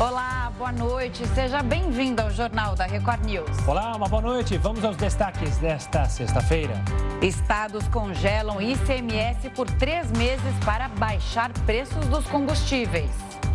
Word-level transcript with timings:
Olá, 0.00 0.52
boa 0.56 0.70
noite. 0.70 1.26
Seja 1.34 1.60
bem-vindo 1.60 2.22
ao 2.22 2.30
Jornal 2.30 2.76
da 2.76 2.86
Record 2.86 3.24
News. 3.24 3.50
Olá, 3.66 3.96
uma 3.96 4.06
boa 4.06 4.22
noite. 4.22 4.56
Vamos 4.56 4.84
aos 4.84 4.96
destaques 4.96 5.58
desta 5.58 6.04
sexta-feira. 6.04 6.80
Estados 7.20 7.88
congelam 7.88 8.62
ICMS 8.62 9.50
por 9.56 9.68
três 9.68 10.08
meses 10.12 10.54
para 10.64 10.86
baixar 10.86 11.50
preços 11.66 12.06
dos 12.06 12.24
combustíveis. 12.26 13.10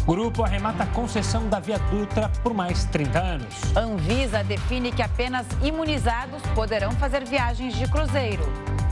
Grupo 0.05 0.43
arremata 0.43 0.83
a 0.83 0.87
concessão 0.87 1.47
da 1.47 1.61
Via 1.61 1.79
Dutra 1.79 2.29
por 2.43 2.53
mais 2.53 2.83
30 2.85 3.19
anos. 3.19 3.55
Anvisa 3.73 4.43
define 4.43 4.91
que 4.91 5.01
apenas 5.01 5.47
imunizados 5.63 6.41
poderão 6.53 6.91
fazer 6.91 7.23
viagens 7.23 7.73
de 7.73 7.87
cruzeiro. 7.87 8.43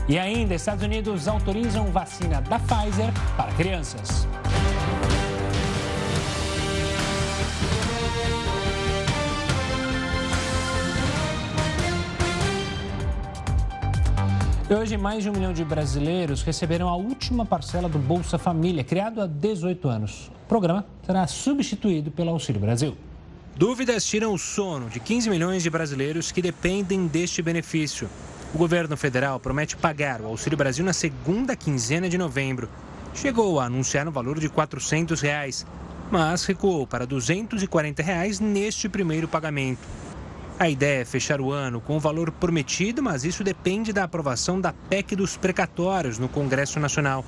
E 0.08 0.18
ainda, 0.18 0.54
Estados 0.54 0.82
Unidos 0.82 1.28
autorizam 1.28 1.84
vacina 1.92 2.40
da 2.40 2.58
Pfizer 2.58 3.12
para 3.36 3.52
crianças. 3.52 4.26
Hoje, 14.74 14.96
mais 14.96 15.22
de 15.22 15.28
um 15.28 15.34
milhão 15.34 15.52
de 15.52 15.62
brasileiros 15.66 16.42
receberam 16.42 16.88
a 16.88 16.96
última 16.96 17.44
parcela 17.44 17.90
do 17.90 17.98
Bolsa 17.98 18.38
Família, 18.38 18.82
criado 18.82 19.20
há 19.20 19.26
18 19.26 19.86
anos. 19.86 20.30
O 20.44 20.48
programa 20.48 20.86
será 21.04 21.26
substituído 21.26 22.10
pelo 22.10 22.30
Auxílio 22.30 22.58
Brasil. 22.58 22.96
Dúvidas 23.54 24.06
tiram 24.06 24.32
o 24.32 24.38
sono 24.38 24.88
de 24.88 24.98
15 24.98 25.28
milhões 25.28 25.62
de 25.62 25.68
brasileiros 25.68 26.32
que 26.32 26.40
dependem 26.40 27.06
deste 27.06 27.42
benefício. 27.42 28.08
O 28.54 28.58
governo 28.58 28.96
federal 28.96 29.38
promete 29.38 29.76
pagar 29.76 30.22
o 30.22 30.26
Auxílio 30.26 30.56
Brasil 30.56 30.84
na 30.86 30.94
segunda 30.94 31.54
quinzena 31.54 32.08
de 32.08 32.16
novembro. 32.16 32.66
Chegou 33.14 33.60
a 33.60 33.66
anunciar 33.66 34.08
um 34.08 34.12
valor 34.12 34.40
de 34.40 34.48
400 34.48 35.20
reais, 35.20 35.66
mas 36.10 36.46
recuou 36.46 36.86
para 36.86 37.06
240 37.06 38.02
reais 38.02 38.40
neste 38.40 38.88
primeiro 38.88 39.28
pagamento. 39.28 40.01
A 40.62 40.70
ideia 40.70 41.00
é 41.00 41.04
fechar 41.04 41.40
o 41.40 41.50
ano 41.50 41.80
com 41.80 41.96
o 41.96 41.98
valor 41.98 42.30
prometido, 42.30 43.02
mas 43.02 43.24
isso 43.24 43.42
depende 43.42 43.92
da 43.92 44.04
aprovação 44.04 44.60
da 44.60 44.72
PEC 44.72 45.16
dos 45.16 45.36
precatórios 45.36 46.20
no 46.20 46.28
Congresso 46.28 46.78
Nacional. 46.78 47.24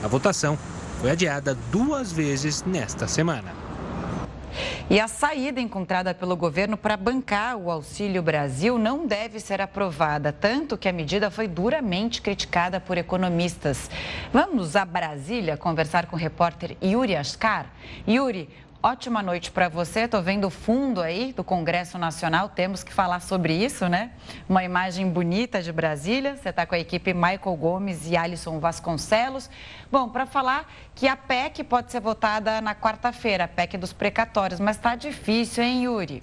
A 0.00 0.06
votação 0.06 0.56
foi 1.00 1.10
adiada 1.10 1.56
duas 1.72 2.12
vezes 2.12 2.62
nesta 2.62 3.08
semana. 3.08 3.52
E 4.88 5.00
a 5.00 5.08
saída 5.08 5.60
encontrada 5.60 6.14
pelo 6.14 6.36
governo 6.36 6.76
para 6.76 6.96
bancar 6.96 7.56
o 7.56 7.68
Auxílio 7.68 8.22
Brasil 8.22 8.78
não 8.78 9.06
deve 9.06 9.40
ser 9.40 9.60
aprovada, 9.60 10.32
tanto 10.32 10.78
que 10.78 10.88
a 10.88 10.92
medida 10.92 11.32
foi 11.32 11.48
duramente 11.48 12.22
criticada 12.22 12.80
por 12.80 12.96
economistas. 12.96 13.90
Vamos 14.32 14.76
a 14.76 14.84
Brasília 14.84 15.56
conversar 15.56 16.06
com 16.06 16.14
o 16.14 16.18
repórter 16.18 16.76
Yuri 16.82 17.16
Ascar. 17.16 17.66
Yuri, 18.06 18.48
Ótima 18.80 19.24
noite 19.24 19.50
para 19.50 19.68
você. 19.68 20.02
Estou 20.02 20.22
vendo 20.22 20.46
o 20.46 20.50
fundo 20.50 21.02
aí 21.02 21.32
do 21.32 21.42
Congresso 21.42 21.98
Nacional. 21.98 22.48
Temos 22.48 22.84
que 22.84 22.92
falar 22.92 23.18
sobre 23.18 23.52
isso, 23.52 23.88
né? 23.88 24.12
Uma 24.48 24.62
imagem 24.62 25.10
bonita 25.10 25.60
de 25.60 25.72
Brasília. 25.72 26.36
Você 26.36 26.50
está 26.50 26.64
com 26.64 26.76
a 26.76 26.78
equipe 26.78 27.12
Michael 27.12 27.56
Gomes 27.56 28.08
e 28.08 28.16
Alisson 28.16 28.60
Vasconcelos. 28.60 29.50
Bom, 29.90 30.08
para 30.08 30.26
falar 30.26 30.72
que 30.94 31.08
a 31.08 31.16
PEC 31.16 31.64
pode 31.64 31.90
ser 31.90 32.00
votada 32.00 32.60
na 32.60 32.72
quarta-feira, 32.72 33.44
a 33.44 33.48
PEC 33.48 33.76
dos 33.76 33.92
precatórios, 33.92 34.60
mas 34.60 34.76
está 34.76 34.94
difícil, 34.94 35.64
hein, 35.64 35.82
Yuri? 35.82 36.22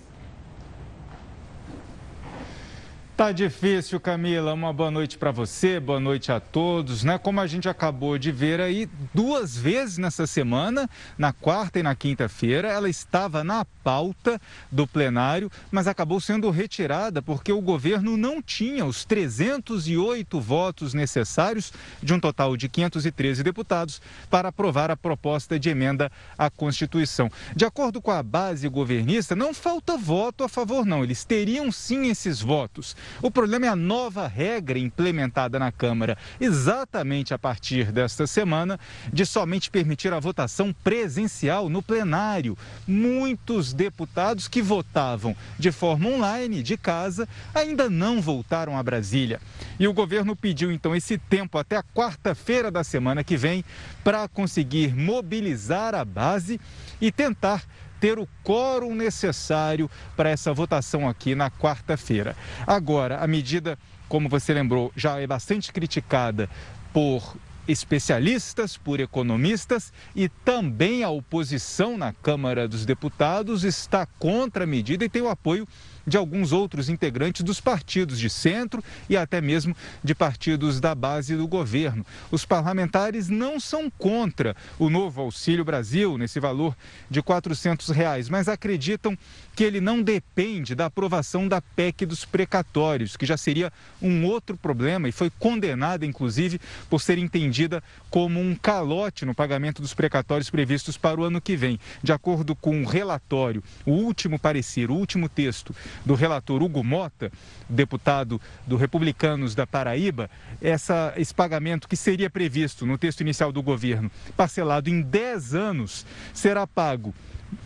Tá 3.16 3.32
difícil, 3.32 3.98
Camila. 3.98 4.54
Uma 4.54 4.74
boa 4.74 4.92
noite 4.92 5.18
para 5.18 5.32
você, 5.32 5.80
boa 5.80 6.02
noite 6.02 6.34
a 6.34 6.40
todos, 6.42 7.06
né? 7.06 7.18
Como 7.18 7.40
a 7.40 7.48
gente 7.48 7.70
acabou 7.70 8.18
de 8.18 8.30
ver 8.30 8.60
aí 8.60 8.90
duas 9.14 9.56
vezes 9.56 9.98
nessa 9.98 10.28
semana, 10.28 10.90
na 11.18 11.32
quarta 11.32 11.80
e 11.80 11.84
na 11.84 11.96
quinta-feira, 11.96 12.68
ela 12.68 12.90
estava 12.90 13.42
na 13.42 13.64
pauta 13.86 14.42
do 14.70 14.86
plenário, 14.86 15.50
mas 15.72 15.88
acabou 15.88 16.20
sendo 16.20 16.50
retirada 16.50 17.22
porque 17.22 17.54
o 17.54 17.62
governo 17.62 18.18
não 18.18 18.42
tinha 18.42 18.84
os 18.84 19.06
308 19.06 20.42
votos 20.42 20.94
necessários 20.94 21.72
de 22.04 22.14
um 22.14 22.20
total 22.20 22.58
de 22.58 22.68
513 22.68 23.44
deputados 23.44 24.02
para 24.30 24.50
aprovar 24.50 24.92
a 24.92 24.98
proposta 24.98 25.58
de 25.58 25.70
emenda 25.70 26.12
à 26.38 26.50
Constituição. 26.50 27.32
De 27.56 27.64
acordo 27.64 28.02
com 28.02 28.12
a 28.12 28.22
base 28.22 28.68
governista, 28.68 29.38
não 29.38 29.54
falta 29.54 29.96
voto 29.96 30.44
a 30.44 30.50
favor 30.50 30.86
não, 30.86 31.02
eles 31.02 31.24
teriam 31.24 31.72
sim 31.72 32.08
esses 32.10 32.42
votos. 32.42 32.94
O 33.22 33.32
problema 33.32 33.66
é 33.66 33.70
a 33.70 33.76
nova 33.76 34.28
regra 34.28 34.78
implementada 34.78 35.58
na 35.58 35.72
Câmara, 35.72 36.18
exatamente 36.40 37.34
a 37.34 37.40
partir 37.40 37.92
desta 37.92 38.28
semana, 38.28 38.80
de 39.12 39.26
somente 39.26 39.70
permitir 39.70 40.14
a 40.14 40.20
votação 40.20 40.74
presencial 40.84 41.70
no 41.70 41.82
plenário. 41.82 42.58
Muitos 42.88 43.74
deputados 43.74 44.48
que 44.48 44.62
votavam 44.62 45.36
de 45.58 45.72
forma 45.72 46.10
online, 46.10 46.62
de 46.62 46.78
casa, 46.78 47.28
ainda 47.54 47.90
não 47.90 48.22
voltaram 48.22 48.78
a 48.78 48.84
Brasília. 48.84 49.40
E 49.80 49.88
o 49.88 49.94
governo 49.94 50.36
pediu 50.36 50.72
então 50.72 50.96
esse 50.96 51.18
tempo 51.18 51.58
até 51.58 51.78
a 51.78 51.84
quarta-feira 51.84 52.70
da 52.70 52.84
semana 52.84 53.24
que 53.24 53.38
vem 53.38 53.64
para 54.04 54.28
conseguir 54.28 54.96
mobilizar 54.96 55.96
a 55.96 56.06
base 56.06 56.60
e 57.02 57.12
tentar 57.12 57.64
ter 58.06 58.20
o 58.20 58.28
quórum 58.44 58.94
necessário 58.94 59.90
para 60.16 60.30
essa 60.30 60.54
votação 60.54 61.10
aqui 61.10 61.34
na 61.34 61.50
quarta-feira. 61.50 62.36
Agora, 62.68 63.18
a 63.18 63.26
medida, 63.26 63.80
como 64.08 64.30
você 64.30 64.54
lembrou, 64.54 64.94
já 64.96 65.20
é 65.20 65.26
bastante 65.26 65.74
criticada 65.74 66.48
por 66.94 67.36
especialistas, 67.68 68.78
por 68.78 69.00
economistas 69.00 69.92
e 70.16 70.30
também 70.30 71.04
a 71.04 71.10
oposição 71.10 71.98
na 71.98 72.14
Câmara 72.14 72.68
dos 72.68 72.86
Deputados 72.86 73.64
está 73.64 74.06
contra 74.20 74.66
a 74.66 74.68
medida 74.68 75.04
e 75.04 75.10
tem 75.10 75.24
o 75.24 75.30
apoio 75.30 75.68
de 76.06 76.18
alguns 76.18 76.52
outros 76.52 76.90
integrantes 76.90 77.44
dos 77.44 77.60
partidos 77.60 78.20
de 78.20 78.30
centro 78.30 78.84
e 79.10 79.18
até 79.18 79.42
mesmo 79.42 79.76
de 80.04 80.14
partidos 80.14 80.80
da 80.80 80.94
base 80.94 81.36
do 81.36 81.48
governo. 81.48 82.06
Os 82.32 82.46
parlamentares 82.46 83.30
não 83.30 83.60
são 83.60 83.90
contra 83.90 84.56
o 84.78 84.90
novo 84.90 85.22
Auxílio 85.22 85.66
Brasil, 85.66 86.18
nesse 86.18 86.40
valor 86.40 86.76
de 87.10 87.22
400 87.22 87.90
reais, 87.90 88.30
mas 88.30 88.48
acreditam 88.48 89.18
que 89.56 89.64
ele 89.64 89.80
não 89.80 90.02
depende 90.02 90.76
da 90.76 90.88
aprovação 90.88 91.48
da 91.48 91.62
PEC 91.62 92.06
dos 92.06 92.26
precatórios, 92.26 93.16
que 93.16 93.26
já 93.26 93.38
seria 93.38 93.72
um 94.02 94.26
outro 94.26 94.58
problema 94.58 95.08
e 95.08 95.12
foi 95.12 95.30
condenada, 95.30 96.06
inclusive, 96.06 96.60
por 96.90 97.02
ser 97.02 97.18
entendida 97.18 97.82
como 98.10 98.40
um 98.40 98.56
calote 98.56 99.26
no 99.26 99.34
pagamento 99.34 99.82
dos 99.82 99.94
precatórios 99.94 100.50
previstos 100.50 100.98
para 100.98 101.20
o 101.20 101.24
ano 101.24 101.40
que 101.40 101.56
vem. 101.56 101.80
De 102.04 102.12
acordo 102.12 102.56
com 102.56 102.82
o 102.82 102.86
relatório, 102.86 103.64
o 103.86 103.92
último 103.92 104.38
parecer, 104.38 104.92
o 104.92 104.96
último 104.96 105.30
texto 105.30 105.74
do 106.06 106.16
relator 106.16 106.62
Hugo 106.62 106.84
Mota, 106.84 107.32
deputado 107.70 108.42
do 108.66 108.76
Republicanos 108.76 109.56
da 109.56 109.68
Paraíba, 109.68 110.30
essa, 110.62 111.14
esse 111.18 111.34
pagamento 111.34 111.88
que 111.88 111.96
seria 111.96 112.30
previsto 112.30 112.86
no 112.86 112.98
texto 112.98 113.22
inicial 113.22 113.52
do 113.52 113.62
governo, 113.62 114.12
parcelado 114.36 114.90
em 114.90 115.02
10 115.02 115.56
anos, 115.56 116.06
será 116.34 116.66
pago 116.66 117.14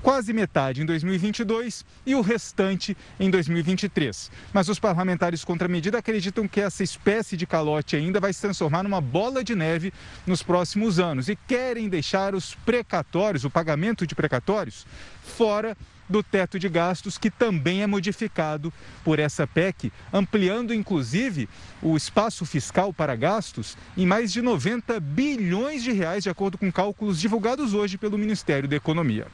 quase 0.01 0.33
metade 0.33 0.81
em 0.81 0.85
2022 0.85 1.85
e 2.05 2.15
o 2.15 2.21
restante 2.21 2.95
em 3.19 3.29
2023. 3.29 4.31
Mas 4.53 4.69
os 4.69 4.79
parlamentares 4.79 5.43
contra 5.43 5.67
a 5.67 5.71
medida 5.71 5.97
acreditam 5.97 6.47
que 6.47 6.61
essa 6.61 6.83
espécie 6.83 7.35
de 7.35 7.45
calote 7.45 7.95
ainda 7.95 8.19
vai 8.19 8.31
se 8.33 8.41
transformar 8.41 8.83
numa 8.83 9.01
bola 9.01 9.43
de 9.43 9.55
neve 9.55 9.93
nos 10.25 10.43
próximos 10.43 10.99
anos 10.99 11.29
e 11.29 11.35
querem 11.35 11.89
deixar 11.89 12.35
os 12.35 12.55
precatórios, 12.65 13.43
o 13.43 13.49
pagamento 13.49 14.05
de 14.05 14.15
precatórios, 14.15 14.85
fora 15.23 15.75
do 16.09 16.23
teto 16.23 16.57
de 16.57 16.67
gastos, 16.67 17.17
que 17.17 17.29
também 17.29 17.83
é 17.83 17.87
modificado 17.87 18.73
por 19.03 19.19
essa 19.19 19.45
PEC, 19.45 19.91
ampliando 20.11 20.73
inclusive 20.73 21.47
o 21.81 21.95
espaço 21.95 22.45
fiscal 22.45 22.91
para 22.91 23.15
gastos 23.15 23.77
em 23.95 24.05
mais 24.05 24.31
de 24.31 24.41
90 24.41 24.99
bilhões 24.99 25.83
de 25.83 25.91
reais, 25.91 26.23
de 26.23 26.29
acordo 26.29 26.57
com 26.57 26.71
cálculos 26.71 27.19
divulgados 27.19 27.73
hoje 27.73 27.97
pelo 27.97 28.17
Ministério 28.17 28.67
da 28.67 28.75
Economia. 28.75 29.27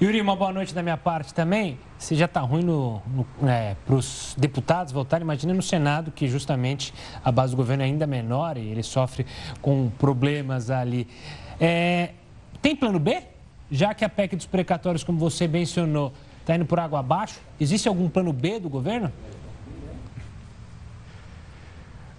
Yuri, 0.00 0.20
uma 0.20 0.36
boa 0.36 0.52
noite 0.52 0.74
da 0.74 0.82
minha 0.82 0.98
parte 0.98 1.32
também. 1.32 1.78
Se 1.98 2.14
já 2.14 2.26
está 2.26 2.40
ruim 2.40 2.66
é, 3.48 3.74
para 3.86 3.94
os 3.94 4.34
deputados 4.36 4.92
votarem, 4.92 5.24
imagina 5.24 5.54
no 5.54 5.62
Senado, 5.62 6.10
que 6.10 6.28
justamente 6.28 6.92
a 7.24 7.32
base 7.32 7.54
do 7.54 7.56
governo 7.56 7.82
é 7.82 7.86
ainda 7.86 8.06
menor 8.06 8.58
e 8.58 8.68
ele 8.68 8.82
sofre 8.82 9.24
com 9.62 9.88
problemas 9.98 10.68
ali. 10.68 11.08
É, 11.58 12.10
tem 12.60 12.76
plano 12.76 12.98
B? 12.98 13.22
Já 13.70 13.94
que 13.94 14.04
a 14.04 14.08
PEC 14.08 14.36
dos 14.36 14.46
precatórios, 14.46 15.02
como 15.02 15.18
você 15.18 15.48
mencionou, 15.48 16.12
está 16.40 16.54
indo 16.54 16.64
por 16.64 16.78
água 16.78 17.00
abaixo, 17.00 17.40
existe 17.60 17.88
algum 17.88 18.08
plano 18.08 18.32
B 18.32 18.60
do 18.60 18.68
governo? 18.68 19.12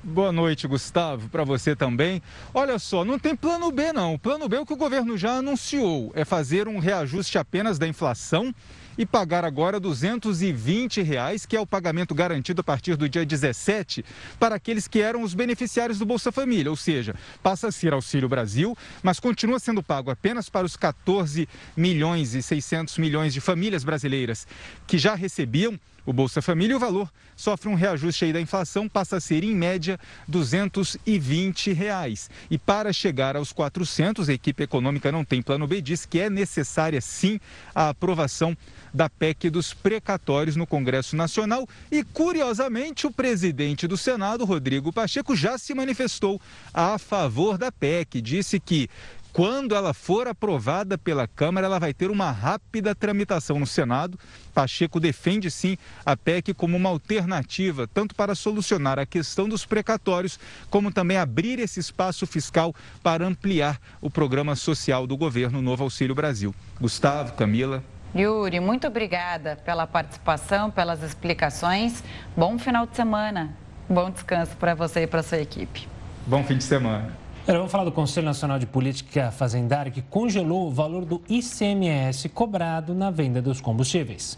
Boa 0.09 0.31
noite, 0.31 0.65
Gustavo, 0.69 1.27
para 1.27 1.43
você 1.43 1.75
também. 1.75 2.21
Olha 2.53 2.79
só, 2.79 3.03
não 3.03 3.19
tem 3.19 3.35
plano 3.35 3.69
B 3.73 3.91
não. 3.91 4.13
O 4.13 4.17
plano 4.17 4.47
B 4.47 4.55
é 4.55 4.59
o 4.61 4.65
que 4.65 4.71
o 4.71 4.77
governo 4.77 5.17
já 5.17 5.33
anunciou, 5.33 6.13
é 6.15 6.23
fazer 6.23 6.65
um 6.65 6.79
reajuste 6.79 7.37
apenas 7.37 7.77
da 7.77 7.85
inflação 7.85 8.55
e 8.97 9.05
pagar 9.05 9.43
agora 9.43 9.81
220 9.81 11.01
reais, 11.01 11.45
que 11.45 11.57
é 11.57 11.59
o 11.59 11.67
pagamento 11.67 12.15
garantido 12.15 12.61
a 12.61 12.63
partir 12.63 12.95
do 12.95 13.09
dia 13.09 13.25
17 13.25 14.05
para 14.39 14.55
aqueles 14.55 14.87
que 14.87 15.01
eram 15.01 15.23
os 15.23 15.33
beneficiários 15.33 15.99
do 15.99 16.05
Bolsa 16.05 16.31
Família, 16.31 16.71
ou 16.71 16.77
seja, 16.77 17.13
passa 17.43 17.67
a 17.67 17.71
ser 17.71 17.91
Auxílio 17.91 18.29
Brasil, 18.29 18.77
mas 19.03 19.19
continua 19.19 19.59
sendo 19.59 19.83
pago 19.83 20.09
apenas 20.09 20.47
para 20.47 20.65
os 20.65 20.77
14 20.77 21.49
milhões 21.75 22.33
e 22.33 22.41
600 22.41 22.97
milhões 22.97 23.33
de 23.33 23.41
famílias 23.41 23.83
brasileiras 23.83 24.47
que 24.87 24.97
já 24.97 25.15
recebiam 25.15 25.77
o 26.07 26.13
Bolsa 26.13 26.41
Família, 26.41 26.77
o 26.77 26.79
valor 26.79 27.11
sofre 27.35 27.67
um 27.67 27.75
reajuste 27.75 28.23
aí 28.23 28.31
da 28.31 28.39
inflação, 28.39 28.87
passa 28.87 29.17
a 29.17 29.19
ser 29.19 29.43
em 29.43 29.53
média 29.53 29.99
220 30.25 31.73
reais. 31.73 32.29
E 32.49 32.57
para 32.57 32.93
chegar 32.93 33.35
aos 33.35 33.51
400, 33.51 34.29
a 34.29 34.33
equipe 34.33 34.63
econômica 34.63 35.11
não 35.11 35.25
tem 35.25 35.41
plano 35.41 35.67
B, 35.67 35.81
diz 35.81 36.05
que 36.05 36.21
é 36.21 36.29
necessária 36.29 37.01
sim 37.01 37.41
a 37.75 37.89
aprovação 37.89 38.55
da 38.93 39.09
PEC 39.09 39.49
dos 39.49 39.73
precatórios 39.73 40.55
no 40.55 40.65
Congresso 40.65 41.15
Nacional. 41.15 41.67
E, 41.91 42.03
curiosamente, 42.05 43.05
o 43.05 43.11
presidente 43.11 43.85
do 43.85 43.97
Senado, 43.97 44.45
Rodrigo 44.45 44.93
Pacheco, 44.93 45.35
já 45.35 45.57
se 45.57 45.73
manifestou 45.73 46.39
a 46.73 46.97
favor 46.97 47.57
da 47.57 47.69
PEC. 47.69 48.21
Disse 48.21 48.61
que 48.61 48.89
quando 49.37 49.75
ela 49.75 49.93
for 49.93 50.27
aprovada 50.27 50.97
pela 50.97 51.27
Câmara, 51.27 51.67
ela 51.67 51.77
vai 51.77 51.93
ter 51.93 52.09
uma 52.09 52.31
rápida 52.31 52.95
tramitação 52.95 53.59
no 53.59 53.67
Senado. 53.67 54.17
Pacheco 54.51 54.99
defende 54.99 55.51
sim 55.51 55.77
a 56.03 56.17
PEC 56.17 56.55
como 56.55 56.75
uma 56.75 56.89
alternativa, 56.89 57.87
tanto 57.87 58.15
para 58.15 58.33
solucionar 58.33 58.97
a 58.97 59.05
questão 59.05 59.47
dos 59.47 59.63
precatórios, 59.63 60.39
como 60.71 60.91
também 60.91 61.17
abrir 61.17 61.59
esse 61.59 61.79
espaço 61.79 62.25
fiscal 62.25 62.73
para 63.03 63.27
ampliar 63.27 63.79
o 64.01 64.09
programa 64.09 64.55
social 64.55 65.05
do 65.05 65.15
governo 65.15 65.61
Novo 65.61 65.83
Auxílio 65.83 66.15
Brasil. 66.15 66.55
Gustavo, 66.81 67.33
Camila. 67.33 67.83
Yuri, 68.15 68.59
muito 68.59 68.87
obrigada 68.87 69.55
pela 69.57 69.85
participação, 69.85 70.71
pelas 70.71 71.03
explicações. 71.03 72.03
Bom 72.35 72.57
final 72.57 72.87
de 72.87 72.95
semana. 72.95 73.55
Bom 73.87 74.09
descanso 74.09 74.57
para 74.57 74.73
você 74.73 75.03
e 75.03 75.07
para 75.07 75.21
sua 75.21 75.37
equipe. 75.37 75.87
Bom 76.25 76.43
fim 76.43 76.57
de 76.57 76.63
semana. 76.63 77.26
Agora 77.47 77.59
vamos 77.59 77.71
falar 77.71 77.85
do 77.85 77.93
Conselho 77.93 78.25
Nacional 78.25 78.59
de 78.59 78.65
Política 78.65 79.31
Fazendária 79.31 79.89
que 79.89 80.01
congelou 80.01 80.67
o 80.67 80.69
valor 80.69 81.05
do 81.05 81.23
ICMS 81.29 82.27
cobrado 82.27 82.93
na 82.93 83.09
venda 83.09 83.41
dos 83.41 83.61
combustíveis. 83.61 84.37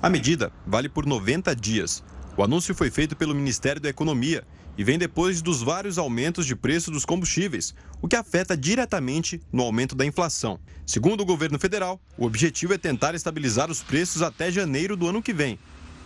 A 0.00 0.08
medida 0.08 0.50
vale 0.66 0.88
por 0.88 1.04
90 1.04 1.54
dias. 1.54 2.02
O 2.38 2.42
anúncio 2.42 2.74
foi 2.74 2.90
feito 2.90 3.14
pelo 3.14 3.34
Ministério 3.34 3.82
da 3.82 3.90
Economia 3.90 4.44
e 4.78 4.82
vem 4.82 4.98
depois 4.98 5.42
dos 5.42 5.62
vários 5.62 5.98
aumentos 5.98 6.46
de 6.46 6.56
preço 6.56 6.90
dos 6.90 7.04
combustíveis, 7.04 7.74
o 8.00 8.08
que 8.08 8.16
afeta 8.16 8.56
diretamente 8.56 9.42
no 9.52 9.62
aumento 9.62 9.94
da 9.94 10.06
inflação. 10.06 10.58
Segundo 10.86 11.20
o 11.20 11.26
governo 11.26 11.58
federal, 11.58 12.00
o 12.16 12.24
objetivo 12.24 12.72
é 12.72 12.78
tentar 12.78 13.14
estabilizar 13.14 13.70
os 13.70 13.82
preços 13.82 14.22
até 14.22 14.50
janeiro 14.50 14.96
do 14.96 15.06
ano 15.06 15.20
que 15.20 15.34
vem, 15.34 15.58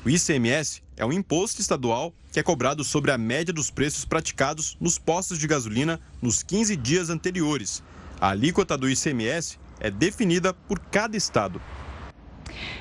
o 0.05 0.11
ICMS 0.11 0.83
é 0.97 1.05
um 1.05 1.12
imposto 1.12 1.61
estadual 1.61 2.12
que 2.31 2.41
é 2.41 2.43
cobrado 2.43 2.85
sobre 2.85 3.11
a 3.11 3.19
média 3.19 3.53
dos 3.53 3.71
preços 3.71 4.05
praticados 4.05 4.77
nos 4.81 4.99
postos 4.99 5.39
de 5.39 5.47
gasolina 5.47 6.00
nos 6.21 6.43
15 6.43 6.77
dias 6.77 7.11
anteriores. 7.11 7.83
A 8.21 8.31
alíquota 8.31 8.77
do 8.77 8.89
ICMS 8.89 9.59
é 9.81 9.91
definida 9.91 10.55
por 10.55 10.79
cada 10.79 11.17
estado. 11.17 11.61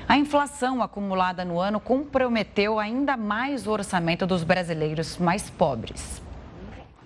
A 0.08 0.16
inflação 0.16 0.82
acumulada 0.82 1.44
no 1.44 1.58
ano 1.58 1.80
comprometeu 1.80 2.78
ainda 2.78 3.16
mais 3.16 3.66
o 3.66 3.70
orçamento 3.70 4.26
dos 4.26 4.44
brasileiros 4.44 5.16
mais 5.16 5.48
pobres. 5.50 6.22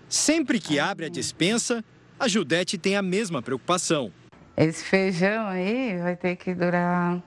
Sempre 0.08 0.60
que 0.60 0.78
abre 0.78 1.06
a 1.06 1.08
dispensa, 1.08 1.84
a 2.18 2.28
Judete 2.28 2.78
tem 2.78 2.96
a 2.96 3.02
mesma 3.02 3.42
preocupação. 3.42 4.12
Esse 4.56 4.84
feijão 4.84 5.46
aí 5.46 5.98
vai 5.98 6.16
ter 6.16 6.36
que 6.36 6.54
durar 6.54 7.22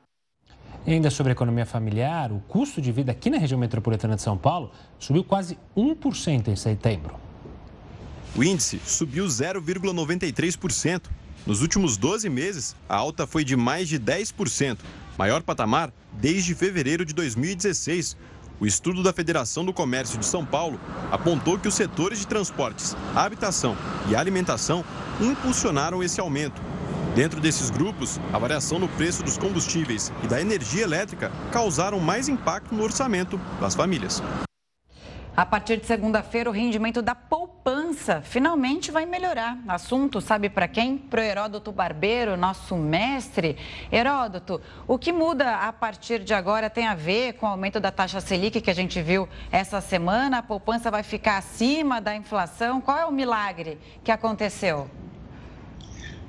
E 0.87 0.93
ainda 0.93 1.09
sobre 1.09 1.31
a 1.31 1.35
economia 1.35 1.65
familiar, 1.65 2.31
o 2.31 2.39
custo 2.47 2.81
de 2.81 2.93
vida 2.93 3.11
aqui 3.11 3.29
na 3.29 3.37
região 3.37 3.59
metropolitana 3.59 4.15
de 4.15 4.21
São 4.21 4.37
Paulo 4.37 4.71
subiu 4.97 5.21
quase 5.21 5.57
1% 5.75 6.47
em 6.47 6.55
setembro. 6.55 7.15
O 8.33 8.41
índice 8.41 8.79
subiu 8.85 9.25
0,93%. 9.25 11.03
Nos 11.45 11.61
últimos 11.61 11.97
12 11.97 12.29
meses, 12.29 12.75
a 12.87 12.95
alta 12.95 13.27
foi 13.27 13.43
de 13.43 13.55
mais 13.55 13.89
de 13.89 13.99
10%, 13.99 14.77
maior 15.17 15.41
patamar 15.43 15.91
desde 16.13 16.55
fevereiro 16.55 17.03
de 17.03 17.13
2016. 17.13 18.15
O 18.59 18.65
estudo 18.65 19.03
da 19.03 19.11
Federação 19.11 19.65
do 19.65 19.73
Comércio 19.73 20.17
de 20.17 20.25
São 20.25 20.45
Paulo 20.45 20.79
apontou 21.11 21.59
que 21.59 21.67
os 21.67 21.75
setores 21.75 22.19
de 22.19 22.27
transportes, 22.27 22.95
habitação 23.13 23.75
e 24.09 24.15
alimentação 24.15 24.85
impulsionaram 25.19 26.01
esse 26.01 26.19
aumento 26.21 26.61
Dentro 27.17 27.41
desses 27.41 27.71
grupos, 27.71 28.19
a 28.31 28.37
variação 28.37 28.77
no 28.77 28.87
preço 28.87 29.23
dos 29.23 29.39
combustíveis 29.39 30.13
e 30.23 30.27
da 30.27 30.39
energia 30.39 30.83
elétrica 30.83 31.31
causaram 31.51 31.99
mais 31.99 32.29
impacto 32.29 32.75
no 32.75 32.83
orçamento 32.83 33.39
das 33.59 33.73
famílias. 33.73 34.21
A 35.35 35.43
partir 35.43 35.77
de 35.77 35.87
segunda-feira, 35.87 36.47
o 36.47 36.53
rendimento 36.53 37.01
da 37.01 37.15
poupança 37.15 38.21
finalmente 38.21 38.91
vai 38.91 39.07
melhorar. 39.07 39.57
Assunto, 39.67 40.21
sabe 40.21 40.47
para 40.47 40.67
quem? 40.67 40.95
Para 40.95 41.21
o 41.21 41.23
Heródoto 41.23 41.71
Barbeiro, 41.71 42.37
nosso 42.37 42.75
mestre. 42.75 43.57
Heródoto, 43.91 44.61
o 44.87 44.99
que 44.99 45.11
muda 45.11 45.55
a 45.55 45.73
partir 45.73 46.19
de 46.19 46.35
agora 46.35 46.69
tem 46.69 46.85
a 46.85 46.93
ver 46.93 47.33
com 47.33 47.47
o 47.47 47.49
aumento 47.49 47.79
da 47.79 47.89
taxa 47.89 48.21
Selic 48.21 48.61
que 48.61 48.69
a 48.69 48.75
gente 48.75 49.01
viu 49.01 49.27
essa 49.51 49.81
semana? 49.81 50.37
A 50.37 50.43
poupança 50.43 50.91
vai 50.91 51.01
ficar 51.01 51.37
acima 51.37 51.99
da 51.99 52.15
inflação? 52.15 52.79
Qual 52.79 52.95
é 52.95 53.07
o 53.07 53.11
milagre 53.11 53.79
que 54.03 54.11
aconteceu? 54.11 54.87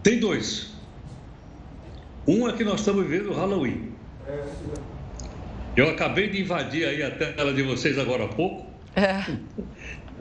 Tem 0.02 0.18
dois. 0.18 0.77
Um 2.28 2.46
é 2.46 2.52
que 2.52 2.62
nós 2.62 2.80
estamos 2.80 3.06
vivendo 3.06 3.30
o 3.30 3.34
Halloween. 3.34 3.88
Eu 5.74 5.88
acabei 5.88 6.28
de 6.28 6.42
invadir 6.42 6.86
aí 6.86 7.02
a 7.02 7.10
tela 7.10 7.54
de 7.54 7.62
vocês 7.62 7.98
agora 7.98 8.24
há 8.24 8.28
pouco. 8.28 8.70
É. 8.94 9.24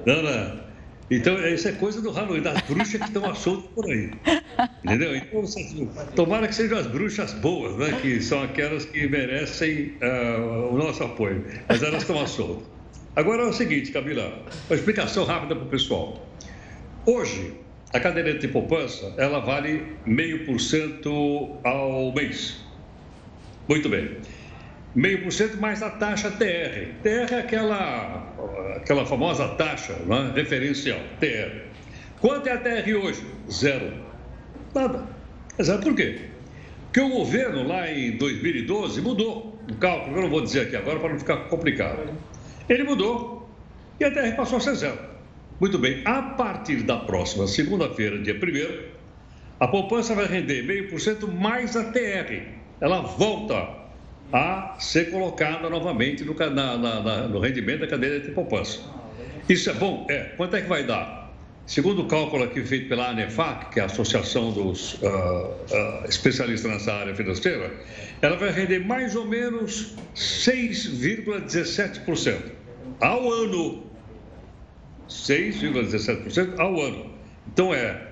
Ana, 0.09 0.63
então, 1.11 1.37
isso 1.45 1.67
é 1.67 1.73
coisa 1.73 2.01
do 2.01 2.11
Halloween, 2.11 2.41
das 2.41 2.61
bruxas 2.61 3.01
que 3.01 3.07
estão 3.07 3.29
à 3.29 3.35
solta 3.35 3.67
por 3.75 3.85
aí. 3.85 4.11
Entendeu? 4.85 5.17
Então, 5.17 5.43
tomara 6.15 6.47
que 6.47 6.55
sejam 6.55 6.77
as 6.77 6.87
bruxas 6.87 7.33
boas, 7.33 7.75
né? 7.77 7.99
que 8.01 8.21
são 8.21 8.41
aquelas 8.41 8.85
que 8.85 9.05
merecem 9.09 9.97
uh, 10.01 10.73
o 10.73 10.77
nosso 10.77 11.03
apoio. 11.03 11.45
Mas 11.67 11.83
elas 11.83 12.03
estão 12.03 12.21
à 12.21 12.25
solta. 12.25 12.63
Agora 13.17 13.43
é 13.43 13.45
o 13.47 13.53
seguinte, 13.53 13.91
Camila, 13.91 14.45
uma 14.69 14.75
explicação 14.75 15.25
rápida 15.25 15.55
para 15.55 15.65
o 15.65 15.67
pessoal. 15.67 16.25
Hoje, 17.05 17.53
a 17.93 17.99
caderneta 17.99 18.39
de 18.39 18.47
poupança, 18.47 19.13
ela 19.17 19.39
vale 19.39 19.95
meio 20.05 20.45
por 20.45 20.59
cento 20.59 21.57
ao 21.63 22.13
mês. 22.13 22.63
Muito 23.67 23.89
bem 23.89 24.17
meio 24.97 25.21
por 25.21 25.31
cento 25.31 25.61
mais 25.61 25.83
a 25.83 25.91
taxa 25.91 26.31
TR. 26.31 26.89
TR 27.03 27.33
é 27.33 27.39
aquela, 27.39 28.33
aquela 28.77 29.05
famosa 29.05 29.47
taxa 29.49 29.93
né, 30.07 30.31
referencial, 30.35 30.99
TR. 31.19 31.67
Quanto 32.19 32.47
é 32.47 32.53
a 32.53 32.57
TR 32.57 32.95
hoje? 32.95 33.23
Zero. 33.49 33.93
Nada. 34.73 35.03
Zero 35.61 35.83
por 35.83 35.95
quê? 35.95 36.21
Porque 36.85 36.99
o 36.99 37.09
governo 37.09 37.67
lá 37.67 37.91
em 37.91 38.17
2012 38.17 39.01
mudou 39.01 39.59
o 39.69 39.75
cálculo, 39.75 40.17
eu 40.17 40.21
não 40.23 40.29
vou 40.29 40.41
dizer 40.41 40.61
aqui 40.61 40.75
agora 40.75 40.99
para 40.99 41.09
não 41.09 41.19
ficar 41.19 41.37
complicado. 41.47 42.09
Ele 42.67 42.83
mudou 42.83 43.47
e 43.99 44.03
a 44.03 44.09
TR 44.09 44.35
passou 44.35 44.57
a 44.57 44.61
ser 44.61 44.75
zero. 44.75 44.97
Muito 45.59 45.79
bem, 45.79 46.03
a 46.05 46.21
partir 46.21 46.83
da 46.83 46.97
próxima 46.97 47.47
segunda-feira, 47.47 48.19
dia 48.19 48.35
1 48.35 48.37
a 49.59 49.67
poupança 49.67 50.13
vai 50.13 50.27
render 50.27 50.61
meio 50.61 50.87
por 50.87 51.01
cento 51.01 51.27
mais 51.27 51.75
a 51.75 51.85
TR. 51.85 52.43
Ela 52.79 53.01
volta 53.01 53.67
a 54.31 54.75
ser 54.77 55.09
colocada 55.09 55.67
novamente 55.67 56.23
no, 56.23 56.35
na, 56.35 56.77
na, 56.77 57.27
no 57.27 57.39
rendimento 57.39 57.79
da 57.79 57.87
cadeia 57.87 58.19
de 58.19 58.29
poupança. 58.31 58.81
Isso 59.49 59.71
é 59.71 59.73
bom? 59.73 60.05
É. 60.09 60.25
Quanto 60.37 60.55
é 60.55 60.61
que 60.61 60.69
vai 60.69 60.83
dar? 60.83 61.33
Segundo 61.65 62.03
o 62.03 62.05
cálculo 62.05 62.43
aqui 62.43 62.63
feito 62.63 62.87
pela 62.87 63.09
ANEFAC, 63.09 63.73
que 63.73 63.79
é 63.79 63.83
a 63.83 63.87
Associação 63.87 64.51
dos 64.51 64.93
uh, 65.01 65.07
uh, 65.07 66.05
Especialistas 66.07 66.71
nessa 66.71 66.93
área 66.93 67.15
financeira, 67.15 67.73
ela 68.21 68.37
vai 68.37 68.51
render 68.51 68.85
mais 68.85 69.15
ou 69.15 69.25
menos 69.25 69.95
6,17% 70.15 72.37
ao 73.01 73.31
ano. 73.31 73.86
6,17% 75.09 76.59
ao 76.59 76.79
ano. 76.81 77.11
Então 77.47 77.73
é 77.73 78.07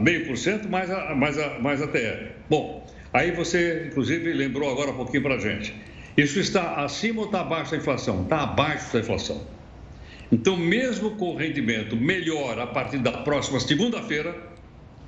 meio 0.00 0.26
por 0.26 0.36
cento 0.36 0.68
mais 0.68 0.90
a, 0.90 1.14
mais, 1.14 1.38
a, 1.38 1.58
mais 1.58 1.80
TR. 1.80 2.32
Bom, 2.48 2.86
Aí 3.16 3.30
você, 3.30 3.86
inclusive, 3.86 4.30
lembrou 4.34 4.70
agora 4.70 4.90
um 4.90 4.96
pouquinho 4.96 5.22
para 5.22 5.36
a 5.36 5.38
gente. 5.38 5.74
Isso 6.18 6.38
está 6.38 6.84
acima 6.84 7.20
ou 7.20 7.24
está 7.24 7.40
abaixo 7.40 7.70
da 7.70 7.78
inflação? 7.78 8.24
Está 8.24 8.42
abaixo 8.42 8.92
da 8.92 8.98
inflação. 9.00 9.40
Então, 10.30 10.54
mesmo 10.54 11.12
com 11.12 11.30
o 11.30 11.34
rendimento 11.34 11.96
melhor 11.96 12.58
a 12.58 12.66
partir 12.66 12.98
da 12.98 13.12
próxima 13.12 13.58
segunda-feira, 13.58 14.36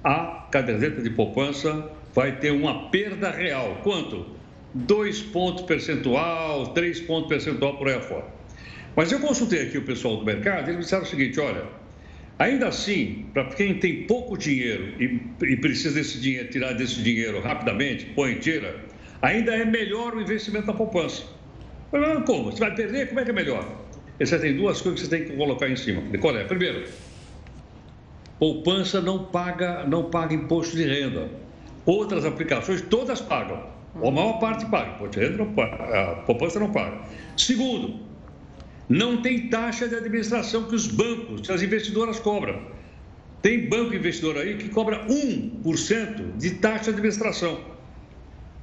a 0.03 0.47
caderneta 0.51 1.03
de 1.03 1.11
poupança 1.11 1.91
vai 2.15 2.37
ter 2.37 2.51
uma 2.51 2.89
perda 2.89 3.31
real. 3.31 3.81
Quanto? 3.83 4.25
2 4.73 5.23
pontos 5.25 5.65
percentual, 5.65 6.69
3 6.69 7.03
pontos 7.03 7.29
percentual 7.29 7.77
por 7.77 7.89
aí 7.89 7.97
afora. 7.97 8.25
Mas 8.99 9.13
eu 9.13 9.21
consultei 9.21 9.63
aqui 9.63 9.79
o 9.79 9.83
pessoal 9.83 10.17
do 10.17 10.25
mercado 10.25 10.69
e 10.69 10.73
eles 10.73 10.87
disseram 10.87 11.05
o 11.05 11.07
seguinte: 11.07 11.39
olha, 11.39 11.65
Ainda 12.37 12.67
assim, 12.67 13.27
para 13.33 13.45
quem 13.47 13.79
tem 13.79 14.07
pouco 14.09 14.37
dinheiro 14.37 14.93
e, 14.99 15.21
e, 15.45 15.57
precisa 15.57 15.95
desse 15.95 16.21
dinheiro, 16.21 16.49
tirar 16.51 16.73
desse 16.73 17.01
dinheiro 17.01 17.41
rapidamente, 17.41 18.07
põe 18.07 18.35
tira, 18.35 18.77
ainda 19.23 19.55
é 19.55 19.65
melhor 19.65 20.15
o 20.15 20.21
investimento 20.21 20.67
na 20.67 20.73
poupança. 20.73 21.23
Mas 21.93 22.25
como? 22.25 22.51
Você 22.51 22.59
vai 22.59 22.75
perder? 22.75 23.07
Como 23.07 23.21
é 23.21 23.25
que 23.25 23.31
é 23.31 23.33
melhor? 23.33 23.65
Você 24.19 24.37
tem 24.37 24.57
duas 24.57 24.81
coisas 24.81 25.01
que 25.01 25.07
você 25.07 25.17
tem 25.17 25.29
que 25.29 25.37
colocar 25.37 25.69
em 25.69 25.77
cima. 25.77 26.03
Qual 26.21 26.37
é? 26.37 26.43
Primeiro, 26.43 26.89
poupança 28.37 29.01
não 29.01 29.27
paga, 29.27 29.85
não 29.85 30.11
paga 30.11 30.35
imposto 30.35 30.77
de 30.77 30.85
renda. 30.85 31.29
Outras 31.87 32.25
aplicações, 32.25 32.83
todas 32.83 33.21
pagam. 33.21 33.65
Ou 34.01 34.09
a 34.09 34.13
maior 34.13 34.41
parte 34.41 34.67
paga. 34.67 34.97
Imposto 34.97 35.21
de 35.21 35.27
renda 35.27 35.39
não 35.39 35.53
paga. 35.55 35.85
A 35.85 36.15
poupança 36.23 36.59
não 36.59 36.73
paga. 36.73 36.99
Segundo, 37.37 38.08
não 38.89 39.21
tem 39.21 39.49
taxa 39.49 39.89
de 39.89 39.95
administração 39.95 40.65
que 40.65 40.75
os 40.75 40.87
bancos, 40.87 41.43
que 41.43 41.53
as 41.53 41.63
investidoras 41.63 42.19
cobram. 42.19 42.61
Tem 43.43 43.69
banco 43.69 43.95
investidor 43.95 44.37
aí 44.37 44.57
que 44.57 44.69
cobra 44.69 45.07
1% 45.07 46.37
de 46.37 46.51
taxa 46.53 46.85
de 46.85 46.91
administração. 46.91 47.61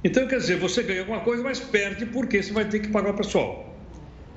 Então, 0.04 0.26
quer 0.26 0.38
dizer, 0.38 0.58
você 0.58 0.82
ganha 0.82 1.00
alguma 1.00 1.20
coisa, 1.20 1.42
mas 1.42 1.60
perde 1.60 2.06
porque 2.06 2.42
você 2.42 2.52
vai 2.52 2.64
ter 2.66 2.80
que 2.80 2.88
pagar 2.88 3.10
o 3.10 3.14
pessoal. 3.14 3.74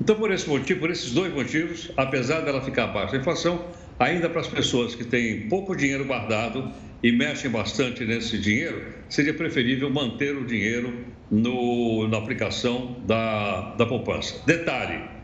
Então, 0.01 0.15
por 0.15 0.31
esse 0.31 0.48
motivo, 0.48 0.79
por 0.79 0.89
esses 0.89 1.12
dois 1.12 1.34
motivos, 1.34 1.91
apesar 1.98 2.41
dela 2.41 2.62
ficar 2.62 2.86
abaixo 2.86 3.12
da 3.12 3.19
inflação, 3.19 3.65
ainda 4.00 4.29
para 4.29 4.39
as 4.39 4.48
pessoas 4.48 4.96
que 4.96 5.03
têm 5.03 5.50
pouco 5.50 5.75
dinheiro 5.75 6.05
guardado 6.05 6.72
e 7.03 7.12
mexem 7.12 7.51
bastante 7.51 8.05
nesse 8.05 8.38
dinheiro, 8.38 8.81
seria 9.10 9.34
preferível 9.34 9.89
manter 9.89 10.36
o 10.36 10.46
dinheiro 10.46 11.05
no, 11.29 12.08
na 12.08 12.17
aplicação 12.17 12.96
da, 13.05 13.75
da 13.75 13.86
poupança. 13.86 14.41
Detalhe, 14.46 15.19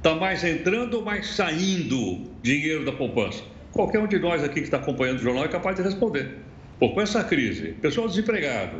Está 0.00 0.14
mais 0.14 0.42
entrando 0.42 0.94
ou 0.94 1.04
mais 1.04 1.26
saindo 1.26 2.30
dinheiro 2.42 2.86
da 2.86 2.92
poupança? 2.92 3.44
Qualquer 3.70 3.98
um 3.98 4.06
de 4.06 4.18
nós 4.18 4.42
aqui 4.42 4.54
que 4.54 4.60
está 4.60 4.78
acompanhando 4.78 5.18
o 5.18 5.22
jornal 5.22 5.44
é 5.44 5.48
capaz 5.48 5.76
de 5.76 5.82
responder. 5.82 6.38
Pô, 6.78 6.94
com 6.94 7.02
essa 7.02 7.22
crise, 7.22 7.72
pessoal 7.82 8.08
desempregado, 8.08 8.78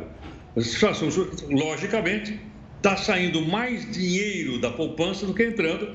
logicamente, 1.47 2.39
está 2.77 2.97
saindo 2.97 3.39
mais 3.45 3.91
dinheiro 3.91 4.59
da 4.59 4.71
poupança 4.71 5.27
do 5.27 5.35
que 5.35 5.43
entrando, 5.43 5.93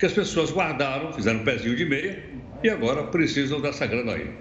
que 0.00 0.04
as 0.04 0.12
pessoas 0.12 0.50
guardaram, 0.50 1.12
fizeram 1.12 1.42
um 1.42 1.44
pezinho 1.44 1.76
de 1.76 1.84
meia 1.84 2.24
e 2.60 2.68
agora 2.68 3.04
precisam 3.04 3.60
dessa 3.60 3.86
grana 3.86 4.14
aí. 4.14 4.32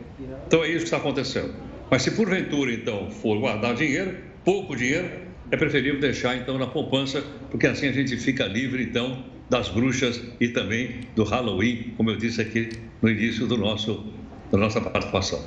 Então 0.48 0.64
é 0.64 0.70
isso 0.70 0.80
que 0.80 0.84
está 0.86 0.98
acontecendo. 0.98 1.54
Mas 1.92 2.02
se 2.02 2.10
porventura, 2.10 2.74
então, 2.74 3.12
for 3.12 3.38
guardar 3.38 3.76
dinheiro, 3.76 4.18
pouco 4.44 4.76
dinheiro, 4.76 5.08
é 5.52 5.56
preferível 5.56 6.00
deixar 6.00 6.36
então 6.36 6.58
na 6.58 6.66
poupança, 6.66 7.24
porque 7.52 7.68
assim 7.68 7.88
a 7.88 7.92
gente 7.92 8.18
fica 8.18 8.46
livre 8.46 8.82
então 8.82 9.35
das 9.50 9.70
bruxas 9.70 10.22
e 10.40 10.50
também 10.50 11.02
do 11.16 11.24
Halloween, 11.24 11.94
como 11.96 12.10
eu 12.10 12.18
disse 12.18 12.42
aqui 12.42 12.70
no 13.02 13.10
início 13.10 13.48
do 13.48 13.58
nosso 13.58 14.04
da 14.52 14.58
nossa 14.60 14.80
participação. 14.80 15.42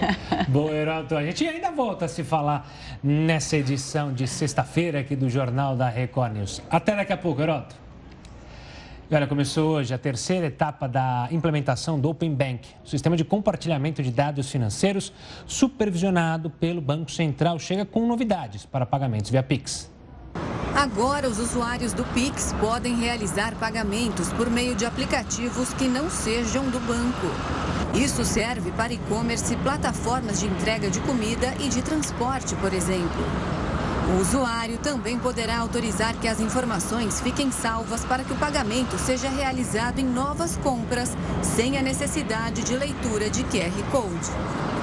Bom, 0.48 0.70
Heroto, 0.70 1.16
a 1.16 1.24
gente 1.24 1.46
ainda 1.46 1.70
volta 1.70 2.04
a 2.04 2.08
se 2.08 2.22
falar 2.22 2.70
nessa 3.02 3.56
edição 3.56 4.12
de 4.12 4.26
sexta-feira 4.26 5.00
aqui 5.00 5.16
do 5.16 5.28
Jornal 5.28 5.74
da 5.74 5.88
Record 5.88 6.34
News. 6.34 6.62
Até 6.70 6.94
daqui 6.94 7.12
a 7.12 7.16
pouco. 7.16 7.40
E 7.42 9.14
olha, 9.14 9.26
começou 9.26 9.76
hoje 9.76 9.92
a 9.92 9.98
terceira 9.98 10.46
etapa 10.46 10.88
da 10.88 11.28
implementação 11.30 11.98
do 11.98 12.08
Open 12.08 12.34
Bank, 12.34 12.68
sistema 12.84 13.16
de 13.16 13.24
compartilhamento 13.24 14.02
de 14.02 14.10
dados 14.10 14.50
financeiros 14.50 15.12
supervisionado 15.46 16.48
pelo 16.48 16.80
Banco 16.80 17.10
Central. 17.10 17.58
Chega 17.58 17.84
com 17.84 18.06
novidades 18.06 18.64
para 18.64 18.86
pagamentos 18.86 19.30
via 19.30 19.42
Pix. 19.42 19.90
Agora, 20.82 21.28
os 21.28 21.38
usuários 21.38 21.92
do 21.92 22.02
Pix 22.06 22.52
podem 22.58 22.96
realizar 22.96 23.54
pagamentos 23.54 24.32
por 24.32 24.50
meio 24.50 24.74
de 24.74 24.84
aplicativos 24.84 25.72
que 25.74 25.86
não 25.86 26.10
sejam 26.10 26.64
do 26.70 26.80
banco. 26.80 27.28
Isso 27.94 28.24
serve 28.24 28.72
para 28.72 28.92
e-commerce, 28.92 29.54
plataformas 29.58 30.40
de 30.40 30.46
entrega 30.46 30.90
de 30.90 30.98
comida 31.00 31.54
e 31.60 31.68
de 31.68 31.82
transporte, 31.82 32.56
por 32.56 32.72
exemplo. 32.72 33.22
O 34.12 34.20
usuário 34.20 34.76
também 34.78 35.18
poderá 35.18 35.58
autorizar 35.58 36.16
que 36.16 36.26
as 36.26 36.40
informações 36.40 37.20
fiquem 37.20 37.52
salvas 37.52 38.04
para 38.04 38.24
que 38.24 38.32
o 38.32 38.36
pagamento 38.36 38.98
seja 38.98 39.28
realizado 39.28 40.00
em 40.00 40.04
novas 40.04 40.56
compras, 40.56 41.16
sem 41.42 41.78
a 41.78 41.82
necessidade 41.82 42.62
de 42.62 42.76
leitura 42.76 43.30
de 43.30 43.44
QR 43.44 43.82
Code. 43.92 44.81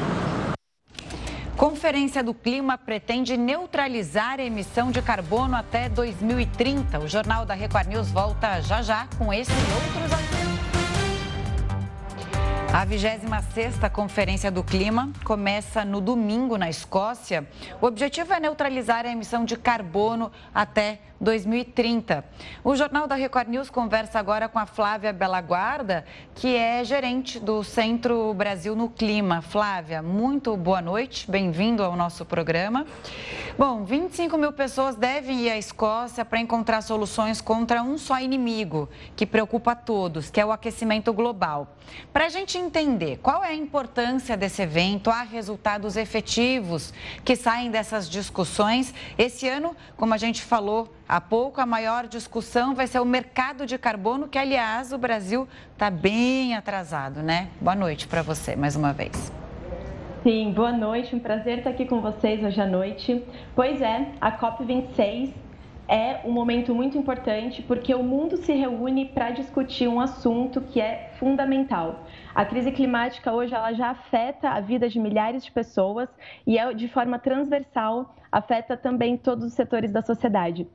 Conferência 1.60 2.24
do 2.24 2.34
Clima 2.34 2.78
pretende 2.78 3.36
neutralizar 3.36 4.40
a 4.40 4.44
emissão 4.44 4.92
de 4.92 5.02
carbono 5.02 5.58
até 5.58 5.90
2030. 5.90 6.98
O 7.00 7.06
Jornal 7.06 7.46
da 7.46 7.54
Record 7.54 7.88
News 7.88 8.10
volta 8.10 8.62
já 8.62 8.82
já 8.82 9.10
com 9.18 9.34
esses 9.34 9.54
e 9.54 9.74
outros 9.74 10.14
assuntos. 10.14 10.89
A 12.72 12.86
26ª 12.86 13.90
Conferência 13.90 14.52
do 14.52 14.64
Clima 14.64 15.12
começa 15.24 15.84
no 15.84 16.00
domingo 16.00 16.56
na 16.56 16.70
Escócia. 16.70 17.48
O 17.82 17.88
objetivo 17.88 18.32
é 18.32 18.40
neutralizar 18.40 19.08
a 19.08 19.10
emissão 19.10 19.44
de 19.44 19.58
carbono 19.58 20.32
até 20.54 21.00
2030. 21.20 22.24
O 22.64 22.76
Jornal 22.76 23.08
da 23.08 23.16
Record 23.16 23.50
News 23.50 23.70
conversa 23.70 24.20
agora 24.20 24.48
com 24.48 24.60
a 24.60 24.66
Flávia 24.66 25.12
Belaguarda, 25.12 26.06
que 26.36 26.56
é 26.56 26.84
gerente 26.84 27.40
do 27.40 27.64
Centro 27.64 28.34
Brasil 28.36 28.76
no 28.76 28.88
Clima. 28.88 29.42
Flávia, 29.42 30.02
muito 30.02 30.56
boa 30.56 30.82
noite, 30.82 31.30
bem-vindo 31.30 31.84
ao 31.84 31.96
nosso 31.96 32.24
programa. 32.24 32.86
Bom, 33.58 33.84
25 33.84 34.38
mil 34.38 34.54
pessoas 34.54 34.96
devem 34.96 35.42
ir 35.42 35.50
à 35.50 35.58
Escócia 35.58 36.24
para 36.24 36.40
encontrar 36.40 36.82
soluções 36.82 37.42
contra 37.42 37.84
um 37.84 37.98
só 37.98 38.20
inimigo, 38.20 38.88
que 39.16 39.26
preocupa 39.26 39.72
a 39.72 39.76
todos, 39.76 40.30
que 40.30 40.40
é 40.40 40.46
o 40.46 40.52
aquecimento 40.52 41.12
global. 41.12 41.76
Para 42.14 42.28
a 42.28 42.30
gente 42.30 42.58
entender 42.60 43.18
qual 43.18 43.44
é 43.44 43.50
a 43.50 43.56
importância 43.56 44.38
desse 44.38 44.62
evento, 44.62 45.10
há 45.10 45.24
resultados 45.24 45.96
efetivos 45.96 46.94
que 47.24 47.36
saem 47.36 47.72
dessas 47.72 48.10
discussões. 48.10 48.94
Esse 49.18 49.48
ano, 49.48 49.76
como 49.98 50.14
a 50.14 50.18
gente 50.18 50.42
falou 50.42 50.94
há 51.08 51.20
pouco, 51.20 51.62
a 51.62 51.66
maior 51.66 52.08
discussão 52.08 52.76
vai 52.76 52.86
ser 52.86 53.00
o 53.00 53.06
mercado 53.06 53.66
de 53.66 53.78
carbono, 53.78 54.28
que, 54.28 54.38
aliás, 54.38 54.94
o 54.94 54.98
Brasil 54.98 55.48
está 55.74 55.90
bem 55.90 56.56
atrasado, 56.56 57.22
né? 57.22 57.50
Boa 57.60 57.76
noite 57.76 58.08
para 58.08 58.22
você, 58.22 58.56
mais 58.56 58.76
uma 58.76 58.94
vez. 58.94 59.32
Sim, 60.22 60.52
boa 60.52 60.74
noite, 60.74 61.16
um 61.16 61.20
prazer 61.20 61.60
estar 61.60 61.70
aqui 61.70 61.86
com 61.86 62.02
vocês 62.02 62.44
hoje 62.44 62.60
à 62.60 62.66
noite. 62.66 63.24
Pois 63.56 63.82
é, 63.82 64.10
a 64.20 64.32
COP26 64.38 65.32
é 65.90 66.20
um 66.24 66.32
momento 66.32 66.76
muito 66.76 66.98
importante 66.98 67.64
porque 67.64 67.96
o 67.96 68.04
mundo 68.04 68.38
se 68.38 68.54
reúne 68.54 69.06
para 69.06 69.32
discutir 69.32 69.88
um 69.88 70.00
assunto 70.00 70.62
que 70.62 70.80
é 70.80 71.12
fundamental. 71.18 72.06
A 72.40 72.46
crise 72.46 72.72
climática 72.72 73.34
hoje 73.34 73.54
ela 73.54 73.74
já 73.74 73.90
afeta 73.90 74.52
a 74.52 74.62
vida 74.62 74.88
de 74.88 74.98
milhares 74.98 75.44
de 75.44 75.52
pessoas 75.52 76.08
e 76.48 76.58
é 76.58 76.74
de 76.74 76.88
forma 76.88 77.20
transversal 77.20 78.16
afeta 78.32 78.78
também 78.78 79.18
todos 79.18 79.44
os 79.44 79.52
setores 79.52 79.92
da 79.92 80.02
sociedade. 80.02 80.66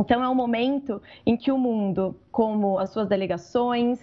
Então, 0.00 0.22
é 0.22 0.28
um 0.28 0.34
momento 0.34 1.02
em 1.26 1.36
que 1.36 1.50
o 1.50 1.58
mundo, 1.58 2.16
como 2.30 2.78
as 2.78 2.90
suas 2.90 3.08
delegações, 3.08 3.98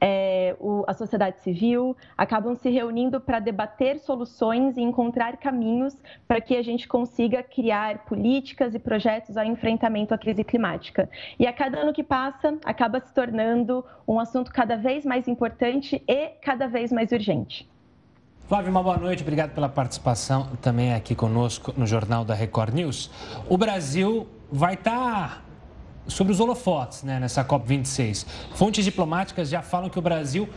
é, 0.00 0.54
o, 0.60 0.84
a 0.86 0.94
sociedade 0.94 1.40
civil, 1.40 1.96
acabam 2.16 2.54
se 2.54 2.70
reunindo 2.70 3.20
para 3.20 3.40
debater 3.40 3.98
soluções 3.98 4.76
e 4.76 4.80
encontrar 4.80 5.38
caminhos 5.38 6.00
para 6.28 6.40
que 6.40 6.56
a 6.56 6.62
gente 6.62 6.86
consiga 6.86 7.42
criar 7.42 8.04
políticas 8.04 8.76
e 8.76 8.78
projetos 8.78 9.36
ao 9.36 9.44
enfrentamento 9.44 10.14
à 10.14 10.18
crise 10.18 10.44
climática. 10.44 11.10
E 11.36 11.48
a 11.48 11.52
cada 11.52 11.80
ano 11.80 11.92
que 11.92 12.04
passa, 12.04 12.56
acaba 12.64 13.00
se 13.00 13.12
tornando 13.12 13.84
um 14.06 14.20
assunto 14.20 14.52
cada 14.52 14.76
vez 14.76 15.04
mais 15.04 15.26
importante 15.26 16.00
e 16.06 16.28
cada 16.40 16.68
vez 16.68 16.92
mais 16.92 17.10
urgente. 17.10 17.68
Flávio, 18.50 18.68
uma 18.72 18.82
boa 18.82 18.96
noite, 18.96 19.22
obrigado 19.22 19.52
pela 19.52 19.68
participação 19.68 20.48
também 20.60 20.92
aqui 20.92 21.14
conosco 21.14 21.72
no 21.76 21.86
Jornal 21.86 22.24
da 22.24 22.34
Record 22.34 22.74
News. 22.74 23.08
O 23.48 23.56
Brasil 23.56 24.26
vai 24.50 24.74
estar 24.74 24.90
tá 24.90 25.42
sobre 26.08 26.32
os 26.32 26.40
holofotes 26.40 27.04
né, 27.04 27.20
nessa 27.20 27.44
COP26. 27.44 28.26
Fontes 28.56 28.84
diplomáticas 28.84 29.48
já 29.48 29.62
falam 29.62 29.88
que 29.88 30.00
o 30.00 30.02
Brasil, 30.02 30.48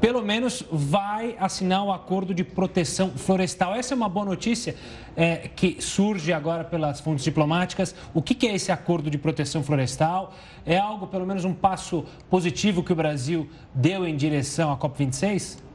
pelo 0.00 0.22
menos, 0.22 0.64
vai 0.70 1.34
assinar 1.40 1.82
o 1.82 1.86
um 1.88 1.92
acordo 1.92 2.32
de 2.32 2.44
proteção 2.44 3.10
florestal. 3.10 3.74
Essa 3.74 3.94
é 3.94 3.96
uma 3.96 4.08
boa 4.08 4.24
notícia 4.24 4.76
é, 5.16 5.48
que 5.48 5.82
surge 5.82 6.32
agora 6.32 6.62
pelas 6.62 7.00
fontes 7.00 7.24
diplomáticas. 7.24 7.92
O 8.14 8.22
que, 8.22 8.36
que 8.36 8.46
é 8.46 8.54
esse 8.54 8.70
acordo 8.70 9.10
de 9.10 9.18
proteção 9.18 9.64
florestal? 9.64 10.32
É 10.64 10.78
algo, 10.78 11.08
pelo 11.08 11.26
menos, 11.26 11.44
um 11.44 11.52
passo 11.52 12.04
positivo 12.30 12.84
que 12.84 12.92
o 12.92 12.96
Brasil 12.96 13.50
deu 13.74 14.06
em 14.06 14.14
direção 14.14 14.70
à 14.70 14.78
COP26? 14.78 15.65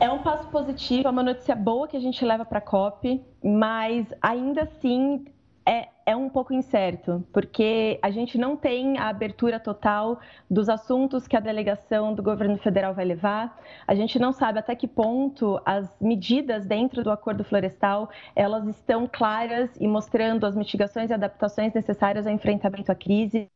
É 0.00 0.10
um 0.10 0.22
passo 0.22 0.48
positivo, 0.48 1.08
é 1.08 1.10
uma 1.10 1.22
notícia 1.22 1.54
boa 1.54 1.88
que 1.88 1.96
a 1.96 2.00
gente 2.00 2.24
leva 2.24 2.44
para 2.44 2.58
a 2.58 2.62
COP, 2.62 3.24
mas 3.42 4.06
ainda 4.20 4.62
assim 4.62 5.24
é, 5.66 5.88
é 6.04 6.14
um 6.14 6.28
pouco 6.28 6.52
incerto, 6.52 7.26
porque 7.32 7.98
a 8.02 8.10
gente 8.10 8.36
não 8.36 8.56
tem 8.56 8.98
a 8.98 9.08
abertura 9.08 9.58
total 9.58 10.20
dos 10.50 10.68
assuntos 10.68 11.26
que 11.26 11.36
a 11.36 11.40
delegação 11.40 12.12
do 12.12 12.22
governo 12.22 12.58
federal 12.58 12.92
vai 12.92 13.04
levar. 13.04 13.58
A 13.86 13.94
gente 13.94 14.18
não 14.18 14.32
sabe 14.32 14.58
até 14.58 14.74
que 14.74 14.86
ponto 14.86 15.60
as 15.64 15.88
medidas 16.00 16.66
dentro 16.66 17.02
do 17.02 17.10
acordo 17.10 17.44
florestal 17.44 18.10
elas 18.36 18.66
estão 18.66 19.08
claras 19.10 19.70
e 19.80 19.88
mostrando 19.88 20.44
as 20.44 20.54
mitigações 20.54 21.10
e 21.10 21.14
adaptações 21.14 21.72
necessárias 21.72 22.26
ao 22.26 22.32
enfrentamento 22.32 22.92
à 22.92 22.94
crise. 22.94 23.48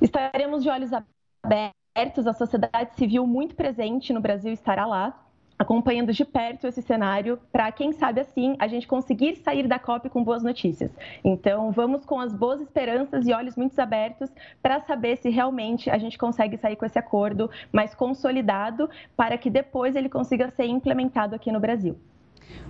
Estaremos 0.00 0.62
de 0.62 0.68
olhos 0.68 0.90
abertos, 0.92 1.81
a 1.94 2.32
sociedade 2.32 2.94
civil 2.96 3.26
muito 3.26 3.54
presente 3.54 4.12
no 4.12 4.20
Brasil 4.20 4.52
estará 4.52 4.86
lá 4.86 5.18
acompanhando 5.58 6.12
de 6.12 6.24
perto 6.24 6.66
esse 6.66 6.82
cenário 6.82 7.38
para, 7.52 7.70
quem 7.70 7.92
sabe 7.92 8.20
assim, 8.20 8.56
a 8.58 8.66
gente 8.66 8.88
conseguir 8.88 9.36
sair 9.36 9.68
da 9.68 9.78
COP 9.78 10.08
com 10.08 10.24
boas 10.24 10.42
notícias. 10.42 10.90
Então, 11.22 11.70
vamos 11.70 12.04
com 12.04 12.18
as 12.18 12.34
boas 12.34 12.60
esperanças 12.60 13.26
e 13.26 13.32
olhos 13.32 13.54
muito 13.54 13.78
abertos 13.78 14.28
para 14.60 14.80
saber 14.80 15.18
se 15.18 15.28
realmente 15.28 15.88
a 15.88 15.98
gente 15.98 16.18
consegue 16.18 16.56
sair 16.56 16.74
com 16.74 16.84
esse 16.84 16.98
acordo 16.98 17.48
mais 17.70 17.94
consolidado 17.94 18.90
para 19.16 19.38
que 19.38 19.50
depois 19.50 19.94
ele 19.94 20.08
consiga 20.08 20.50
ser 20.50 20.64
implementado 20.64 21.36
aqui 21.36 21.52
no 21.52 21.60
Brasil. 21.60 21.96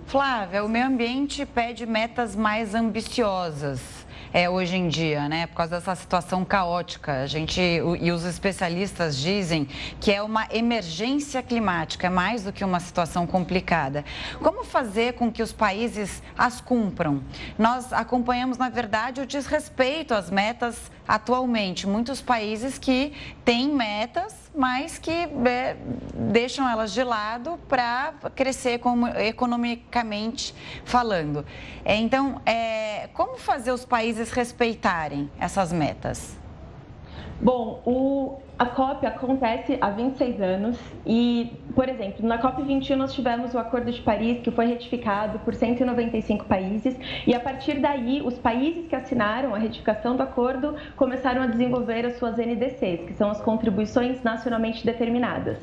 Flávia, 0.05 0.63
o 0.63 0.69
meio 0.69 0.85
ambiente 0.85 1.45
pede 1.47 1.85
metas 1.87 2.35
mais 2.35 2.75
ambiciosas 2.75 4.02
é, 4.33 4.49
hoje 4.49 4.75
em 4.75 4.87
dia, 4.87 5.29
né? 5.29 5.45
Por 5.45 5.55
causa 5.55 5.75
dessa 5.75 5.93
situação 5.95 6.43
caótica. 6.43 7.21
A 7.21 7.27
gente 7.27 7.61
e 7.61 8.11
os 8.11 8.25
especialistas 8.25 9.15
dizem 9.15 9.67
que 10.01 10.11
é 10.11 10.23
uma 10.23 10.47
emergência 10.51 11.43
climática, 11.43 12.07
é 12.07 12.09
mais 12.09 12.43
do 12.43 12.51
que 12.51 12.65
uma 12.65 12.79
situação 12.79 13.27
complicada. 13.27 14.03
Como 14.41 14.63
fazer 14.63 15.13
com 15.13 15.31
que 15.31 15.43
os 15.43 15.53
países 15.53 16.23
as 16.35 16.59
cumpram? 16.59 17.23
Nós 17.59 17.93
acompanhamos, 17.93 18.57
na 18.57 18.69
verdade, 18.69 19.21
o 19.21 19.25
desrespeito 19.25 20.15
às 20.15 20.31
metas 20.31 20.91
atualmente. 21.07 21.85
Muitos 21.85 22.19
países 22.19 22.79
que 22.79 23.13
têm 23.45 23.69
metas 23.69 24.42
mas 24.55 24.97
que 24.97 25.11
é, 25.11 25.75
deixam 26.13 26.69
elas 26.69 26.93
de 26.93 27.03
lado 27.03 27.59
para 27.67 28.13
crescer 28.35 28.79
como, 28.79 29.07
economicamente 29.07 30.53
falando. 30.85 31.45
É, 31.83 31.95
então, 31.95 32.41
é, 32.45 33.09
como 33.13 33.37
fazer 33.37 33.71
os 33.71 33.85
países 33.85 34.31
respeitarem 34.31 35.29
essas 35.39 35.71
metas? 35.71 36.42
Bom, 37.41 37.81
o, 37.85 38.39
a 38.57 38.65
COP 38.65 39.05
acontece 39.05 39.77
há 39.81 39.89
26 39.89 40.39
anos 40.39 40.79
e, 41.05 41.51
por 41.75 41.89
exemplo, 41.89 42.25
na 42.25 42.37
COP 42.37 42.61
21 42.61 42.95
nós 42.95 43.13
tivemos 43.13 43.53
o 43.53 43.59
Acordo 43.59 43.91
de 43.91 44.01
Paris 44.01 44.39
que 44.41 44.51
foi 44.51 44.67
retificado 44.67 45.39
por 45.39 45.53
195 45.53 46.45
países 46.45 46.95
e 47.27 47.33
a 47.33 47.39
partir 47.39 47.79
daí 47.79 48.21
os 48.21 48.37
países 48.37 48.87
que 48.87 48.95
assinaram 48.95 49.53
a 49.53 49.57
retificação 49.57 50.15
do 50.15 50.23
acordo 50.23 50.75
começaram 50.95 51.41
a 51.41 51.47
desenvolver 51.47 52.05
as 52.05 52.17
suas 52.17 52.37
NDCs, 52.37 53.07
que 53.07 53.13
são 53.13 53.29
as 53.29 53.41
contribuições 53.41 54.23
nacionalmente 54.23 54.85
determinadas. 54.85 55.57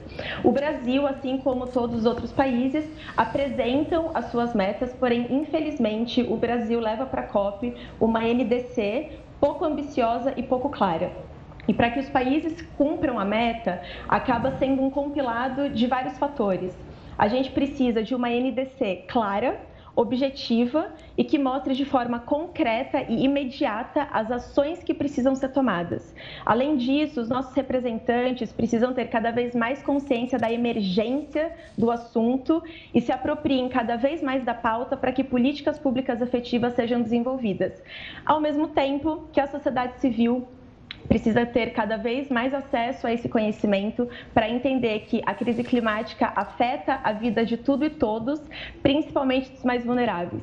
O 0.44 0.50
Brasil, 0.50 1.06
assim 1.06 1.38
como 1.38 1.68
todos 1.68 2.00
os 2.00 2.04
outros 2.04 2.32
países, 2.32 2.84
apresentam 3.16 4.10
as 4.12 4.26
suas 4.30 4.54
metas, 4.54 4.92
porém, 4.92 5.26
infelizmente, 5.30 6.20
o 6.22 6.36
Brasil 6.36 6.80
leva 6.80 7.06
para 7.06 7.22
a 7.22 7.26
COP 7.26 7.74
uma 7.98 8.20
NDC 8.20 9.12
pouco 9.40 9.64
ambiciosa 9.64 10.34
e 10.36 10.42
pouco 10.42 10.68
clara. 10.68 11.29
E 11.70 11.72
para 11.72 11.88
que 11.88 12.00
os 12.00 12.08
países 12.08 12.60
cumpram 12.76 13.16
a 13.16 13.24
meta, 13.24 13.80
acaba 14.08 14.50
sendo 14.58 14.82
um 14.82 14.90
compilado 14.90 15.68
de 15.68 15.86
vários 15.86 16.18
fatores. 16.18 16.76
A 17.16 17.28
gente 17.28 17.52
precisa 17.52 18.02
de 18.02 18.12
uma 18.12 18.28
NDC 18.28 19.04
clara, 19.06 19.56
objetiva 19.94 20.92
e 21.16 21.22
que 21.22 21.38
mostre 21.38 21.76
de 21.76 21.84
forma 21.84 22.18
concreta 22.18 23.02
e 23.08 23.24
imediata 23.24 24.08
as 24.10 24.32
ações 24.32 24.82
que 24.82 24.92
precisam 24.92 25.36
ser 25.36 25.50
tomadas. 25.50 26.12
Além 26.44 26.76
disso, 26.76 27.20
os 27.20 27.28
nossos 27.28 27.54
representantes 27.54 28.52
precisam 28.52 28.92
ter 28.92 29.04
cada 29.04 29.30
vez 29.30 29.54
mais 29.54 29.80
consciência 29.80 30.40
da 30.40 30.50
emergência 30.50 31.52
do 31.78 31.88
assunto 31.88 32.60
e 32.92 33.00
se 33.00 33.12
apropriem 33.12 33.68
cada 33.68 33.94
vez 33.94 34.20
mais 34.20 34.42
da 34.42 34.54
pauta 34.54 34.96
para 34.96 35.12
que 35.12 35.22
políticas 35.22 35.78
públicas 35.78 36.20
efetivas 36.20 36.74
sejam 36.74 37.00
desenvolvidas. 37.00 37.80
Ao 38.26 38.40
mesmo 38.40 38.66
tempo 38.66 39.28
que 39.32 39.40
a 39.40 39.46
sociedade 39.46 40.00
civil 40.00 40.48
precisa 41.10 41.44
ter 41.44 41.72
cada 41.72 41.96
vez 41.96 42.30
mais 42.30 42.54
acesso 42.54 43.04
a 43.04 43.12
esse 43.12 43.28
conhecimento 43.28 44.08
para 44.32 44.48
entender 44.48 45.00
que 45.00 45.20
a 45.26 45.34
crise 45.34 45.64
climática 45.64 46.32
afeta 46.36 47.00
a 47.02 47.12
vida 47.12 47.44
de 47.44 47.56
tudo 47.56 47.84
e 47.84 47.90
todos, 47.90 48.40
principalmente 48.80 49.50
dos 49.50 49.64
mais 49.64 49.84
vulneráveis 49.84 50.40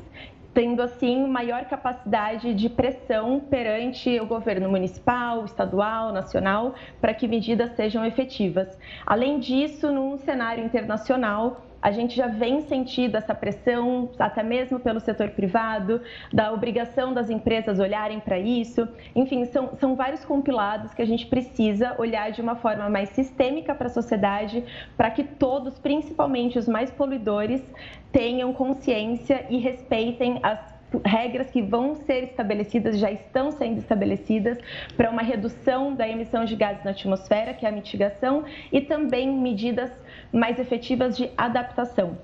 tendo 0.53 0.81
assim 0.81 1.27
maior 1.27 1.65
capacidade 1.65 2.51
de 2.55 2.67
pressão 2.67 3.39
perante 3.39 4.19
o 4.19 4.25
governo 4.25 4.67
municipal, 4.67 5.45
estadual, 5.45 6.11
nacional, 6.11 6.73
para 6.99 7.13
que 7.13 7.27
medidas 7.27 7.75
sejam 7.75 8.03
efetivas. 8.03 8.75
Além 9.05 9.37
disso, 9.37 9.91
num 9.91 10.17
cenário 10.17 10.65
internacional, 10.65 11.61
a 11.87 11.91
gente 11.91 12.17
já 12.17 12.27
vem 12.27 12.59
sentindo 12.63 13.15
essa 13.15 13.33
pressão, 13.33 14.09
até 14.19 14.43
mesmo 14.43 14.77
pelo 14.77 14.99
setor 14.99 15.29
privado, 15.29 16.01
da 16.33 16.51
obrigação 16.51 17.13
das 17.13 17.29
empresas 17.29 17.79
olharem 17.79 18.19
para 18.19 18.37
isso. 18.37 18.85
Enfim, 19.15 19.45
são, 19.45 19.73
são 19.77 19.95
vários 19.95 20.25
compilados 20.25 20.93
que 20.93 21.01
a 21.01 21.05
gente 21.05 21.25
precisa 21.27 21.95
olhar 21.97 22.29
de 22.29 22.41
uma 22.41 22.57
forma 22.57 22.89
mais 22.89 23.07
sistêmica 23.11 23.73
para 23.73 23.87
a 23.87 23.89
sociedade, 23.89 24.65
para 24.97 25.09
que 25.09 25.23
todos, 25.23 25.79
principalmente 25.79 26.59
os 26.59 26.67
mais 26.67 26.91
poluidores, 26.91 27.63
tenham 28.11 28.51
consciência 28.51 29.45
e 29.49 29.57
respeitem 29.57 30.41
as 30.43 30.76
regras 31.03 31.49
que 31.49 31.61
vão 31.61 31.95
ser 31.95 32.23
estabelecidas, 32.23 32.97
já 32.97 33.11
estão 33.11 33.51
sendo 33.51 33.79
estabelecidas 33.79 34.57
para 34.95 35.09
uma 35.09 35.21
redução 35.21 35.93
da 35.93 36.07
emissão 36.07 36.45
de 36.45 36.55
gases 36.55 36.83
na 36.83 36.91
atmosfera, 36.91 37.53
que 37.53 37.65
é 37.65 37.69
a 37.69 37.71
mitigação, 37.71 38.45
e 38.71 38.81
também 38.81 39.29
medidas 39.29 39.91
mais 40.31 40.59
efetivas 40.59 41.17
de 41.17 41.29
adaptação. 41.37 42.17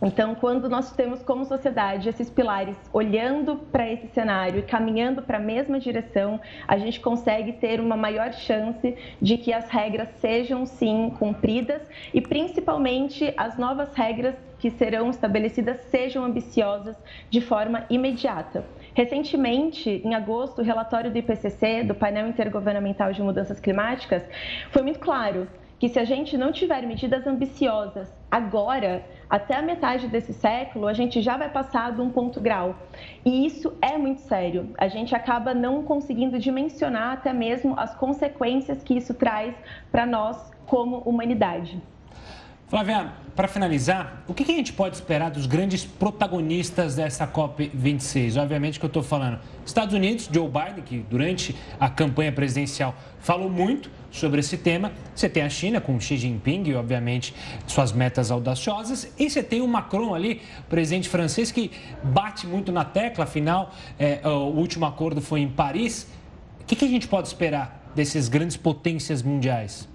Então, 0.00 0.36
quando 0.36 0.68
nós 0.68 0.92
temos 0.92 1.24
como 1.24 1.44
sociedade 1.44 2.08
esses 2.08 2.30
pilares 2.30 2.76
olhando 2.92 3.56
para 3.56 3.90
esse 3.90 4.06
cenário 4.08 4.60
e 4.60 4.62
caminhando 4.62 5.22
para 5.22 5.38
a 5.38 5.40
mesma 5.40 5.80
direção, 5.80 6.40
a 6.68 6.78
gente 6.78 7.00
consegue 7.00 7.54
ter 7.54 7.80
uma 7.80 7.96
maior 7.96 8.32
chance 8.32 8.96
de 9.20 9.36
que 9.36 9.52
as 9.52 9.68
regras 9.68 10.08
sejam 10.20 10.64
sim 10.64 11.12
cumpridas 11.18 11.82
e 12.14 12.20
principalmente 12.20 13.34
as 13.36 13.58
novas 13.58 13.92
regras 13.92 14.36
que 14.58 14.70
serão 14.70 15.10
estabelecidas 15.10 15.80
sejam 15.90 16.24
ambiciosas 16.24 16.96
de 17.30 17.40
forma 17.40 17.84
imediata. 17.88 18.64
Recentemente, 18.94 20.02
em 20.04 20.14
agosto, 20.14 20.60
o 20.60 20.64
relatório 20.64 21.10
do 21.10 21.18
IPCC, 21.18 21.84
do 21.84 21.94
Painel 21.94 22.28
Intergovernamental 22.28 23.12
de 23.12 23.22
Mudanças 23.22 23.60
Climáticas, 23.60 24.22
foi 24.70 24.82
muito 24.82 24.98
claro 24.98 25.46
que 25.78 25.88
se 25.88 25.98
a 25.98 26.04
gente 26.04 26.36
não 26.36 26.50
tiver 26.50 26.82
medidas 26.82 27.26
ambiciosas 27.26 28.12
agora, 28.30 29.04
até 29.30 29.54
a 29.54 29.62
metade 29.62 30.08
desse 30.08 30.32
século, 30.32 30.88
a 30.88 30.92
gente 30.92 31.22
já 31.22 31.36
vai 31.36 31.48
passar 31.48 31.92
de 31.92 32.00
um 32.00 32.10
ponto 32.10 32.40
grau. 32.40 32.74
E 33.24 33.46
isso 33.46 33.72
é 33.80 33.96
muito 33.96 34.20
sério. 34.22 34.74
A 34.76 34.88
gente 34.88 35.14
acaba 35.14 35.54
não 35.54 35.84
conseguindo 35.84 36.38
dimensionar 36.38 37.12
até 37.12 37.32
mesmo 37.32 37.74
as 37.78 37.94
consequências 37.94 38.82
que 38.82 38.94
isso 38.94 39.14
traz 39.14 39.54
para 39.92 40.04
nós 40.04 40.50
como 40.66 40.98
humanidade. 40.98 41.80
Flávia, 42.68 43.14
para 43.34 43.48
finalizar, 43.48 44.22
o 44.28 44.34
que 44.34 44.42
a 44.42 44.54
gente 44.54 44.74
pode 44.74 44.94
esperar 44.94 45.30
dos 45.30 45.46
grandes 45.46 45.86
protagonistas 45.86 46.96
dessa 46.96 47.26
COP26? 47.26 48.36
Obviamente 48.38 48.78
que 48.78 48.84
eu 48.84 48.88
estou 48.88 49.02
falando 49.02 49.38
Estados 49.64 49.94
Unidos, 49.94 50.28
Joe 50.30 50.46
Biden, 50.46 50.84
que 50.84 50.98
durante 50.98 51.56
a 51.80 51.88
campanha 51.88 52.30
presidencial 52.30 52.94
falou 53.20 53.48
muito 53.48 53.90
sobre 54.10 54.40
esse 54.40 54.58
tema. 54.58 54.92
Você 55.14 55.30
tem 55.30 55.44
a 55.44 55.48
China 55.48 55.80
com 55.80 55.98
Xi 55.98 56.18
Jinping 56.18 56.74
obviamente, 56.74 57.34
suas 57.66 57.90
metas 57.90 58.30
audaciosas. 58.30 59.14
E 59.18 59.30
você 59.30 59.42
tem 59.42 59.62
o 59.62 59.66
Macron 59.66 60.14
ali, 60.14 60.42
presidente 60.68 61.08
francês, 61.08 61.50
que 61.50 61.70
bate 62.02 62.46
muito 62.46 62.70
na 62.70 62.84
tecla. 62.84 63.24
Afinal, 63.24 63.74
é, 63.98 64.20
o 64.28 64.52
último 64.54 64.84
acordo 64.84 65.22
foi 65.22 65.40
em 65.40 65.48
Paris. 65.48 66.06
O 66.60 66.64
que 66.66 66.84
a 66.84 66.88
gente 66.88 67.08
pode 67.08 67.28
esperar 67.28 67.90
desses 67.94 68.28
grandes 68.28 68.58
potências 68.58 69.22
mundiais? 69.22 69.88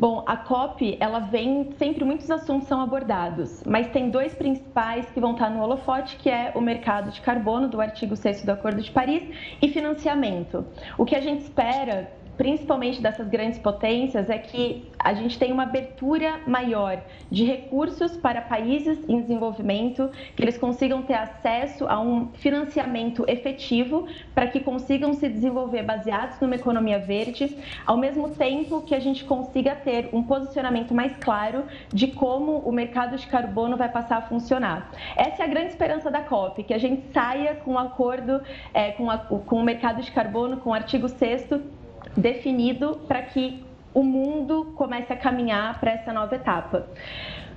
Bom, 0.00 0.22
a 0.28 0.36
COP, 0.36 0.96
ela 1.00 1.18
vem, 1.18 1.72
sempre 1.76 2.04
muitos 2.04 2.30
assuntos 2.30 2.68
são 2.68 2.80
abordados, 2.80 3.64
mas 3.66 3.88
tem 3.88 4.10
dois 4.10 4.32
principais 4.32 5.10
que 5.10 5.18
vão 5.18 5.32
estar 5.32 5.50
no 5.50 5.60
holofote, 5.60 6.14
que 6.18 6.30
é 6.30 6.52
o 6.54 6.60
mercado 6.60 7.10
de 7.10 7.20
carbono, 7.20 7.66
do 7.66 7.80
artigo 7.80 8.14
6 8.14 8.44
do 8.44 8.52
Acordo 8.52 8.80
de 8.80 8.92
Paris, 8.92 9.24
e 9.60 9.68
financiamento. 9.68 10.64
O 10.96 11.04
que 11.04 11.16
a 11.16 11.20
gente 11.20 11.42
espera 11.42 12.12
principalmente 12.38 13.02
dessas 13.02 13.28
grandes 13.28 13.58
potências, 13.58 14.30
é 14.30 14.38
que 14.38 14.88
a 14.96 15.12
gente 15.12 15.36
tem 15.38 15.52
uma 15.52 15.64
abertura 15.64 16.40
maior 16.46 17.02
de 17.30 17.44
recursos 17.44 18.16
para 18.16 18.40
países 18.40 18.96
em 19.08 19.20
desenvolvimento, 19.20 20.08
que 20.36 20.42
eles 20.42 20.56
consigam 20.56 21.02
ter 21.02 21.14
acesso 21.14 21.86
a 21.88 22.00
um 22.00 22.28
financiamento 22.34 23.24
efetivo 23.28 24.06
para 24.34 24.46
que 24.46 24.60
consigam 24.60 25.12
se 25.14 25.28
desenvolver 25.28 25.82
baseados 25.82 26.38
numa 26.40 26.54
economia 26.54 27.00
verde, 27.00 27.58
ao 27.84 27.96
mesmo 27.96 28.30
tempo 28.30 28.82
que 28.82 28.94
a 28.94 29.00
gente 29.00 29.24
consiga 29.24 29.74
ter 29.74 30.08
um 30.12 30.22
posicionamento 30.22 30.94
mais 30.94 31.16
claro 31.16 31.64
de 31.92 32.06
como 32.06 32.58
o 32.58 32.70
mercado 32.70 33.16
de 33.16 33.26
carbono 33.26 33.76
vai 33.76 33.88
passar 33.88 34.18
a 34.18 34.22
funcionar. 34.22 34.92
Essa 35.16 35.42
é 35.42 35.44
a 35.44 35.48
grande 35.48 35.68
esperança 35.68 36.08
da 36.08 36.20
COP, 36.20 36.62
que 36.62 36.72
a 36.72 36.78
gente 36.78 37.02
saia 37.12 37.56
com 37.56 37.72
um 37.72 37.78
acordo 37.78 38.40
é, 38.72 38.92
com, 38.92 39.10
a, 39.10 39.18
com 39.18 39.56
o 39.56 39.64
mercado 39.64 40.00
de 40.00 40.12
carbono, 40.12 40.58
com 40.58 40.70
o 40.70 40.74
artigo 40.74 41.08
6 41.08 41.77
definido 42.18 43.00
para 43.06 43.22
que 43.22 43.64
o 43.94 44.02
mundo 44.02 44.72
comece 44.76 45.12
a 45.12 45.16
caminhar 45.16 45.80
para 45.80 45.92
essa 45.92 46.12
nova 46.12 46.34
etapa. 46.34 46.86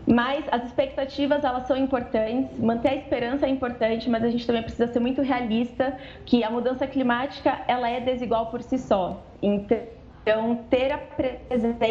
Mas 0.08 0.44
as 0.52 0.66
expectativas 0.66 1.44
elas 1.44 1.68
são 1.68 1.78
importantes, 1.78 2.60
manter 2.60 2.90
a 2.90 2.96
esperança 2.96 3.46
é 3.46 3.50
importante, 3.50 4.10
mas 4.10 4.24
a 4.24 4.30
gente 4.30 4.48
também 4.48 4.64
precisa 4.64 4.88
ser 4.88 5.00
muito 5.00 5.22
realista 5.22 5.98
que 6.26 6.44
a 6.44 6.50
mudança 6.50 6.88
climática 6.88 7.62
ela 7.68 7.90
é 7.90 8.00
desigual 8.00 8.48
por 8.48 8.62
si 8.64 8.80
só. 8.80 9.22
Então 9.42 10.56
ter 10.70 10.92
a 10.92 10.98
presença 10.98 11.86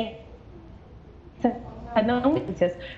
não 2.04 2.40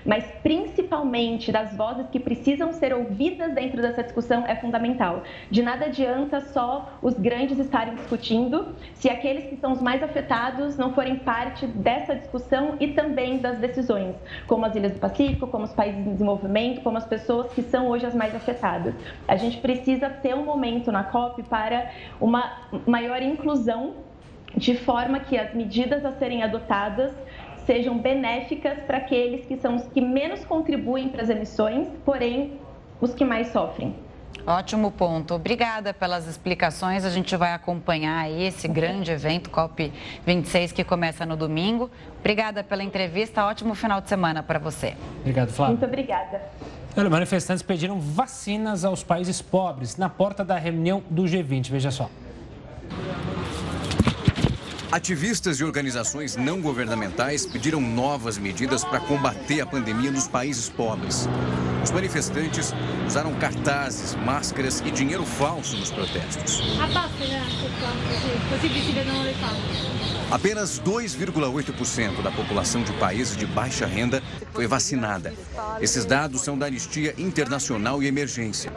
mas 0.05 0.23
principalmente 0.41 1.51
das 1.51 1.75
vozes 1.75 2.07
que 2.09 2.19
precisam 2.19 2.71
ser 2.73 2.93
ouvidas 2.93 3.53
dentro 3.53 3.81
dessa 3.81 4.03
discussão 4.03 4.45
é 4.45 4.55
fundamental. 4.55 5.23
De 5.49 5.61
nada 5.61 5.85
adianta 5.85 6.41
só 6.41 6.97
os 7.01 7.13
grandes 7.15 7.57
estarem 7.59 7.95
discutindo 7.95 8.75
se 8.93 9.09
aqueles 9.09 9.45
que 9.45 9.57
são 9.57 9.71
os 9.71 9.81
mais 9.81 10.01
afetados 10.03 10.77
não 10.77 10.93
forem 10.93 11.17
parte 11.17 11.65
dessa 11.65 12.15
discussão 12.15 12.75
e 12.79 12.89
também 12.89 13.39
das 13.39 13.57
decisões, 13.57 14.15
como 14.47 14.65
as 14.65 14.75
ilhas 14.75 14.93
do 14.93 14.99
Pacífico, 14.99 15.47
como 15.47 15.65
os 15.65 15.73
países 15.73 16.05
em 16.05 16.11
desenvolvimento, 16.11 16.81
como 16.81 16.97
as 16.97 17.05
pessoas 17.05 17.51
que 17.53 17.61
são 17.61 17.87
hoje 17.87 18.05
as 18.05 18.15
mais 18.15 18.35
afetadas. 18.35 18.93
A 19.27 19.35
gente 19.35 19.57
precisa 19.57 20.09
ter 20.09 20.35
um 20.35 20.43
momento 20.43 20.91
na 20.91 21.03
COP 21.03 21.43
para 21.43 21.91
uma 22.19 22.67
maior 22.85 23.21
inclusão 23.21 23.95
de 24.55 24.75
forma 24.75 25.19
que 25.19 25.37
as 25.37 25.53
medidas 25.53 26.05
a 26.05 26.11
serem 26.11 26.43
adotadas 26.43 27.11
sejam 27.65 27.97
benéficas 27.97 28.79
para 28.85 28.97
aqueles 28.97 29.45
que 29.45 29.57
são 29.57 29.75
os 29.75 29.83
que 29.87 30.01
menos 30.01 30.43
contribuem 30.45 31.09
para 31.09 31.23
as 31.23 31.29
emissões, 31.29 31.87
porém 32.05 32.59
os 32.99 33.13
que 33.13 33.25
mais 33.25 33.47
sofrem. 33.47 33.95
Ótimo 34.45 34.91
ponto. 34.91 35.35
Obrigada 35.35 35.93
pelas 35.93 36.27
explicações. 36.27 37.05
A 37.05 37.09
gente 37.09 37.35
vai 37.37 37.53
acompanhar 37.53 38.29
esse 38.29 38.67
grande 38.67 39.11
evento 39.11 39.49
COP26 39.49 40.73
que 40.73 40.83
começa 40.83 41.25
no 41.25 41.37
domingo. 41.37 41.89
Obrigada 42.19 42.63
pela 42.63 42.83
entrevista. 42.83 43.45
Ótimo 43.45 43.73
final 43.73 44.01
de 44.01 44.09
semana 44.09 44.43
para 44.43 44.59
você. 44.59 44.95
Obrigado, 45.21 45.49
Flávio. 45.49 45.77
Muito 45.77 45.85
obrigada. 45.85 46.41
Olha, 46.95 47.09
manifestantes 47.09 47.63
pediram 47.63 47.99
vacinas 47.99 48.83
aos 48.83 49.03
países 49.03 49.41
pobres 49.41 49.97
na 49.97 50.09
porta 50.09 50.43
da 50.43 50.57
reunião 50.57 51.01
do 51.09 51.23
G20. 51.23 51.69
Veja 51.69 51.89
só. 51.89 52.09
Ativistas 54.93 55.59
e 55.59 55.63
organizações 55.63 56.35
não 56.35 56.61
governamentais 56.61 57.47
pediram 57.47 57.81
novas 57.81 58.37
medidas 58.37 58.83
para 58.83 58.99
combater 58.99 59.59
a 59.59 59.65
pandemia 59.65 60.11
nos 60.11 60.27
países 60.27 60.69
pobres. 60.69 61.27
Os 61.83 61.89
manifestantes 61.89 62.71
usaram 63.07 63.33
cartazes, 63.33 64.13
máscaras 64.13 64.83
e 64.85 64.91
dinheiro 64.91 65.25
falso 65.25 65.75
nos 65.77 65.89
protestos. 65.89 66.61
Apenas 70.29 70.79
2,8% 70.79 72.21
da 72.21 72.29
população 72.29 72.83
de 72.83 72.93
países 72.93 73.35
de 73.35 73.47
baixa 73.47 73.87
renda 73.87 74.21
foi 74.51 74.67
vacinada. 74.67 75.33
Esses 75.81 76.05
dados 76.05 76.41
são 76.41 76.55
da 76.55 76.67
Anistia 76.67 77.15
Internacional 77.17 78.03
e 78.03 78.05
Emergência. 78.05 78.71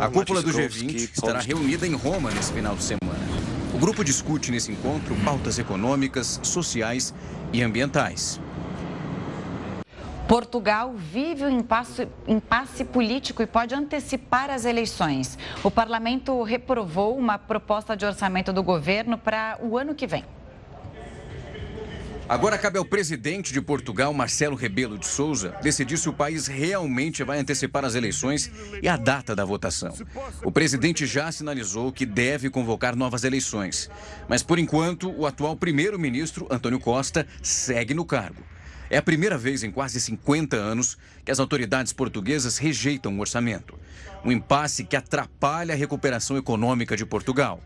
A 0.00 0.08
cúpula 0.08 0.40
do 0.40 0.52
G20 0.52 1.10
estará 1.16 1.40
reunida 1.40 1.84
em 1.84 1.96
Roma 1.96 2.30
nesse 2.30 2.52
final 2.52 2.76
de 2.76 2.84
semana. 2.84 3.37
O 3.78 3.80
grupo 3.80 4.02
discute 4.02 4.50
nesse 4.50 4.72
encontro 4.72 5.14
pautas 5.24 5.56
econômicas, 5.56 6.40
sociais 6.42 7.14
e 7.52 7.62
ambientais. 7.62 8.40
Portugal 10.26 10.94
vive 10.96 11.44
um 11.44 11.60
impasse, 11.60 12.08
impasse, 12.26 12.84
político 12.84 13.40
e 13.40 13.46
pode 13.46 13.76
antecipar 13.76 14.50
as 14.50 14.64
eleições. 14.64 15.38
O 15.62 15.70
parlamento 15.70 16.42
reprovou 16.42 17.16
uma 17.16 17.38
proposta 17.38 17.96
de 17.96 18.04
orçamento 18.04 18.52
do 18.52 18.64
governo 18.64 19.16
para 19.16 19.56
o 19.62 19.78
ano 19.78 19.94
que 19.94 20.08
vem. 20.08 20.24
Agora 22.28 22.58
cabe 22.58 22.78
ao 22.78 22.84
presidente 22.84 23.54
de 23.54 23.60
Portugal, 23.62 24.12
Marcelo 24.12 24.54
Rebelo 24.54 24.98
de 24.98 25.06
Souza, 25.06 25.56
decidir 25.62 25.96
se 25.96 26.10
o 26.10 26.12
país 26.12 26.46
realmente 26.46 27.24
vai 27.24 27.38
antecipar 27.38 27.86
as 27.86 27.94
eleições 27.94 28.50
e 28.82 28.86
a 28.86 28.98
data 28.98 29.34
da 29.34 29.46
votação. 29.46 29.94
O 30.44 30.52
presidente 30.52 31.06
já 31.06 31.32
sinalizou 31.32 31.90
que 31.90 32.04
deve 32.04 32.50
convocar 32.50 32.94
novas 32.94 33.24
eleições, 33.24 33.90
mas 34.28 34.42
por 34.42 34.58
enquanto 34.58 35.10
o 35.10 35.24
atual 35.24 35.56
primeiro-ministro, 35.56 36.46
Antônio 36.50 36.78
Costa, 36.78 37.26
segue 37.42 37.94
no 37.94 38.04
cargo. 38.04 38.42
É 38.90 38.98
a 38.98 39.02
primeira 39.02 39.38
vez 39.38 39.62
em 39.64 39.70
quase 39.70 39.98
50 39.98 40.54
anos 40.54 40.98
que 41.24 41.32
as 41.32 41.40
autoridades 41.40 41.94
portuguesas 41.94 42.58
rejeitam 42.58 43.16
o 43.16 43.20
orçamento. 43.20 43.78
Um 44.22 44.32
impasse 44.32 44.84
que 44.84 44.96
atrapalha 44.96 45.72
a 45.72 45.76
recuperação 45.76 46.36
econômica 46.36 46.94
de 46.94 47.06
Portugal. 47.06 47.62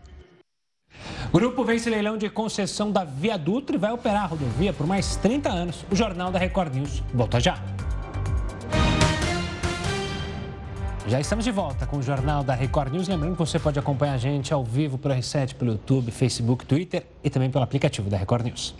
Grupo 1.31 1.63
vence 1.63 1.89
leilão 1.89 2.17
de 2.17 2.29
concessão 2.29 2.91
da 2.91 3.03
Via 3.03 3.37
Dutra 3.37 3.75
e 3.75 3.79
vai 3.79 3.91
operar 3.91 4.23
a 4.23 4.27
rodovia 4.27 4.71
por 4.71 4.85
mais 4.85 5.15
30 5.15 5.49
anos. 5.49 5.85
O 5.91 5.95
Jornal 5.95 6.31
da 6.31 6.37
Record 6.37 6.75
News 6.75 7.01
volta 7.13 7.39
já. 7.39 7.57
Já 11.05 11.19
estamos 11.19 11.43
de 11.43 11.51
volta 11.51 11.85
com 11.85 11.97
o 11.97 12.01
Jornal 12.01 12.43
da 12.43 12.53
Record 12.53 12.93
News. 12.93 13.07
Lembrando 13.07 13.33
que 13.33 13.39
você 13.39 13.59
pode 13.59 13.77
acompanhar 13.77 14.13
a 14.13 14.17
gente 14.17 14.53
ao 14.53 14.63
vivo 14.63 14.97
pelo 14.97 15.13
R7, 15.13 15.55
pelo 15.55 15.71
YouTube, 15.71 16.11
Facebook, 16.11 16.65
Twitter 16.65 17.05
e 17.23 17.29
também 17.29 17.49
pelo 17.49 17.63
aplicativo 17.63 18.09
da 18.09 18.17
Record 18.17 18.45
News. 18.45 18.75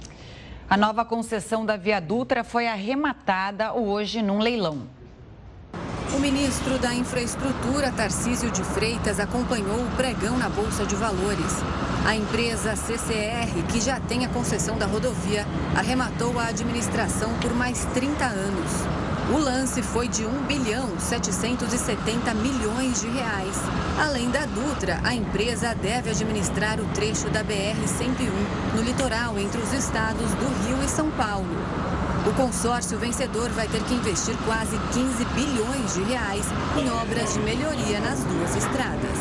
A 0.69 0.77
nova 0.77 1.03
concessão 1.03 1.65
da 1.65 1.75
Via 1.75 1.99
Dutra 1.99 2.43
foi 2.43 2.67
arrematada 2.67 3.73
hoje 3.73 4.21
num 4.21 4.39
leilão. 4.39 4.87
O 6.15 6.19
ministro 6.19 6.77
da 6.77 6.93
Infraestrutura, 6.93 7.91
Tarcísio 7.91 8.51
de 8.51 8.63
Freitas, 8.63 9.19
acompanhou 9.19 9.83
o 9.83 9.95
pregão 9.95 10.37
na 10.37 10.47
Bolsa 10.47 10.85
de 10.85 10.95
Valores. 10.95 11.57
A 12.05 12.15
empresa 12.15 12.75
CCR, 12.75 13.63
que 13.71 13.81
já 13.81 13.99
tem 13.99 14.23
a 14.23 14.29
concessão 14.29 14.77
da 14.77 14.85
rodovia, 14.85 15.45
arrematou 15.75 16.39
a 16.39 16.47
administração 16.47 17.33
por 17.41 17.53
mais 17.55 17.85
30 17.95 18.25
anos. 18.25 18.71
O 19.33 19.37
lance 19.37 19.81
foi 19.81 20.07
de 20.07 20.23
1 20.25 20.43
bilhão 20.43 20.99
770 20.99 22.33
milhões 22.35 23.01
de 23.01 23.07
reais. 23.07 23.55
Além 23.99 24.29
da 24.29 24.45
Dutra, 24.45 24.99
a 25.03 25.15
empresa 25.15 25.73
deve 25.73 26.11
administrar 26.11 26.79
o 26.79 26.85
trecho 26.93 27.29
da 27.31 27.43
BR-101 27.43 28.75
no 28.75 28.83
litoral 28.83 29.39
entre 29.39 29.59
os 29.59 29.73
estados 29.73 30.29
do 30.35 30.67
Rio 30.67 30.83
e 30.83 30.87
São 30.87 31.09
Paulo. 31.11 31.92
O 32.25 32.33
consórcio 32.35 32.97
vencedor 32.97 33.49
vai 33.49 33.67
ter 33.67 33.83
que 33.83 33.93
investir 33.93 34.35
quase 34.45 34.77
15 34.93 35.25
bilhões 35.33 35.93
de 35.93 36.03
reais 36.03 36.45
em 36.77 36.89
obras 36.89 37.33
de 37.33 37.39
melhoria 37.41 37.99
nas 37.99 38.23
duas 38.23 38.55
estradas. 38.55 39.19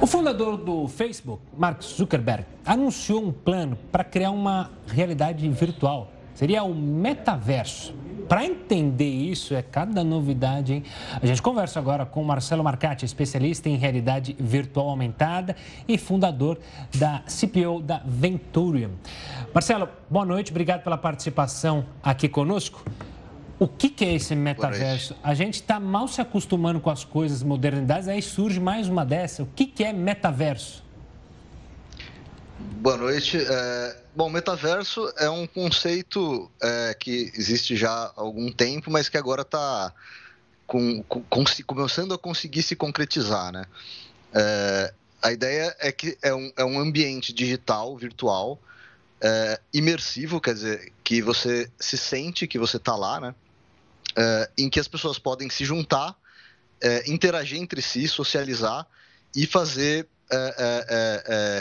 O 0.00 0.06
fundador 0.06 0.56
do 0.56 0.88
Facebook, 0.88 1.42
Mark 1.56 1.82
Zuckerberg, 1.82 2.46
anunciou 2.64 3.22
um 3.22 3.32
plano 3.32 3.76
para 3.92 4.02
criar 4.04 4.30
uma 4.30 4.70
realidade 4.86 5.46
virtual 5.50 6.12
seria 6.38 6.62
o 6.62 6.72
metaverso. 6.72 7.92
Para 8.28 8.44
entender 8.44 9.08
isso, 9.08 9.54
é 9.54 9.62
cada 9.62 10.04
novidade, 10.04 10.74
hein? 10.74 10.82
A 11.20 11.24
gente 11.24 11.40
conversa 11.40 11.78
agora 11.78 12.04
com 12.04 12.22
Marcelo 12.22 12.62
Marcati, 12.62 13.04
especialista 13.04 13.70
em 13.70 13.76
realidade 13.76 14.36
virtual 14.38 14.90
aumentada 14.90 15.56
e 15.88 15.96
fundador 15.96 16.58
da 16.94 17.22
CPO 17.26 17.80
da 17.80 18.02
Venturium. 18.04 18.90
Marcelo, 19.54 19.88
boa 20.10 20.26
noite, 20.26 20.50
obrigado 20.50 20.82
pela 20.82 20.98
participação 20.98 21.86
aqui 22.02 22.28
conosco. 22.28 22.84
O 23.58 23.66
que, 23.66 23.88
que 23.88 24.04
é 24.04 24.14
esse 24.14 24.36
metaverso? 24.36 25.16
A 25.22 25.32
gente 25.34 25.54
está 25.54 25.80
mal 25.80 26.06
se 26.06 26.20
acostumando 26.20 26.78
com 26.78 26.90
as 26.90 27.04
coisas, 27.04 27.42
modernidades, 27.42 28.06
aí 28.08 28.20
surge 28.20 28.60
mais 28.60 28.88
uma 28.88 29.04
dessa. 29.04 29.42
O 29.42 29.46
que, 29.46 29.66
que 29.66 29.82
é 29.82 29.92
metaverso? 29.92 30.84
Boa 32.60 32.96
noite. 32.96 33.38
É, 33.38 33.96
bom, 34.16 34.28
metaverso 34.28 35.12
é 35.16 35.30
um 35.30 35.46
conceito 35.46 36.50
é, 36.60 36.96
que 36.98 37.30
existe 37.36 37.76
já 37.76 37.88
há 37.90 38.12
algum 38.16 38.50
tempo, 38.50 38.90
mas 38.90 39.08
que 39.08 39.16
agora 39.16 39.42
está 39.42 39.94
com, 40.66 41.00
com, 41.04 41.22
começando 41.64 42.12
a 42.14 42.18
conseguir 42.18 42.64
se 42.64 42.74
concretizar, 42.74 43.52
né? 43.52 43.64
É, 44.34 44.92
a 45.22 45.30
ideia 45.30 45.76
é 45.78 45.92
que 45.92 46.18
é 46.20 46.34
um, 46.34 46.52
é 46.56 46.64
um 46.64 46.80
ambiente 46.80 47.32
digital, 47.32 47.96
virtual, 47.96 48.60
é, 49.20 49.60
imersivo, 49.72 50.40
quer 50.40 50.54
dizer, 50.54 50.92
que 51.04 51.22
você 51.22 51.70
se 51.78 51.96
sente 51.96 52.48
que 52.48 52.58
você 52.58 52.76
está 52.76 52.96
lá, 52.96 53.20
né? 53.20 53.34
É, 54.16 54.50
em 54.58 54.68
que 54.68 54.80
as 54.80 54.88
pessoas 54.88 55.16
podem 55.16 55.48
se 55.48 55.64
juntar, 55.64 56.16
é, 56.82 57.08
interagir 57.08 57.60
entre 57.60 57.80
si, 57.80 58.08
socializar 58.08 58.84
e 59.36 59.46
fazer, 59.46 60.08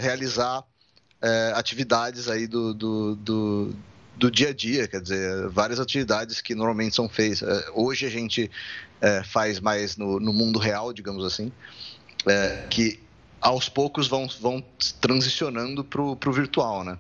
realizar 0.02 0.66
é, 1.22 1.52
atividades 1.56 2.30
aí 2.30 2.48
do, 2.48 2.74
do, 2.74 3.16
do, 3.16 3.76
do, 4.16 4.32
dia 4.32 4.50
a 4.50 4.54
dia, 4.54 4.88
quer 4.88 5.02
dizer, 5.02 5.48
várias 5.50 5.80
atividades 5.80 6.42
que 6.42 6.54
normalmente 6.54 6.96
são 6.96 7.10
feitas. 7.10 7.42
É, 7.42 7.72
hoje 7.74 8.06
a 8.06 8.10
gente 8.10 8.50
é, 9.02 9.24
faz 9.24 9.60
mais 9.60 9.98
no, 9.98 10.20
no, 10.20 10.34
mundo 10.34 10.60
real, 10.60 10.94
digamos 10.94 11.26
assim, 11.26 11.52
é, 12.28 12.66
que 12.70 13.00
aos 13.42 13.70
poucos 13.70 14.08
vão, 14.08 14.28
vão 14.40 14.64
transicionando 15.00 15.84
para 15.84 16.02
o 16.02 16.32
virtual, 16.32 16.84
né? 16.84 16.98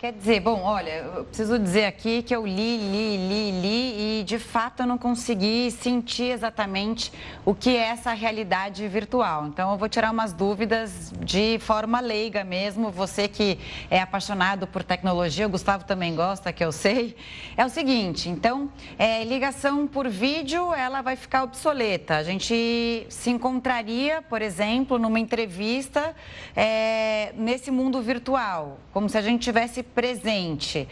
Quer 0.00 0.14
dizer, 0.14 0.40
bom, 0.40 0.62
olha, 0.62 1.10
eu 1.14 1.24
preciso 1.26 1.58
dizer 1.58 1.84
aqui 1.84 2.22
que 2.22 2.34
eu 2.34 2.46
li, 2.46 2.78
li, 2.78 3.18
li, 3.18 3.60
li 3.60 4.20
e 4.20 4.24
de 4.24 4.38
fato 4.38 4.82
eu 4.82 4.86
não 4.86 4.96
consegui 4.96 5.70
sentir 5.70 6.32
exatamente 6.32 7.12
o 7.44 7.54
que 7.54 7.76
é 7.76 7.88
essa 7.88 8.14
realidade 8.14 8.88
virtual. 8.88 9.48
Então 9.48 9.70
eu 9.70 9.76
vou 9.76 9.90
tirar 9.90 10.10
umas 10.10 10.32
dúvidas 10.32 11.12
de 11.20 11.58
forma 11.58 12.00
leiga 12.00 12.42
mesmo. 12.42 12.90
Você 12.90 13.28
que 13.28 13.58
é 13.90 14.00
apaixonado 14.00 14.66
por 14.66 14.82
tecnologia, 14.82 15.46
o 15.46 15.50
Gustavo 15.50 15.84
também 15.84 16.14
gosta, 16.16 16.50
que 16.50 16.64
eu 16.64 16.72
sei. 16.72 17.14
É 17.54 17.66
o 17.66 17.68
seguinte, 17.68 18.30
então, 18.30 18.72
é, 18.98 19.22
ligação 19.24 19.86
por 19.86 20.08
vídeo, 20.08 20.72
ela 20.72 21.02
vai 21.02 21.14
ficar 21.14 21.42
obsoleta. 21.42 22.16
A 22.16 22.22
gente 22.22 23.06
se 23.10 23.28
encontraria, 23.28 24.22
por 24.22 24.40
exemplo, 24.40 24.98
numa 24.98 25.20
entrevista 25.20 26.16
é, 26.56 27.34
nesse 27.36 27.70
mundo 27.70 28.00
virtual, 28.00 28.78
como 28.94 29.06
se 29.06 29.18
a 29.18 29.20
gente 29.20 29.42
tivesse 29.42 29.89
presente. 29.94 30.88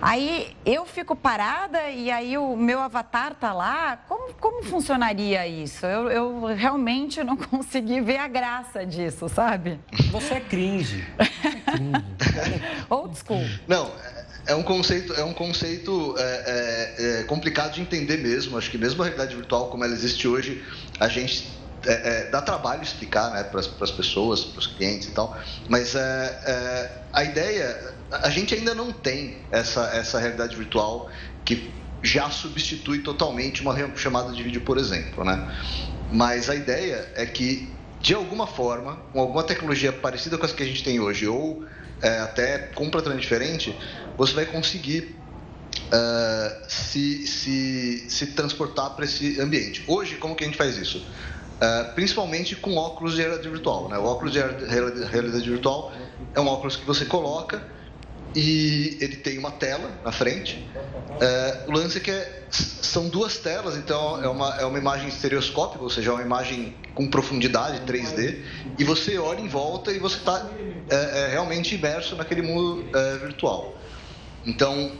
Aí 0.00 0.56
eu 0.66 0.84
fico 0.84 1.14
parada 1.14 1.90
e 1.90 2.10
aí 2.10 2.36
o 2.36 2.56
meu 2.56 2.80
avatar 2.80 3.34
tá 3.34 3.52
lá. 3.52 3.96
Como, 4.08 4.34
como 4.34 4.62
funcionaria 4.64 5.46
isso? 5.46 5.86
Eu, 5.86 6.10
eu 6.10 6.44
realmente 6.54 7.22
não 7.22 7.36
consegui 7.38 8.00
ver 8.00 8.18
a 8.18 8.28
graça 8.28 8.84
disso, 8.84 9.28
sabe? 9.28 9.78
Você 10.10 10.34
é 10.34 10.40
cringe. 10.40 11.04
É. 11.18 12.84
Old 12.90 13.16
school. 13.16 13.44
Não, 13.68 13.90
é 14.46 14.54
um 14.54 14.62
conceito, 14.62 15.12
é 15.14 15.24
um 15.24 15.32
conceito 15.32 16.14
é, 16.18 16.22
é, 16.98 17.20
é 17.20 17.22
complicado 17.24 17.74
de 17.74 17.80
entender 17.80 18.18
mesmo. 18.18 18.58
Acho 18.58 18.70
que 18.70 18.78
mesmo 18.78 19.02
a 19.02 19.06
realidade 19.06 19.34
virtual 19.36 19.68
como 19.68 19.84
ela 19.84 19.92
existe 19.92 20.26
hoje, 20.26 20.64
a 20.98 21.08
gente 21.08 21.48
é, 21.86 21.92
é, 21.92 22.30
dá 22.30 22.40
trabalho 22.40 22.82
explicar 22.82 23.30
né, 23.32 23.42
para 23.42 23.60
as 23.60 23.90
pessoas, 23.90 24.44
para 24.44 24.58
os 24.58 24.66
clientes 24.66 25.08
e 25.08 25.12
tal, 25.12 25.36
mas 25.68 25.94
é, 25.94 26.40
é, 26.46 26.90
a 27.12 27.24
ideia, 27.24 27.94
a 28.12 28.28
gente 28.30 28.54
ainda 28.54 28.74
não 28.74 28.92
tem 28.92 29.38
essa, 29.50 29.84
essa 29.94 30.18
realidade 30.18 30.54
virtual 30.54 31.10
que 31.44 31.70
já 32.02 32.28
substitui 32.30 32.98
totalmente 32.98 33.62
uma 33.62 33.74
chamada 33.96 34.32
de 34.32 34.42
vídeo, 34.42 34.60
por 34.60 34.76
exemplo, 34.76 35.24
né? 35.24 35.50
Mas 36.10 36.50
a 36.50 36.54
ideia 36.54 37.10
é 37.14 37.24
que, 37.24 37.68
de 38.00 38.12
alguma 38.12 38.46
forma, 38.46 38.96
com 39.12 39.20
alguma 39.20 39.42
tecnologia 39.42 39.92
parecida 39.92 40.36
com 40.36 40.44
as 40.44 40.52
que 40.52 40.62
a 40.62 40.66
gente 40.66 40.82
tem 40.82 41.00
hoje, 41.00 41.26
ou 41.26 41.64
é, 42.02 42.18
até 42.18 42.58
completamente 42.58 43.22
diferente, 43.22 43.74
você 44.16 44.34
vai 44.34 44.44
conseguir 44.44 45.16
uh, 45.86 46.64
se, 46.68 47.26
se, 47.26 48.10
se 48.10 48.26
transportar 48.28 48.90
para 48.90 49.04
esse 49.04 49.40
ambiente. 49.40 49.84
Hoje, 49.86 50.16
como 50.16 50.34
que 50.34 50.44
a 50.44 50.46
gente 50.46 50.58
faz 50.58 50.76
isso? 50.76 50.98
Uh, 50.98 51.94
principalmente 51.94 52.56
com 52.56 52.76
óculos 52.76 53.14
de 53.14 53.20
realidade 53.20 53.48
virtual. 53.48 53.88
Né? 53.88 53.96
O 53.96 54.04
óculos 54.04 54.32
de 54.32 54.40
realidade 54.40 55.48
virtual 55.48 55.92
é 56.34 56.40
um 56.40 56.48
óculos 56.48 56.74
que 56.74 56.84
você 56.84 57.04
coloca 57.04 57.62
e 58.34 58.98
ele 59.00 59.16
tem 59.16 59.38
uma 59.38 59.50
tela 59.50 59.90
na 60.04 60.12
frente. 60.12 60.66
Uh, 60.76 61.70
o 61.70 61.72
lance 61.72 61.98
é 61.98 62.00
que 62.00 62.10
é, 62.10 62.42
são 62.50 63.08
duas 63.08 63.36
telas, 63.36 63.76
então 63.76 64.22
é 64.22 64.28
uma, 64.28 64.56
é 64.56 64.64
uma 64.64 64.78
imagem 64.78 65.08
estereoscópica, 65.08 65.82
ou 65.82 65.90
seja, 65.90 66.10
é 66.10 66.14
uma 66.14 66.22
imagem 66.22 66.74
com 66.94 67.08
profundidade 67.08 67.80
3D, 67.80 68.42
e 68.78 68.84
você 68.84 69.18
olha 69.18 69.40
em 69.40 69.48
volta 69.48 69.92
e 69.92 69.98
você 69.98 70.16
está 70.16 70.50
é, 70.90 70.94
é, 70.94 71.28
realmente 71.28 71.74
imerso 71.74 72.16
naquele 72.16 72.42
mundo 72.42 72.84
é, 72.94 73.18
virtual. 73.18 73.76
Então, 74.44 74.90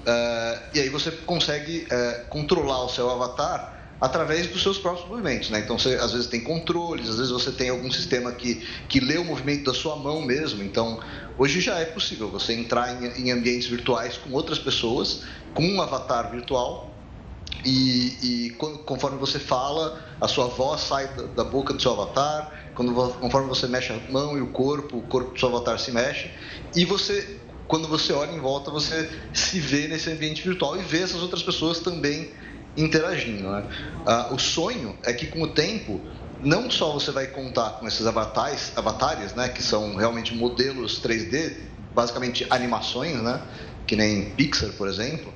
e 0.72 0.78
aí 0.78 0.88
você 0.88 1.10
consegue 1.10 1.88
controlar 2.28 2.84
o 2.84 2.88
seu 2.88 3.10
avatar 3.10 3.81
através 4.02 4.48
dos 4.48 4.60
seus 4.60 4.78
próprios 4.78 5.08
movimentos, 5.08 5.48
né? 5.48 5.60
Então, 5.60 5.78
você 5.78 5.94
às 5.94 6.10
vezes 6.10 6.26
tem 6.26 6.40
controles, 6.40 7.08
às 7.08 7.18
vezes 7.18 7.30
você 7.30 7.52
tem 7.52 7.68
algum 7.68 7.88
sistema 7.88 8.32
que, 8.32 8.56
que 8.88 8.98
lê 8.98 9.16
o 9.16 9.24
movimento 9.24 9.66
da 9.66 9.72
sua 9.72 9.94
mão 9.94 10.20
mesmo. 10.20 10.60
Então, 10.60 10.98
hoje 11.38 11.60
já 11.60 11.78
é 11.78 11.84
possível 11.84 12.28
você 12.28 12.52
entrar 12.52 13.00
em, 13.00 13.28
em 13.28 13.30
ambientes 13.30 13.68
virtuais 13.68 14.16
com 14.18 14.32
outras 14.32 14.58
pessoas, 14.58 15.22
com 15.54 15.62
um 15.62 15.80
avatar 15.80 16.32
virtual, 16.32 16.92
e, 17.64 18.48
e, 18.48 18.50
conforme 18.84 19.18
você 19.18 19.38
fala, 19.38 20.02
a 20.20 20.26
sua 20.26 20.48
voz 20.48 20.80
sai 20.80 21.06
da, 21.36 21.44
boca 21.44 21.72
do 21.72 21.80
seu 21.80 21.92
avatar, 21.92 22.50
quando, 22.74 22.92
conforme 23.20 23.48
você 23.48 23.68
mexe 23.68 23.92
a 23.92 24.00
mão 24.10 24.36
e 24.36 24.40
o 24.40 24.48
corpo, 24.48 24.96
o 24.96 25.02
corpo 25.02 25.32
do 25.32 25.38
seu 25.38 25.48
avatar 25.48 25.78
se 25.78 25.92
mexe, 25.92 26.28
e 26.74 26.84
você, 26.84 27.38
quando 27.68 27.86
você 27.86 28.12
olha 28.12 28.32
em 28.32 28.40
volta, 28.40 28.68
você 28.68 29.08
se 29.32 29.60
vê 29.60 29.86
nesse 29.86 30.10
ambiente 30.10 30.42
virtual 30.42 30.76
e 30.76 30.82
vê 30.82 31.02
essas 31.02 31.22
outras 31.22 31.44
pessoas 31.44 31.78
também 31.78 32.32
interagindo. 32.76 33.50
Né? 33.50 33.64
Ah, 34.06 34.28
o 34.32 34.38
sonho 34.38 34.96
é 35.02 35.12
que 35.12 35.26
com 35.26 35.42
o 35.42 35.48
tempo 35.48 36.00
não 36.42 36.70
só 36.70 36.92
você 36.92 37.10
vai 37.10 37.26
contar 37.28 37.78
com 37.78 37.86
esses 37.86 38.06
avatares, 38.06 38.72
avatares, 38.76 39.34
né, 39.34 39.48
que 39.48 39.62
são 39.62 39.94
realmente 39.94 40.34
modelos 40.34 41.00
3D, 41.00 41.56
basicamente 41.94 42.44
animações, 42.50 43.22
né, 43.22 43.40
que 43.86 43.94
nem 43.94 44.30
Pixar, 44.30 44.70
por 44.70 44.88
exemplo, 44.88 45.32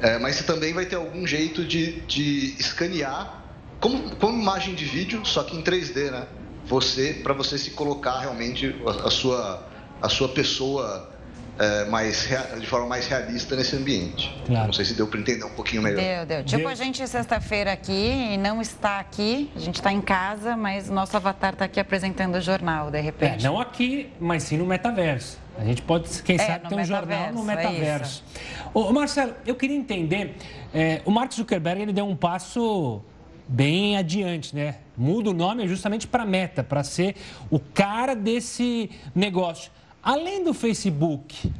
é, 0.00 0.18
mas 0.18 0.36
você 0.36 0.44
também 0.44 0.72
vai 0.72 0.86
ter 0.86 0.94
algum 0.94 1.26
jeito 1.26 1.64
de, 1.64 2.02
de 2.02 2.54
escanear 2.58 3.44
como, 3.84 4.16
como 4.16 4.40
imagem 4.40 4.74
de 4.74 4.84
vídeo, 4.84 5.20
só 5.26 5.42
que 5.42 5.54
em 5.54 5.62
3D, 5.62 6.10
né? 6.10 6.26
Você, 6.66 7.20
para 7.22 7.34
você 7.34 7.58
se 7.58 7.72
colocar 7.72 8.18
realmente 8.18 8.74
a, 8.86 9.08
a, 9.08 9.10
sua, 9.10 9.68
a 10.00 10.08
sua 10.08 10.28
pessoa 10.30 11.13
é, 11.58 11.84
mais, 11.86 12.28
de 12.58 12.66
forma 12.66 12.86
mais 12.86 13.06
realista 13.06 13.54
nesse 13.54 13.76
ambiente. 13.76 14.34
Claro. 14.46 14.66
Não 14.66 14.72
sei 14.72 14.84
se 14.84 14.94
deu 14.94 15.06
para 15.06 15.20
entender 15.20 15.44
um 15.44 15.50
pouquinho 15.50 15.82
melhor. 15.82 16.02
Deu, 16.02 16.26
deu. 16.26 16.44
Tipo, 16.44 16.68
a 16.68 16.74
gente 16.74 17.06
sexta-feira 17.06 17.72
aqui 17.72 18.32
e 18.32 18.36
não 18.36 18.60
está 18.60 18.98
aqui, 18.98 19.50
a 19.54 19.58
gente 19.58 19.76
está 19.76 19.92
em 19.92 20.00
casa, 20.00 20.56
mas 20.56 20.88
o 20.88 20.92
nosso 20.92 21.16
avatar 21.16 21.52
está 21.52 21.64
aqui 21.64 21.78
apresentando 21.78 22.36
o 22.36 22.40
jornal, 22.40 22.90
de 22.90 23.00
repente. 23.00 23.44
É, 23.44 23.48
não 23.48 23.60
aqui, 23.60 24.10
mas 24.18 24.42
sim 24.42 24.56
no 24.56 24.66
metaverso. 24.66 25.38
A 25.56 25.64
gente 25.64 25.82
pode, 25.82 26.22
quem 26.22 26.36
é, 26.36 26.38
sabe, 26.38 26.68
ter 26.68 26.74
um 26.74 26.84
jornal 26.84 27.32
no 27.32 27.42
é 27.48 27.56
metaverso. 27.56 28.24
É 28.34 28.68
Ô, 28.74 28.92
Marcelo, 28.92 29.34
eu 29.46 29.54
queria 29.54 29.76
entender, 29.76 30.34
é, 30.74 31.00
o 31.04 31.10
Mark 31.10 31.32
Zuckerberg 31.32 31.82
ele 31.82 31.92
deu 31.92 32.06
um 32.06 32.16
passo 32.16 33.00
bem 33.46 33.96
adiante, 33.96 34.54
né? 34.56 34.76
Muda 34.96 35.30
o 35.30 35.34
nome 35.34 35.68
justamente 35.68 36.06
para 36.06 36.24
Meta, 36.24 36.64
para 36.64 36.82
ser 36.82 37.14
o 37.50 37.60
cara 37.60 38.14
desse 38.14 38.90
negócio. 39.14 39.70
Além 40.04 40.44
do 40.44 40.52
Facebook, 40.52 41.50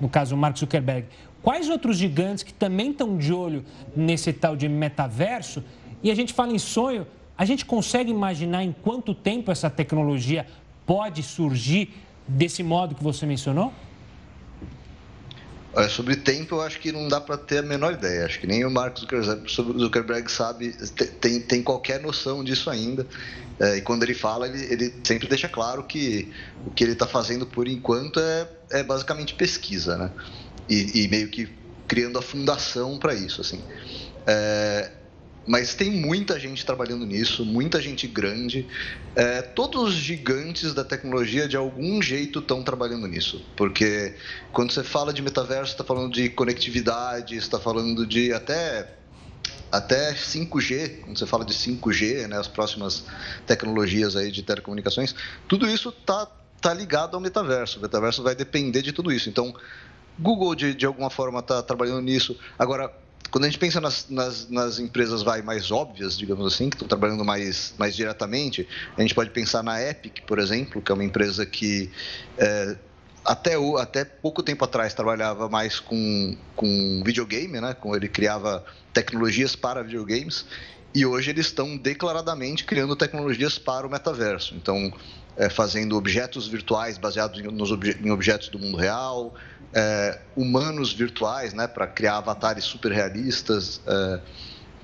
no 0.00 0.08
caso 0.08 0.36
o 0.36 0.38
Mark 0.38 0.56
Zuckerberg, 0.56 1.08
quais 1.42 1.68
outros 1.68 1.96
gigantes 1.96 2.44
que 2.44 2.52
também 2.52 2.92
estão 2.92 3.18
de 3.18 3.32
olho 3.32 3.64
nesse 3.96 4.32
tal 4.32 4.54
de 4.54 4.68
metaverso? 4.68 5.64
E 6.00 6.08
a 6.08 6.14
gente 6.14 6.32
fala 6.32 6.52
em 6.52 6.60
sonho, 6.60 7.04
a 7.36 7.44
gente 7.44 7.64
consegue 7.66 8.08
imaginar 8.08 8.62
em 8.62 8.70
quanto 8.70 9.12
tempo 9.12 9.50
essa 9.50 9.68
tecnologia 9.68 10.46
pode 10.86 11.24
surgir 11.24 11.92
desse 12.28 12.62
modo 12.62 12.94
que 12.94 13.02
você 13.02 13.26
mencionou? 13.26 13.72
Olha, 15.78 15.88
sobre 15.88 16.16
tempo, 16.16 16.56
eu 16.56 16.60
acho 16.60 16.80
que 16.80 16.90
não 16.90 17.06
dá 17.06 17.20
para 17.20 17.36
ter 17.38 17.58
a 17.58 17.62
menor 17.62 17.92
ideia. 17.92 18.26
Acho 18.26 18.40
que 18.40 18.48
nem 18.48 18.64
o 18.64 18.70
Marcos 18.70 19.06
Zuckerberg 19.78 20.28
sabe, 20.28 20.72
tem, 21.20 21.38
tem 21.40 21.62
qualquer 21.62 22.00
noção 22.00 22.42
disso 22.42 22.68
ainda. 22.68 23.06
É, 23.60 23.76
e 23.76 23.80
quando 23.80 24.02
ele 24.02 24.14
fala, 24.14 24.48
ele, 24.48 24.60
ele, 24.72 24.92
sempre 25.04 25.28
deixa 25.28 25.48
claro 25.48 25.84
que 25.84 26.32
o 26.66 26.72
que 26.72 26.82
ele 26.82 26.94
está 26.94 27.06
fazendo 27.06 27.46
por 27.46 27.68
enquanto 27.68 28.18
é, 28.18 28.48
é 28.72 28.82
basicamente 28.82 29.34
pesquisa, 29.34 29.96
né? 29.96 30.10
E, 30.68 31.04
e, 31.04 31.08
meio 31.08 31.28
que 31.28 31.48
criando 31.86 32.18
a 32.18 32.22
fundação 32.22 32.98
para 32.98 33.14
isso, 33.14 33.40
assim. 33.40 33.62
É, 34.26 34.90
mas 35.48 35.74
tem 35.74 35.90
muita 35.90 36.38
gente 36.38 36.64
trabalhando 36.64 37.06
nisso, 37.06 37.42
muita 37.42 37.80
gente 37.80 38.06
grande. 38.06 38.68
É, 39.16 39.40
todos 39.40 39.82
os 39.88 39.94
gigantes 39.94 40.74
da 40.74 40.84
tecnologia, 40.84 41.48
de 41.48 41.56
algum 41.56 42.02
jeito, 42.02 42.40
estão 42.40 42.62
trabalhando 42.62 43.06
nisso. 43.06 43.42
Porque 43.56 44.14
quando 44.52 44.72
você 44.72 44.84
fala 44.84 45.10
de 45.10 45.22
metaverso, 45.22 45.72
está 45.72 45.82
falando 45.82 46.12
de 46.12 46.28
conectividade, 46.28 47.34
está 47.34 47.58
falando 47.58 48.06
de 48.06 48.30
até 48.30 48.94
até 49.72 50.14
5G, 50.14 51.00
quando 51.00 51.18
você 51.18 51.26
fala 51.26 51.44
de 51.44 51.52
5G, 51.52 52.26
né, 52.26 52.38
as 52.38 52.48
próximas 52.48 53.04
tecnologias 53.46 54.16
aí 54.16 54.30
de 54.30 54.42
telecomunicações, 54.42 55.14
tudo 55.46 55.68
isso 55.68 55.90
está 55.90 56.26
tá 56.60 56.74
ligado 56.74 57.14
ao 57.14 57.20
metaverso. 57.20 57.78
O 57.78 57.82
metaverso 57.82 58.22
vai 58.22 58.34
depender 58.34 58.82
de 58.82 58.92
tudo 58.92 59.10
isso. 59.12 59.28
Então, 59.28 59.54
Google, 60.18 60.54
de, 60.54 60.74
de 60.74 60.84
alguma 60.84 61.10
forma, 61.10 61.40
está 61.40 61.62
trabalhando 61.62 62.02
nisso. 62.02 62.38
Agora, 62.58 62.92
quando 63.30 63.44
a 63.44 63.46
gente 63.48 63.58
pensa 63.58 63.80
nas, 63.80 64.06
nas, 64.08 64.48
nas, 64.48 64.78
empresas 64.78 65.22
vai 65.22 65.42
mais 65.42 65.70
óbvias, 65.70 66.16
digamos 66.16 66.46
assim, 66.52 66.70
que 66.70 66.76
estão 66.76 66.88
trabalhando 66.88 67.24
mais, 67.24 67.74
mais 67.78 67.94
diretamente, 67.94 68.66
a 68.96 69.00
gente 69.02 69.14
pode 69.14 69.30
pensar 69.30 69.62
na 69.62 69.82
Epic, 69.82 70.22
por 70.26 70.38
exemplo, 70.38 70.80
que 70.80 70.90
é 70.90 70.94
uma 70.94 71.04
empresa 71.04 71.44
que 71.44 71.90
é, 72.38 72.76
até, 73.24 73.58
o, 73.58 73.76
até 73.76 74.04
pouco 74.04 74.42
tempo 74.42 74.64
atrás 74.64 74.94
trabalhava 74.94 75.48
mais 75.48 75.78
com, 75.78 76.36
com 76.56 77.02
videogame, 77.04 77.60
né? 77.60 77.74
Com, 77.74 77.94
ele 77.94 78.08
criava 78.08 78.64
tecnologias 78.92 79.54
para 79.54 79.82
videogames 79.82 80.46
e 80.94 81.04
hoje 81.04 81.30
eles 81.30 81.46
estão 81.46 81.76
declaradamente 81.76 82.64
criando 82.64 82.96
tecnologias 82.96 83.58
para 83.58 83.86
o 83.86 83.90
metaverso. 83.90 84.54
Então, 84.54 84.92
é, 85.36 85.48
fazendo 85.50 85.96
objetos 85.96 86.48
virtuais 86.48 86.96
baseados 86.96 87.38
em, 87.38 87.44
nos 87.44 87.70
em 87.70 88.10
objetos 88.10 88.48
do 88.48 88.58
mundo 88.58 88.76
real, 88.76 89.34
é, 89.74 90.18
humanos 90.36 90.92
virtuais, 90.92 91.52
né, 91.52 91.66
para 91.66 91.86
criar 91.86 92.18
avatares 92.18 92.64
super 92.64 92.92
realistas. 92.92 93.80
É, 93.86 94.20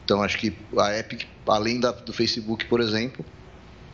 então, 0.04 0.22
acho 0.22 0.38
que 0.38 0.56
a 0.78 0.98
Epic, 0.98 1.26
além 1.46 1.80
da, 1.80 1.90
do 1.90 2.12
Facebook, 2.12 2.66
por 2.66 2.80
exemplo, 2.80 3.24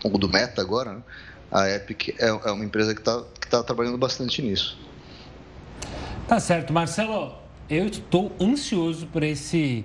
ou 0.02 0.18
do 0.18 0.28
Meta 0.28 0.60
agora, 0.60 0.94
né, 0.94 1.02
a 1.50 1.68
Epic 1.68 2.16
é, 2.18 2.28
é, 2.28 2.52
uma 2.52 2.64
empresa 2.64 2.94
que 2.94 3.00
está 3.00 3.22
tá 3.48 3.62
trabalhando 3.62 3.98
bastante 3.98 4.42
nisso. 4.42 4.78
Tá 6.26 6.38
certo, 6.38 6.72
Marcelo. 6.72 7.38
Eu 7.68 7.86
estou 7.86 8.32
ansioso 8.40 9.06
por 9.06 9.22
esse, 9.22 9.84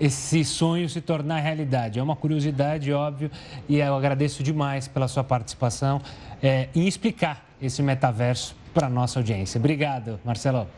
esse 0.00 0.42
sonho 0.42 0.88
se 0.88 1.02
tornar 1.02 1.40
realidade. 1.40 1.98
É 1.98 2.02
uma 2.02 2.16
curiosidade, 2.16 2.90
óbvio, 2.92 3.30
e 3.68 3.76
eu 3.76 3.94
agradeço 3.94 4.42
demais 4.42 4.88
pela 4.88 5.06
sua 5.06 5.22
participação 5.22 6.00
é, 6.42 6.70
em 6.74 6.86
explicar 6.86 7.46
esse 7.60 7.82
metaverso 7.82 8.56
para 8.76 8.88
a 8.88 8.90
nossa 8.90 9.18
audiência. 9.18 9.58
Obrigado, 9.58 10.20
Marcelo. 10.22 10.68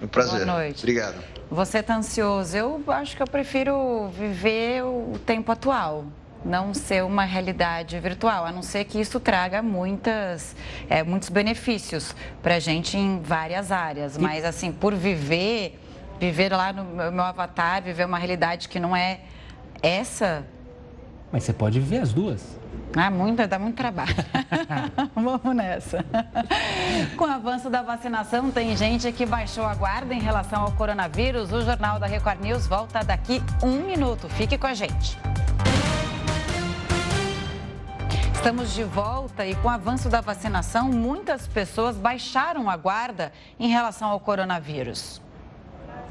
Um 0.00 0.06
prazer. 0.06 0.44
Boa 0.44 0.58
noite. 0.58 0.78
Obrigado. 0.78 1.16
Você 1.50 1.78
está 1.78 1.96
ansioso? 1.96 2.56
Eu 2.56 2.84
acho 2.86 3.16
que 3.16 3.22
eu 3.22 3.26
prefiro 3.26 4.08
viver 4.16 4.84
o 4.84 5.18
tempo 5.26 5.50
atual 5.50 6.04
não 6.44 6.72
ser 6.72 7.02
uma 7.02 7.24
realidade 7.24 7.98
virtual, 7.98 8.46
a 8.46 8.52
não 8.52 8.62
ser 8.62 8.84
que 8.84 9.00
isso 9.00 9.18
traga 9.18 9.60
muitas, 9.60 10.54
é, 10.88 11.02
muitos 11.02 11.30
benefícios 11.30 12.14
para 12.40 12.54
a 12.54 12.58
gente 12.60 12.96
em 12.96 13.20
várias 13.20 13.72
áreas. 13.72 14.16
Mas, 14.16 14.44
assim, 14.44 14.70
por 14.70 14.94
viver, 14.94 15.80
viver 16.20 16.52
lá 16.52 16.72
no 16.72 16.84
meu 17.10 17.24
avatar, 17.24 17.82
viver 17.82 18.06
uma 18.06 18.18
realidade 18.18 18.68
que 18.68 18.78
não 18.78 18.94
é 18.94 19.18
essa. 19.82 20.46
Mas 21.32 21.42
você 21.42 21.52
pode 21.52 21.80
viver 21.80 21.98
as 21.98 22.12
duas. 22.12 22.56
Ah, 22.96 23.10
muito, 23.10 23.46
dá 23.46 23.58
muito 23.58 23.76
trabalho. 23.76 24.14
Vamos 25.14 25.54
nessa. 25.54 26.04
Com 27.16 27.24
o 27.24 27.28
avanço 27.28 27.68
da 27.68 27.82
vacinação, 27.82 28.50
tem 28.50 28.76
gente 28.76 29.12
que 29.12 29.26
baixou 29.26 29.64
a 29.64 29.74
guarda 29.74 30.14
em 30.14 30.20
relação 30.20 30.62
ao 30.62 30.72
coronavírus. 30.72 31.52
O 31.52 31.60
Jornal 31.60 31.98
da 31.98 32.06
Record 32.06 32.40
News 32.40 32.66
volta 32.66 33.04
daqui 33.04 33.42
um 33.62 33.82
minuto. 33.82 34.28
Fique 34.28 34.56
com 34.56 34.66
a 34.66 34.74
gente. 34.74 35.18
Estamos 38.34 38.72
de 38.72 38.84
volta 38.84 39.44
e 39.44 39.54
com 39.56 39.68
o 39.68 39.70
avanço 39.70 40.08
da 40.08 40.20
vacinação, 40.20 40.88
muitas 40.88 41.46
pessoas 41.46 41.96
baixaram 41.96 42.70
a 42.70 42.76
guarda 42.76 43.32
em 43.58 43.68
relação 43.68 44.08
ao 44.08 44.20
coronavírus. 44.20 45.20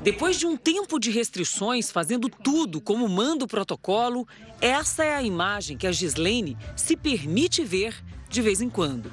Depois 0.04 0.38
de 0.38 0.46
um 0.46 0.56
tempo 0.56 1.00
de 1.00 1.10
restrições, 1.12 1.92
fazendo 1.92 2.30
tudo 2.30 2.80
como 2.80 3.10
manda 3.10 3.46
o 3.46 3.48
protocolo, 3.48 4.28
essa 4.62 5.04
é 5.04 5.16
a 5.16 5.24
imagem 5.24 5.76
que 5.76 5.88
a 5.88 5.92
Gislene 5.92 6.58
se 6.76 6.96
permite 6.96 7.64
ver 7.64 7.96
de 8.30 8.42
vez 8.42 8.62
em 8.62 8.70
quando. 8.70 9.12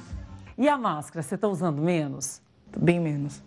E 0.57 0.69
a 0.69 0.77
máscara, 0.77 1.23
você 1.23 1.35
está 1.35 1.49
usando 1.49 1.83
menos? 1.83 2.41
Bem 2.77 3.01
menos. 3.01 3.43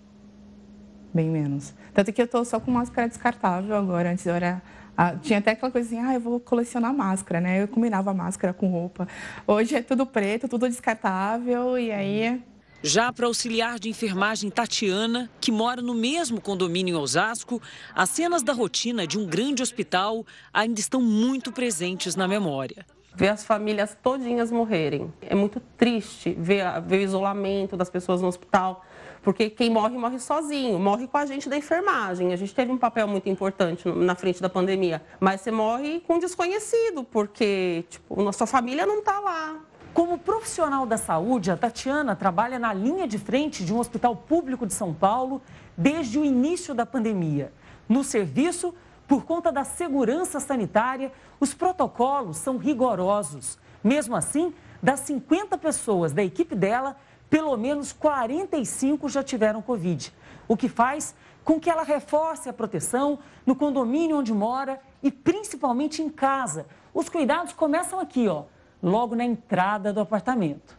Bem 1.13 1.29
menos. 1.29 1.73
Tanto 1.93 2.11
que 2.11 2.21
eu 2.21 2.25
estou 2.25 2.43
só 2.43 2.59
com 2.59 2.71
máscara 2.71 3.07
descartável 3.07 3.75
agora. 3.75 4.11
Antes 4.11 4.25
eu 4.25 4.35
era 4.35 4.61
ah, 4.97 5.15
tinha 5.15 5.37
até 5.37 5.51
aquela 5.51 5.71
coisa 5.71 5.87
assim, 5.87 5.99
ah, 5.99 6.15
eu 6.15 6.19
vou 6.19 6.39
colecionar 6.39 6.91
máscara, 6.91 7.39
né? 7.39 7.61
Eu 7.61 7.67
combinava 7.67 8.13
máscara 8.15 8.51
com 8.51 8.67
roupa. 8.67 9.07
Hoje 9.45 9.75
é 9.75 9.81
tudo 9.81 10.07
preto, 10.07 10.47
tudo 10.47 10.67
descartável 10.67 11.77
e 11.77 11.91
aí 11.91 12.41
já 12.87 13.11
para 13.11 13.27
auxiliar 13.27 13.77
de 13.77 13.89
enfermagem 13.89 14.49
Tatiana, 14.49 15.29
que 15.41 15.51
mora 15.51 15.81
no 15.81 15.93
mesmo 15.93 16.39
condomínio 16.39 16.95
em 16.95 16.97
Osasco, 16.97 17.61
as 17.93 18.09
cenas 18.09 18.41
da 18.41 18.53
rotina 18.53 19.05
de 19.05 19.19
um 19.19 19.25
grande 19.25 19.61
hospital 19.61 20.25
ainda 20.53 20.79
estão 20.79 21.01
muito 21.01 21.51
presentes 21.51 22.15
na 22.15 22.27
memória. 22.27 22.85
Ver 23.13 23.29
as 23.29 23.43
famílias 23.43 23.97
todinhas 24.01 24.51
morrerem. 24.51 25.11
É 25.21 25.35
muito 25.35 25.59
triste 25.77 26.35
ver, 26.39 26.63
ver 26.85 26.99
o 26.99 27.01
isolamento 27.01 27.75
das 27.75 27.89
pessoas 27.89 28.21
no 28.21 28.27
hospital, 28.27 28.85
porque 29.21 29.49
quem 29.49 29.69
morre, 29.69 29.97
morre 29.97 30.19
sozinho, 30.19 30.79
morre 30.79 31.07
com 31.07 31.17
a 31.17 31.25
gente 31.25 31.49
da 31.49 31.57
enfermagem. 31.57 32.31
A 32.31 32.37
gente 32.37 32.55
teve 32.55 32.71
um 32.71 32.77
papel 32.77 33.07
muito 33.07 33.27
importante 33.27 33.89
na 33.89 34.15
frente 34.15 34.41
da 34.41 34.47
pandemia, 34.47 35.01
mas 35.19 35.41
você 35.41 35.51
morre 35.51 35.99
com 36.07 36.13
um 36.13 36.19
desconhecido, 36.19 37.03
porque 37.03 37.83
tipo, 37.89 38.21
a 38.21 38.23
nossa 38.23 38.45
família 38.45 38.85
não 38.85 38.99
está 38.99 39.19
lá. 39.19 39.59
Como 39.97 40.19
profissional 40.19 40.85
da 40.85 40.95
saúde, 40.95 41.49
a 41.49 41.57
Tatiana 41.57 42.15
trabalha 42.15 42.59
na 42.59 42.71
linha 42.71 43.07
de 43.07 43.17
frente 43.17 43.65
de 43.65 43.73
um 43.73 43.79
hospital 43.79 44.15
público 44.15 44.67
de 44.67 44.71
São 44.75 44.93
Paulo 44.93 45.41
desde 45.75 46.19
o 46.19 46.23
início 46.23 46.75
da 46.75 46.85
pandemia. 46.85 47.51
No 47.89 48.03
serviço, 48.03 48.75
por 49.07 49.25
conta 49.25 49.51
da 49.51 49.63
segurança 49.63 50.39
sanitária, 50.39 51.11
os 51.39 51.55
protocolos 51.55 52.37
são 52.37 52.57
rigorosos. 52.57 53.57
Mesmo 53.83 54.15
assim, 54.15 54.53
das 54.83 54.99
50 54.99 55.57
pessoas 55.57 56.13
da 56.13 56.23
equipe 56.23 56.53
dela, 56.53 56.95
pelo 57.27 57.57
menos 57.57 57.91
45 57.91 59.09
já 59.09 59.23
tiveram 59.23 59.63
Covid, 59.63 60.13
o 60.47 60.55
que 60.55 60.69
faz 60.69 61.15
com 61.43 61.59
que 61.59 61.71
ela 61.71 61.81
reforce 61.81 62.47
a 62.47 62.53
proteção 62.53 63.17
no 63.43 63.55
condomínio 63.55 64.19
onde 64.19 64.31
mora 64.31 64.79
e 65.01 65.09
principalmente 65.09 66.03
em 66.03 66.09
casa. 66.09 66.67
Os 66.93 67.09
cuidados 67.09 67.51
começam 67.51 67.99
aqui, 67.99 68.27
ó 68.27 68.43
logo 68.87 69.15
na 69.15 69.25
entrada 69.25 69.91
do 69.91 69.99
apartamento. 69.99 70.77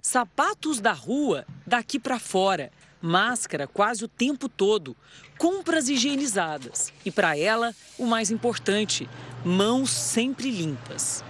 Sapatos 0.00 0.80
da 0.80 0.92
rua, 0.92 1.44
daqui 1.66 1.98
para 1.98 2.18
fora. 2.18 2.70
Máscara 3.02 3.66
quase 3.66 4.04
o 4.04 4.08
tempo 4.08 4.48
todo. 4.48 4.96
Compras 5.38 5.88
higienizadas. 5.88 6.92
E 7.04 7.10
para 7.10 7.36
ela, 7.36 7.74
o 7.98 8.06
mais 8.06 8.30
importante, 8.30 9.08
mãos 9.44 9.90
sempre 9.90 10.50
limpas. 10.50 11.24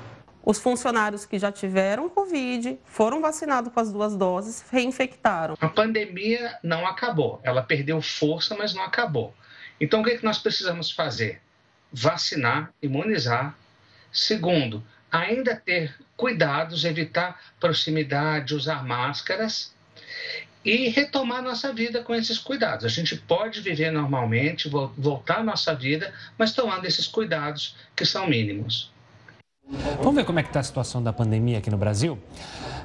Os 0.44 0.58
funcionários 0.58 1.26
que 1.26 1.38
já 1.38 1.52
tiveram 1.52 2.08
Covid, 2.08 2.78
foram 2.84 3.20
vacinados 3.20 3.72
com 3.72 3.78
as 3.78 3.92
duas 3.92 4.16
doses, 4.16 4.64
reinfectaram. 4.70 5.56
A 5.60 5.68
pandemia 5.68 6.58
não 6.62 6.86
acabou. 6.86 7.40
Ela 7.42 7.62
perdeu 7.62 8.00
força, 8.00 8.56
mas 8.56 8.74
não 8.74 8.82
acabou. 8.82 9.34
Então, 9.80 10.00
o 10.00 10.04
que, 10.04 10.10
é 10.10 10.18
que 10.18 10.24
nós 10.24 10.38
precisamos 10.38 10.90
fazer? 10.90 11.40
Vacinar, 11.92 12.72
imunizar. 12.82 13.56
Segundo, 14.12 14.82
ainda 15.10 15.56
ter 15.56 15.94
cuidados, 16.16 16.84
evitar 16.84 17.40
proximidade, 17.58 18.54
usar 18.54 18.84
máscaras 18.84 19.74
e 20.64 20.88
retomar 20.88 21.42
nossa 21.42 21.72
vida 21.72 22.02
com 22.02 22.14
esses 22.14 22.38
cuidados. 22.38 22.84
A 22.84 22.88
gente 22.88 23.16
pode 23.16 23.60
viver 23.60 23.90
normalmente, 23.90 24.68
voltar 24.68 25.38
à 25.38 25.42
nossa 25.42 25.74
vida, 25.74 26.12
mas 26.38 26.52
tomando 26.52 26.84
esses 26.84 27.06
cuidados 27.06 27.74
que 27.96 28.04
são 28.04 28.26
mínimos. 28.26 28.92
Vamos 29.98 30.16
ver 30.16 30.24
como 30.24 30.38
é 30.38 30.42
que 30.42 30.48
está 30.48 30.60
a 30.60 30.64
situação 30.64 31.02
da 31.02 31.12
pandemia 31.12 31.58
aqui 31.58 31.70
no 31.70 31.76
Brasil? 31.76 32.18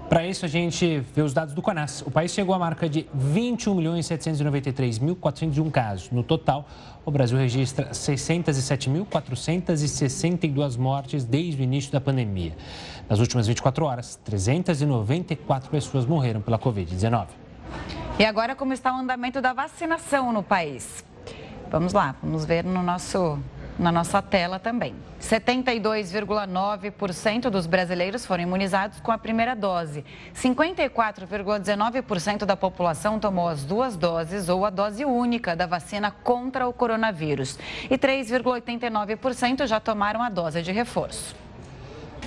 Para 0.08 0.26
isso, 0.26 0.46
a 0.46 0.48
gente 0.48 1.04
vê 1.16 1.24
os 1.24 1.34
dados 1.34 1.56
do 1.56 1.62
CONAS. 1.62 2.04
O 2.06 2.12
país 2.12 2.32
chegou 2.32 2.54
à 2.54 2.60
marca 2.60 2.88
de 2.88 3.08
21.793.401 3.18 5.72
casos. 5.72 6.12
No 6.12 6.22
total, 6.22 6.68
o 7.04 7.10
Brasil 7.10 7.40
registra 7.40 7.90
607.462 7.90 10.78
mortes 10.78 11.26
desde 11.26 11.60
o 11.60 11.64
início 11.64 11.92
da 11.92 12.00
pandemia. 12.00 12.56
Nas 13.10 13.20
últimas 13.20 13.48
24 13.48 13.84
horas, 13.84 14.20
394 14.24 15.72
pessoas 15.72 16.06
morreram 16.06 16.40
pela 16.40 16.60
Covid-19. 16.60 17.26
E 18.20 18.26
agora, 18.26 18.56
como 18.56 18.74
está 18.74 18.96
o 18.96 19.00
andamento 19.00 19.42
da 19.42 19.54
vacinação 19.54 20.32
no 20.32 20.44
país? 20.44 21.04
Vamos 21.72 21.94
lá, 21.94 22.16
vamos 22.22 22.46
ver 22.46 22.64
no 22.64 22.84
nosso 22.84 23.40
na 23.78 23.92
nossa 23.92 24.22
tela 24.22 24.58
também. 24.60 24.96
72,9% 25.22 27.50
dos 27.50 27.68
brasileiros 27.68 28.26
foram 28.26 28.44
imunizados 28.44 29.00
com 29.00 29.12
a 29.12 29.18
primeira 29.18 29.56
dose. 29.56 30.06
54,19% 30.34 32.46
da 32.46 32.56
população 32.56 33.20
tomou 33.20 33.48
as 33.48 33.66
duas 33.66 33.98
doses 33.98 34.50
ou 34.50 34.64
a 34.66 34.70
dose 34.70 35.04
única 35.04 35.56
da 35.56 35.66
vacina 35.66 36.12
contra 36.12 36.68
o 36.68 36.74
coronavírus. 36.74 37.58
E 37.90 37.98
3,89% 37.98 39.66
já 39.68 39.80
tomaram 39.80 40.22
a 40.22 40.30
dose 40.30 40.62
de 40.62 40.72
reforço. 40.72 41.36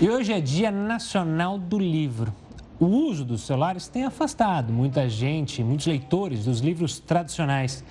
E 0.00 0.08
hoje 0.08 0.32
é 0.32 0.40
Dia 0.40 0.70
Nacional 0.70 1.58
do 1.58 1.78
Livro. 1.78 2.32
O 2.78 2.86
uso 2.86 3.24
dos 3.24 3.40
celulares 3.42 3.88
tem 3.88 4.04
afastado 4.04 4.72
muita 4.72 5.08
gente, 5.08 5.64
muitos 5.64 5.86
leitores 5.86 6.44
dos 6.44 6.60
livros 6.60 7.00
tradicionais. 7.00 7.82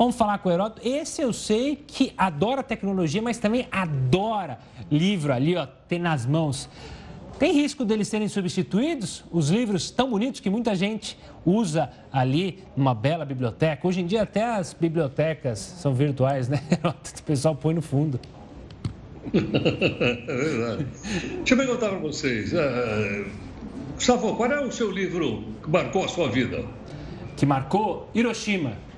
Vamos 0.00 0.16
falar 0.16 0.38
com 0.38 0.48
o 0.48 0.52
Heródoto. 0.52 0.80
Esse 0.82 1.20
eu 1.20 1.30
sei 1.30 1.76
que 1.76 2.14
adora 2.16 2.62
tecnologia, 2.62 3.20
mas 3.20 3.36
também 3.36 3.68
adora 3.70 4.58
livro 4.90 5.30
ali, 5.30 5.54
ó, 5.54 5.66
ter 5.66 5.98
nas 5.98 6.24
mãos. 6.24 6.70
Tem 7.38 7.52
risco 7.52 7.84
deles 7.84 8.08
serem 8.08 8.26
substituídos? 8.26 9.22
Os 9.30 9.50
livros 9.50 9.90
tão 9.90 10.08
bonitos 10.08 10.40
que 10.40 10.48
muita 10.48 10.74
gente 10.74 11.18
usa 11.44 11.90
ali 12.10 12.64
numa 12.74 12.94
bela 12.94 13.26
biblioteca. 13.26 13.86
Hoje 13.86 14.00
em 14.00 14.06
dia 14.06 14.22
até 14.22 14.42
as 14.42 14.72
bibliotecas 14.72 15.58
são 15.58 15.92
virtuais, 15.92 16.48
né? 16.48 16.62
O 16.82 17.22
pessoal 17.22 17.54
põe 17.54 17.74
no 17.74 17.82
fundo. 17.82 18.18
é 19.34 19.38
verdade. 19.38 20.86
Deixa 21.36 21.52
eu 21.52 21.58
perguntar 21.58 21.90
para 21.90 21.98
vocês. 21.98 22.54
Uh, 22.54 23.26
Gustavo, 23.96 24.34
qual 24.34 24.50
é 24.50 24.60
o 24.62 24.72
seu 24.72 24.90
livro 24.90 25.44
que 25.62 25.68
marcou 25.68 26.06
a 26.06 26.08
sua 26.08 26.30
vida? 26.30 26.64
Que 27.36 27.44
marcou? 27.44 28.08
Hiroshima. 28.14 28.88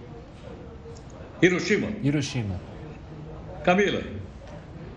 Hiroshima. 1.43 1.88
Hiroshima. 2.03 2.61
Camila. 3.64 4.03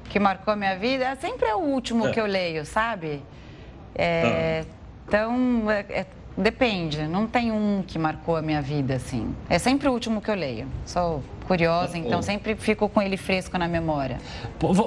Que 0.09 0.19
marcou 0.19 0.53
a 0.53 0.55
minha 0.55 0.77
vida, 0.77 1.15
sempre 1.15 1.47
é 1.47 1.55
o 1.55 1.59
último 1.59 2.07
é. 2.07 2.11
que 2.11 2.21
eu 2.21 2.25
leio, 2.27 2.63
sabe? 2.63 3.23
É, 3.95 4.63
ah. 4.63 4.75
Então, 5.07 5.71
é, 5.71 5.79
é, 5.89 6.05
depende, 6.37 7.01
não 7.07 7.25
tem 7.25 7.51
um 7.51 7.83
que 7.85 7.97
marcou 7.97 8.35
a 8.35 8.41
minha 8.41 8.61
vida, 8.61 8.95
assim. 8.95 9.35
É 9.49 9.57
sempre 9.57 9.87
o 9.87 9.91
último 9.91 10.21
que 10.21 10.29
eu 10.29 10.35
leio. 10.35 10.67
Sou 10.85 11.23
curiosa, 11.47 11.95
ah, 11.95 11.99
então 11.99 12.21
sempre 12.21 12.55
fico 12.55 12.87
com 12.87 13.01
ele 13.01 13.17
fresco 13.17 13.57
na 13.57 13.67
memória. 13.67 14.19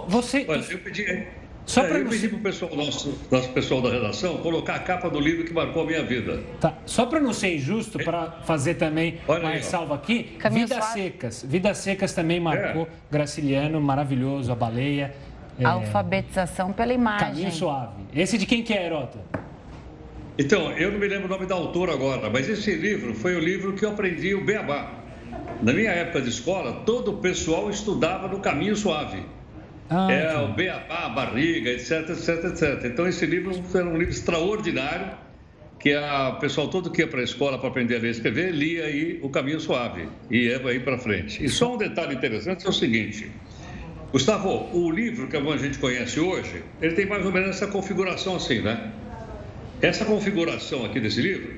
Você. 0.07 0.47
Olha, 0.49 0.65
eu 0.71 0.79
pedi, 0.79 1.27
só 1.69 1.85
é, 1.85 2.01
eu 2.01 2.07
pedi 2.07 2.29
para 2.29 2.39
o 2.39 2.41
pessoal, 2.41 2.75
nosso, 2.75 3.19
nosso 3.31 3.51
pessoal 3.51 3.83
da 3.83 3.91
redação 3.91 4.39
colocar 4.39 4.77
a 4.77 4.79
capa 4.79 5.11
do 5.11 5.21
livro 5.21 5.45
que 5.45 5.53
marcou 5.53 5.83
a 5.83 5.87
minha 5.87 6.03
vida. 6.03 6.43
Tá. 6.59 6.79
Só 6.87 7.05
para 7.05 7.21
não 7.21 7.35
ser 7.35 7.57
injusto, 7.57 7.99
para 7.99 8.41
fazer 8.45 8.77
também 8.77 9.19
Olha 9.29 9.43
mais 9.43 9.57
aí, 9.57 9.63
salva 9.63 9.95
aqui, 9.95 10.25
Caminho 10.39 10.67
Vidas 10.67 10.83
suave. 10.83 11.03
Secas. 11.03 11.45
Vidas 11.47 11.79
Secas 11.79 12.13
também 12.15 12.41
marcou. 12.41 12.85
É. 12.85 12.89
Graciliano, 13.11 13.79
maravilhoso, 13.83 14.51
a 14.51 14.55
baleia. 14.55 15.15
É... 15.61 15.65
Alfabetização 15.67 16.73
pela 16.73 16.95
imagem. 16.95 17.29
Caminho 17.29 17.53
Suave. 17.53 18.03
Esse 18.15 18.39
de 18.39 18.47
quem 18.47 18.63
que 18.63 18.73
é, 18.73 18.87
Herota? 18.87 19.19
Então, 20.39 20.73
eu 20.73 20.91
não 20.91 20.99
me 20.99 21.07
lembro 21.07 21.27
o 21.27 21.29
nome 21.29 21.45
da 21.45 21.55
autora 21.55 21.93
agora, 21.93 22.31
mas 22.31 22.49
esse 22.49 22.75
livro 22.77 23.13
foi 23.13 23.37
o 23.37 23.41
livro 23.41 23.75
que 23.75 23.85
eu 23.85 23.91
aprendi 23.91 24.35
o 24.35 24.43
beabá. 24.43 24.91
Na 25.61 25.75
minha 25.75 25.91
época 25.91 26.23
de 26.23 26.31
escola, 26.31 26.85
todo 26.87 27.11
o 27.11 27.17
pessoal 27.19 27.69
estudava 27.69 28.27
no 28.27 28.39
Caminho 28.39 28.75
Suave. 28.75 29.23
Ah, 29.91 30.13
é 30.13 30.31
sim. 30.31 30.45
o 30.45 30.49
beabá, 30.49 31.07
a 31.07 31.09
barriga, 31.09 31.71
etc, 31.71 32.11
etc, 32.11 32.45
etc. 32.45 32.85
Então 32.85 33.09
esse 33.09 33.25
livro 33.25 33.53
era 33.75 33.87
um 33.87 33.97
livro 33.97 34.13
extraordinário 34.13 35.17
que 35.79 35.95
o 35.97 36.33
pessoal 36.41 36.69
todo 36.69 36.91
que 36.91 37.03
ia 37.03 37.07
para 37.07 37.21
a 37.21 37.25
escola 37.25 37.59
para 37.59 37.69
aprender 37.69 37.97
a 37.97 37.99
ler 38.01 38.09
e 38.09 38.11
escrever 38.11 38.51
lia 38.51 38.85
aí 38.85 39.21
o 39.23 39.31
caminho 39.31 39.61
suave 39.61 40.09
e 40.31 40.47
ia 40.47 40.59
aí 40.67 40.81
para 40.81 40.99
frente. 40.99 41.43
E 41.43 41.49
só 41.49 41.75
um 41.75 41.79
detalhe 41.79 42.15
interessante 42.15 42.67
é 42.67 42.69
o 42.69 42.73
seguinte, 42.73 43.31
Gustavo, 44.13 44.69
o 44.73 44.91
livro 44.91 45.29
que 45.29 45.37
a 45.37 45.57
gente 45.57 45.79
conhece 45.79 46.19
hoje, 46.19 46.63
ele 46.83 46.95
tem 46.95 47.07
mais 47.07 47.25
ou 47.25 47.31
menos 47.31 47.51
essa 47.51 47.67
configuração 47.67 48.37
assim, 48.37 48.61
né? 48.61 48.91
Essa 49.81 50.05
configuração 50.05 50.85
aqui 50.85 50.99
desse 50.99 51.21
livro 51.21 51.55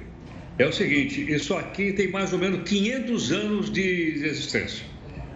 é 0.58 0.66
o 0.66 0.72
seguinte, 0.72 1.32
isso 1.32 1.54
aqui 1.54 1.92
tem 1.92 2.10
mais 2.10 2.32
ou 2.34 2.38
menos 2.38 2.68
500 2.68 3.32
anos 3.32 3.72
de 3.72 4.26
existência. 4.26 4.84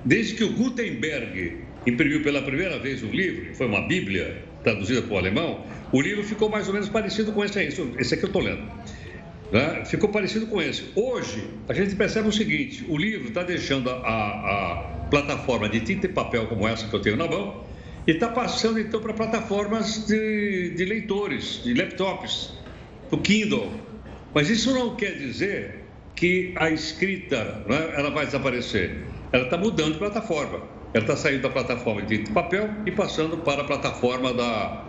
Desde 0.05 0.35
que 0.35 0.45
o 0.45 0.53
Gutenberg 0.53 1.64
imprimiu 1.87 2.23
pela 2.23 2.43
primeira 2.43 2.79
vez 2.79 3.03
um 3.03 3.11
livro, 3.11 3.55
foi 3.55 3.67
uma 3.67 3.83
Bíblia 3.83 4.43
traduzida 4.63 5.03
para 5.03 5.15
o 5.15 5.19
alemão, 5.19 5.65
o 5.93 6.01
livro 6.01 6.23
ficou 6.25 6.49
mais 6.49 6.67
ou 6.67 6.73
menos 6.73 6.89
parecido 6.89 7.33
com 7.33 7.45
esse 7.45 7.59
aí, 7.59 7.69
esse 7.69 8.15
aqui 8.15 8.25
eu 8.25 8.29
estou 8.29 8.43
lendo. 8.43 8.63
Né? 9.53 9.85
Ficou 9.85 10.09
parecido 10.09 10.47
com 10.47 10.61
esse. 10.61 10.91
Hoje, 10.97 11.49
a 11.69 11.75
gente 11.75 11.95
percebe 11.95 12.27
o 12.29 12.33
seguinte: 12.33 12.85
o 12.89 12.97
livro 12.97 13.29
está 13.29 13.43
deixando 13.43 13.91
a, 13.91 13.95
a, 13.95 15.07
plataforma 15.11 15.69
de 15.69 15.81
tinta 15.81 16.07
e 16.07 16.09
papel 16.09 16.47
como 16.47 16.67
essa 16.67 16.89
que 16.89 16.95
eu 16.95 17.01
tenho 17.01 17.17
na 17.17 17.29
mão 17.29 17.63
e 18.07 18.11
está 18.11 18.29
passando 18.29 18.81
então 18.81 19.01
para 19.01 19.13
plataformas 19.13 20.07
de, 20.07 20.71
de 20.71 20.85
leitores, 20.85 21.63
de 21.63 21.73
laptops, 21.73 22.53
o 23.11 23.19
Kindle. 23.19 23.71
Mas 24.35 24.51
isso 24.51 24.75
não 24.75 24.97
quer 24.97 25.13
dizer 25.17 25.85
que 26.17 26.53
a 26.57 26.71
escrita 26.71 27.65
né, 27.69 27.93
ela 27.95 28.11
vai 28.11 28.27
desaparecer. 28.27 29.05
Ela 29.33 29.45
está 29.45 29.57
mudando 29.57 29.93
de 29.93 29.99
plataforma. 29.99 30.74
Ela 30.95 31.03
está 31.03 31.17
saindo 31.17 31.43
da 31.43 31.51
plataforma 31.51 32.03
de 32.03 32.19
papel 32.31 32.71
e 32.87 32.93
passando 32.93 33.39
para 33.39 33.63
a 33.63 33.65
plataforma 33.65 34.33
da, 34.33 34.85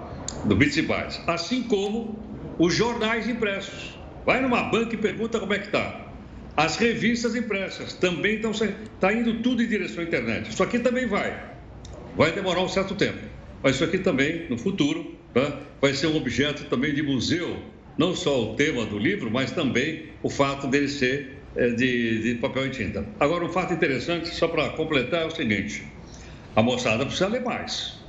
do 0.46 0.56
Bits 0.56 0.78
e 0.78 0.84
Bytes. 0.84 1.20
Assim 1.26 1.64
como 1.64 2.24
os 2.60 2.76
jornais 2.76 3.28
impressos. 3.28 3.98
Vai 4.24 4.40
numa 4.40 4.62
banca 4.64 4.94
e 4.94 4.98
pergunta 4.98 5.40
como 5.40 5.54
é 5.54 5.60
que 5.60 5.66
está. 5.66 6.06
As 6.56 6.78
revistas 6.78 7.36
impressas 7.36 7.94
também 7.94 8.36
estão 8.36 8.52
Está 8.52 9.12
indo 9.12 9.42
tudo 9.42 9.64
em 9.64 9.68
direção 9.68 10.04
à 10.04 10.06
internet. 10.06 10.52
Isso 10.52 10.62
aqui 10.62 10.78
também 10.78 11.08
vai. 11.08 11.38
Vai 12.16 12.32
demorar 12.32 12.62
um 12.62 12.70
certo 12.70 12.94
tempo. 12.94 13.20
Mas 13.64 13.76
isso 13.76 13.84
aqui 13.84 13.98
também, 13.98 14.48
no 14.48 14.60
futuro, 14.60 15.16
tá? 15.34 15.60
vai 15.82 15.94
ser 15.96 16.06
um 16.08 16.16
objeto 16.16 16.66
também 16.66 16.94
de 16.94 17.02
museu. 17.02 17.58
Não 17.98 18.16
só 18.16 18.52
o 18.52 18.56
tema 18.56 18.86
do 18.86 19.00
livro, 19.00 19.32
mas 19.32 19.52
também 19.52 20.12
o 20.22 20.30
fato 20.30 20.68
dele 20.68 20.88
ser 20.88 21.35
de, 21.56 22.22
de 22.22 22.36
papel 22.36 22.68
e 22.68 22.70
tinta. 22.70 23.06
Agora, 23.20 23.46
um 23.46 23.50
fato 23.50 23.74
interessante, 23.74 24.28
só 24.30 24.48
para 24.48 24.70
completar, 24.70 25.24
é 25.24 25.26
o 25.26 25.32
seguinte 25.32 25.96
a 26.56 26.62
moçada 26.62 27.06
precisa 27.06 27.28
ler 27.28 27.42
mais. 27.42 28.00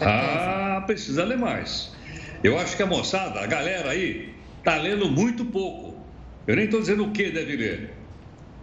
Ah, 0.00 0.82
precisa 0.86 1.24
ler 1.24 1.36
mais. 1.36 1.92
Eu 2.44 2.58
acho 2.58 2.76
que 2.76 2.82
a 2.82 2.86
moçada, 2.86 3.40
a 3.40 3.46
galera 3.46 3.90
aí, 3.90 4.32
está 4.58 4.76
lendo 4.76 5.10
muito 5.10 5.44
pouco. 5.44 5.96
Eu 6.46 6.56
nem 6.56 6.66
estou 6.66 6.80
dizendo 6.80 7.04
o 7.04 7.10
que 7.10 7.30
deve 7.30 7.56
ler. 7.56 7.90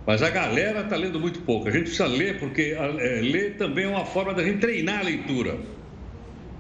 Mas 0.06 0.24
a 0.24 0.30
galera 0.30 0.82
está 0.82 0.96
lendo 0.96 1.20
muito 1.20 1.42
pouco. 1.42 1.68
A 1.68 1.72
gente 1.72 1.84
precisa 1.84 2.08
ler, 2.08 2.40
porque 2.40 2.76
é, 2.80 3.20
ler 3.22 3.58
também 3.58 3.84
é 3.84 3.88
uma 3.90 4.06
forma 4.06 4.34
da 4.34 4.42
gente 4.42 4.60
treinar 4.60 5.02
a 5.02 5.04
leitura. 5.04 5.58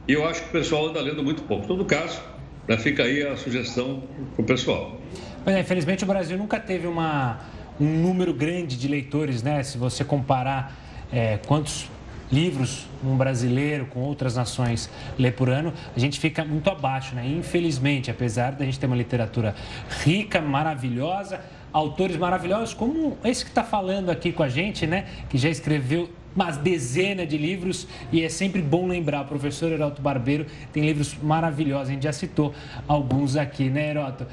E 0.05 0.13
eu 0.13 0.28
acho 0.28 0.43
que 0.43 0.49
o 0.49 0.51
pessoal 0.51 0.88
está 0.89 0.99
lendo 0.99 1.23
muito 1.23 1.43
pouco. 1.43 1.63
Em 1.63 1.67
todo 1.67 1.86
caso, 1.86 2.21
já 2.67 2.78
fica 2.78 3.03
aí 3.03 3.25
a 3.25 3.38
sugestão 3.38 4.03
para 4.36 4.43
o 4.43 4.45
pessoal. 4.45 5.01
Pois 5.48 5.56
é, 5.56 5.62
infelizmente 5.62 6.04
o 6.04 6.08
Brasil 6.08 6.38
nunca 6.38 6.60
teve 6.60 6.88
uma, 6.88 7.39
um 7.80 7.86
número 7.86 8.34
grande 8.34 8.78
de 8.78 8.86
leitores, 8.86 9.41
né? 9.41 9.64
Se 9.64 9.78
você 9.78 10.04
comparar 10.04 10.76
é, 11.10 11.39
quantos 11.48 11.89
livros 12.30 12.86
um 13.02 13.16
brasileiro 13.16 13.86
com 13.86 14.02
outras 14.02 14.36
nações 14.36 14.89
lê 15.18 15.32
por 15.32 15.50
ano, 15.50 15.74
a 15.95 16.00
gente 16.02 16.20
fica 16.20 16.43
muito 16.43 16.70
abaixo, 16.70 17.16
né? 17.16 17.26
Infelizmente, 17.26 18.12
apesar 18.12 18.52
da 18.52 18.66
gente 18.66 18.78
ter 18.78 18.88
uma 18.88 18.95
literatura 18.98 19.56
rica, 20.04 20.41
maravilhosa, 20.41 21.39
autores 21.72 22.18
maravilhosos, 22.18 22.74
como 22.74 23.18
esse 23.24 23.45
que 23.45 23.52
está 23.52 23.64
falando 23.64 24.10
aqui 24.10 24.34
com 24.34 24.43
a 24.43 24.50
gente, 24.50 24.86
né? 24.86 25.06
Que 25.30 25.38
já 25.38 25.48
escreveu 25.48 26.10
umas 26.36 26.58
dezenas 26.58 27.26
de 27.26 27.38
livros 27.38 27.88
e 28.12 28.22
é 28.22 28.28
sempre 28.28 28.62
bom 28.62 28.86
lembrar, 28.86 29.22
o 29.22 29.26
professor 29.26 29.72
Heroto 29.72 30.02
Barbeiro 30.02 30.45
tem 30.74 30.84
livros 30.84 31.16
maravilhosos, 31.24 31.88
a 31.88 31.93
gente 31.93 32.04
já 32.04 32.12
citou 32.12 32.54
alguns 32.86 33.38
aqui, 33.38 33.70
né, 33.70 33.91
Heroto? 33.91 34.28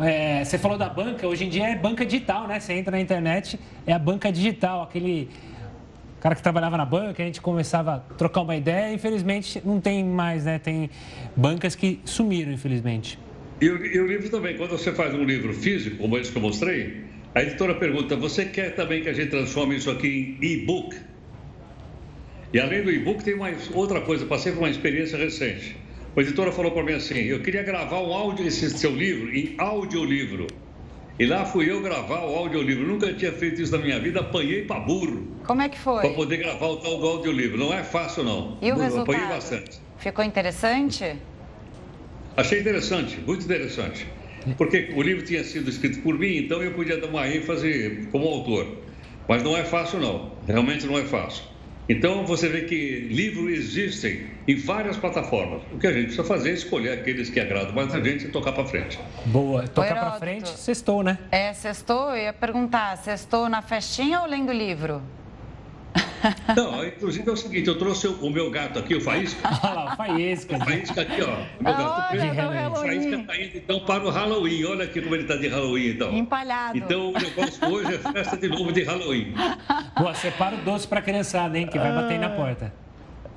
É, 0.00 0.44
você 0.44 0.58
falou 0.58 0.78
da 0.78 0.88
banca, 0.88 1.26
hoje 1.26 1.44
em 1.44 1.48
dia 1.48 1.68
é 1.68 1.76
banca 1.76 2.06
digital, 2.06 2.46
né? 2.46 2.60
Você 2.60 2.72
entra 2.72 2.92
na 2.92 3.00
internet, 3.00 3.58
é 3.86 3.92
a 3.92 3.98
banca 3.98 4.30
digital, 4.30 4.82
aquele 4.82 5.28
cara 6.20 6.34
que 6.34 6.42
trabalhava 6.42 6.76
na 6.76 6.84
banca, 6.84 7.22
a 7.22 7.26
gente 7.26 7.40
começava 7.40 7.94
a 7.94 7.98
trocar 8.14 8.42
uma 8.42 8.56
ideia, 8.56 8.92
infelizmente 8.92 9.60
não 9.64 9.80
tem 9.80 10.04
mais, 10.04 10.44
né? 10.44 10.58
Tem 10.58 10.88
bancas 11.34 11.74
que 11.74 12.00
sumiram, 12.04 12.52
infelizmente. 12.52 13.18
E 13.60 13.68
o, 13.68 13.84
e 13.84 13.98
o 13.98 14.06
livro 14.06 14.28
também, 14.28 14.56
quando 14.56 14.70
você 14.70 14.92
faz 14.92 15.12
um 15.14 15.24
livro 15.24 15.52
físico, 15.52 15.96
como 15.96 16.16
esse 16.16 16.30
que 16.30 16.38
eu 16.38 16.42
mostrei, 16.42 17.04
a 17.34 17.42
editora 17.42 17.74
pergunta, 17.74 18.16
você 18.16 18.44
quer 18.44 18.74
também 18.74 19.02
que 19.02 19.08
a 19.08 19.12
gente 19.12 19.30
transforme 19.30 19.76
isso 19.76 19.90
aqui 19.90 20.38
em 20.40 20.44
e-book? 20.44 20.96
E 22.52 22.60
além 22.60 22.82
do 22.82 22.90
e-book, 22.90 23.22
tem 23.24 23.36
mais 23.36 23.68
outra 23.74 24.00
coisa, 24.00 24.24
passei 24.26 24.52
por 24.52 24.60
uma 24.60 24.70
experiência 24.70 25.18
recente. 25.18 25.76
A 26.18 26.22
editora 26.22 26.52
falou 26.52 26.72
para 26.72 26.82
mim 26.82 26.94
assim: 26.94 27.18
eu 27.18 27.40
queria 27.40 27.62
gravar 27.62 28.00
um 28.00 28.12
áudio, 28.12 28.46
esse 28.46 28.70
seu 28.70 28.90
livro, 28.90 29.34
em 29.34 29.54
audiolivro. 29.58 30.46
E 31.18 31.26
lá 31.26 31.44
fui 31.44 31.68
eu 31.68 31.82
gravar 31.82 32.24
o 32.24 32.36
audiolivro. 32.36 32.86
Nunca 32.86 33.12
tinha 33.12 33.32
feito 33.32 33.60
isso 33.60 33.72
na 33.72 33.78
minha 33.78 33.98
vida, 33.98 34.20
apanhei 34.20 34.64
para 34.64 34.78
burro. 34.78 35.26
Como 35.44 35.60
é 35.60 35.68
que 35.68 35.78
foi? 35.78 36.00
Para 36.02 36.14
poder 36.14 36.36
gravar 36.36 36.66
o 36.66 36.76
tal 36.76 36.98
do 36.98 37.06
audiolivro. 37.06 37.58
Não 37.58 37.74
é 37.74 37.82
fácil, 37.82 38.22
não. 38.22 38.56
E 38.62 38.70
o 38.70 38.74
burro, 38.74 38.84
resultado? 38.84 39.16
Apanhei 39.16 39.28
bastante. 39.28 39.80
Ficou 39.98 40.24
interessante? 40.24 41.16
Achei 42.36 42.60
interessante, 42.60 43.18
muito 43.26 43.44
interessante. 43.44 44.06
Porque 44.56 44.92
o 44.94 45.02
livro 45.02 45.24
tinha 45.24 45.42
sido 45.42 45.68
escrito 45.68 46.00
por 46.02 46.16
mim, 46.16 46.36
então 46.36 46.62
eu 46.62 46.72
podia 46.72 46.96
dar 46.96 47.08
uma 47.08 47.26
ênfase 47.26 48.06
como 48.12 48.28
autor. 48.28 48.78
Mas 49.28 49.42
não 49.42 49.56
é 49.56 49.64
fácil, 49.64 49.98
não. 49.98 50.32
Realmente 50.46 50.86
não 50.86 50.96
é 50.96 51.04
fácil. 51.04 51.42
Então 51.88 52.26
você 52.26 52.48
vê 52.48 52.62
que 52.62 53.08
livros 53.10 53.50
existem 53.50 54.26
em 54.46 54.56
várias 54.56 54.96
plataformas. 54.96 55.62
O 55.72 55.78
que 55.78 55.86
a 55.86 55.92
gente 55.92 56.06
precisa 56.06 56.24
fazer 56.24 56.50
é 56.50 56.52
escolher 56.52 56.90
aqueles 56.90 57.30
que 57.30 57.40
agradam 57.40 57.72
mais 57.72 57.94
a 57.94 58.00
gente 58.00 58.26
e 58.26 58.28
tocar 58.28 58.52
para 58.52 58.66
frente. 58.66 58.98
Boa, 59.26 59.66
tocar 59.66 59.94
para 59.94 60.12
frente, 60.18 60.48
sextou, 60.50 61.02
né? 61.02 61.18
É, 61.30 61.52
sextou. 61.54 62.10
Eu 62.10 62.24
ia 62.24 62.32
perguntar, 62.32 62.96
sextou 62.98 63.48
na 63.48 63.62
festinha 63.62 64.20
ou 64.20 64.26
lendo 64.26 64.52
livro? 64.52 65.02
Não, 66.56 66.84
inclusive 66.84 67.28
é 67.28 67.32
o 67.32 67.36
seguinte, 67.36 67.68
eu 67.68 67.78
trouxe 67.78 68.06
o 68.08 68.30
meu 68.30 68.50
gato 68.50 68.78
aqui, 68.78 68.94
o 68.94 69.00
Faísca. 69.00 69.48
Olha 69.62 69.74
lá, 69.74 69.92
o 69.92 69.96
Faísca. 69.96 70.56
O 70.56 70.64
Faísca 70.64 71.02
aqui, 71.02 71.22
ó. 71.22 71.60
O 71.60 71.64
meu 71.64 71.72
gato 71.72 72.10
preto. 72.10 72.72
O 72.72 72.76
Faísca 72.76 73.16
está 73.16 73.36
indo 73.36 73.56
então 73.56 73.80
para 73.80 74.04
o 74.04 74.10
Halloween. 74.10 74.64
Olha 74.64 74.84
aqui 74.84 75.00
como 75.00 75.14
ele 75.14 75.22
está 75.22 75.36
de 75.36 75.48
Halloween, 75.48 75.88
então. 75.90 76.12
Empalhado. 76.12 76.78
Então 76.78 77.10
o 77.10 77.12
negócio 77.12 77.68
hoje 77.68 77.94
é 77.94 77.98
festa 77.98 78.36
de 78.36 78.48
novo 78.48 78.72
de 78.72 78.82
Halloween. 78.82 79.34
Boa, 79.96 80.14
separa 80.14 80.56
o 80.56 80.58
doce 80.58 80.86
para 80.86 81.00
a 81.00 81.02
criançada, 81.02 81.58
hein, 81.58 81.66
que 81.66 81.78
vai 81.78 81.92
bater 81.92 82.14
aí 82.14 82.18
na 82.18 82.30
porta. 82.30 82.72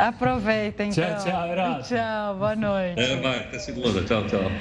Aproveita, 0.02 0.84
então. 0.84 1.04
Tchau, 1.04 1.24
tchau, 1.24 1.48
Herói. 1.48 1.82
Tchau, 1.84 2.36
boa 2.36 2.56
noite. 2.56 3.00
É, 3.00 3.16
vai, 3.18 3.38
até 3.38 3.60
segunda. 3.60 4.04
Tchau, 4.04 4.26
tchau. 4.26 4.52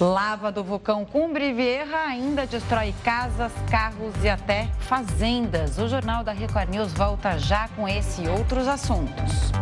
Lava 0.00 0.50
do 0.50 0.64
vulcão 0.64 1.04
Cumbre 1.04 1.52
Vieja 1.52 1.96
ainda 1.96 2.44
destrói 2.44 2.92
casas, 3.04 3.52
carros 3.70 4.12
e 4.24 4.28
até 4.28 4.66
fazendas. 4.80 5.78
O 5.78 5.86
Jornal 5.86 6.24
da 6.24 6.32
Record 6.32 6.70
News 6.70 6.92
volta 6.92 7.38
já 7.38 7.68
com 7.76 7.86
esse 7.86 8.24
e 8.24 8.28
outros 8.28 8.66
assuntos. 8.66 9.52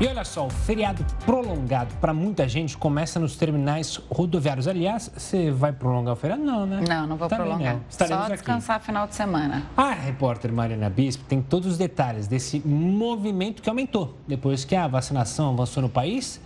E 0.00 0.08
olha 0.08 0.24
só, 0.24 0.46
o 0.46 0.50
feriado 0.50 1.06
prolongado 1.24 1.94
para 2.00 2.12
muita 2.12 2.48
gente 2.48 2.76
começa 2.76 3.20
nos 3.20 3.36
terminais 3.36 3.96
rodoviários. 4.10 4.66
Aliás, 4.66 5.08
você 5.16 5.52
vai 5.52 5.72
prolongar 5.72 6.14
o 6.14 6.16
feriado? 6.16 6.42
Não, 6.42 6.66
né? 6.66 6.82
Não, 6.88 7.06
não 7.06 7.16
vou 7.16 7.28
Também 7.28 7.46
prolongar. 7.46 7.74
Não. 7.74 7.82
Só 7.88 8.28
descansar 8.28 8.76
aqui. 8.76 8.86
final 8.86 9.06
de 9.06 9.14
semana. 9.14 9.62
A 9.76 9.92
repórter 9.92 10.52
Marina 10.52 10.90
Bispo 10.90 11.22
tem 11.24 11.40
todos 11.40 11.68
os 11.68 11.78
detalhes 11.78 12.26
desse 12.26 12.60
movimento 12.66 13.62
que 13.62 13.68
aumentou 13.68 14.18
depois 14.26 14.64
que 14.64 14.74
a 14.74 14.88
vacinação 14.88 15.52
avançou 15.52 15.80
no 15.80 15.88
país. 15.88 16.40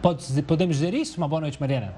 Pode, 0.00 0.42
podemos 0.42 0.76
dizer 0.76 0.94
isso? 0.94 1.18
Uma 1.18 1.28
boa 1.28 1.42
noite, 1.42 1.60
Mariana. 1.60 1.94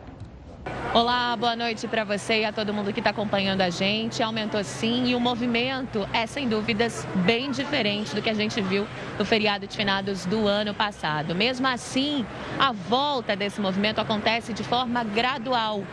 Olá, 0.97 1.36
boa 1.36 1.55
noite 1.55 1.86
para 1.86 2.05
você 2.05 2.40
e 2.40 2.44
a 2.47 2.51
todo 2.51 2.72
mundo 2.72 2.90
que 2.90 3.01
está 3.01 3.11
acompanhando 3.11 3.61
a 3.61 3.68
gente. 3.68 4.22
Aumentou 4.22 4.64
sim 4.64 5.09
e 5.09 5.14
o 5.14 5.20
movimento 5.20 6.09
é, 6.11 6.26
sem 6.26 6.49
dúvidas, 6.49 7.07
bem 7.16 7.51
diferente 7.51 8.14
do 8.14 8.22
que 8.22 8.30
a 8.30 8.32
gente 8.32 8.62
viu 8.62 8.86
no 9.18 9.22
feriado 9.22 9.66
de 9.66 9.76
finados 9.76 10.24
do 10.24 10.49
ano 10.49 10.72
passado. 10.72 11.34
Mesmo 11.34 11.66
assim, 11.66 12.24
a 12.59 12.72
volta 12.72 13.36
desse 13.36 13.61
movimento 13.61 14.01
acontece 14.01 14.55
de 14.55 14.64
forma 14.64 15.05
gradual 15.05 15.84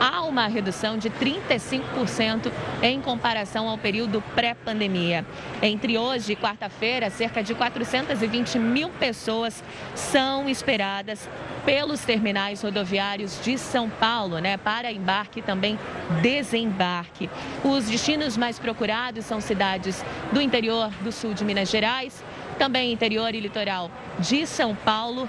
há 0.00 0.22
uma 0.22 0.46
redução 0.46 0.96
de 0.96 1.10
35% 1.10 2.50
em 2.82 3.00
comparação 3.02 3.68
ao 3.68 3.76
período 3.76 4.22
pré-pandemia. 4.34 5.26
Entre 5.62 5.98
hoje 5.98 6.32
e 6.32 6.36
quarta-feira, 6.36 7.10
cerca 7.10 7.42
de 7.42 7.54
420 7.54 8.58
mil 8.58 8.88
pessoas 8.88 9.62
são 9.94 10.48
esperadas 10.48 11.28
pelos 11.66 12.00
terminais 12.00 12.62
rodoviários 12.62 13.38
de 13.44 13.58
São 13.58 13.90
Paulo, 13.90 14.38
né, 14.38 14.56
para 14.56 14.90
embarque 14.90 15.40
e 15.40 15.42
também 15.42 15.78
desembarque. 16.22 17.28
Os 17.62 17.84
destinos 17.84 18.36
mais 18.36 18.58
procurados 18.58 19.26
são 19.26 19.40
cidades 19.40 20.02
do 20.32 20.40
interior 20.40 20.90
do 21.02 21.12
sul 21.12 21.34
de 21.34 21.44
Minas 21.44 21.68
Gerais, 21.68 22.24
também 22.58 22.92
interior 22.92 23.34
e 23.34 23.40
litoral 23.40 23.90
de 24.18 24.46
São 24.46 24.74
Paulo, 24.74 25.28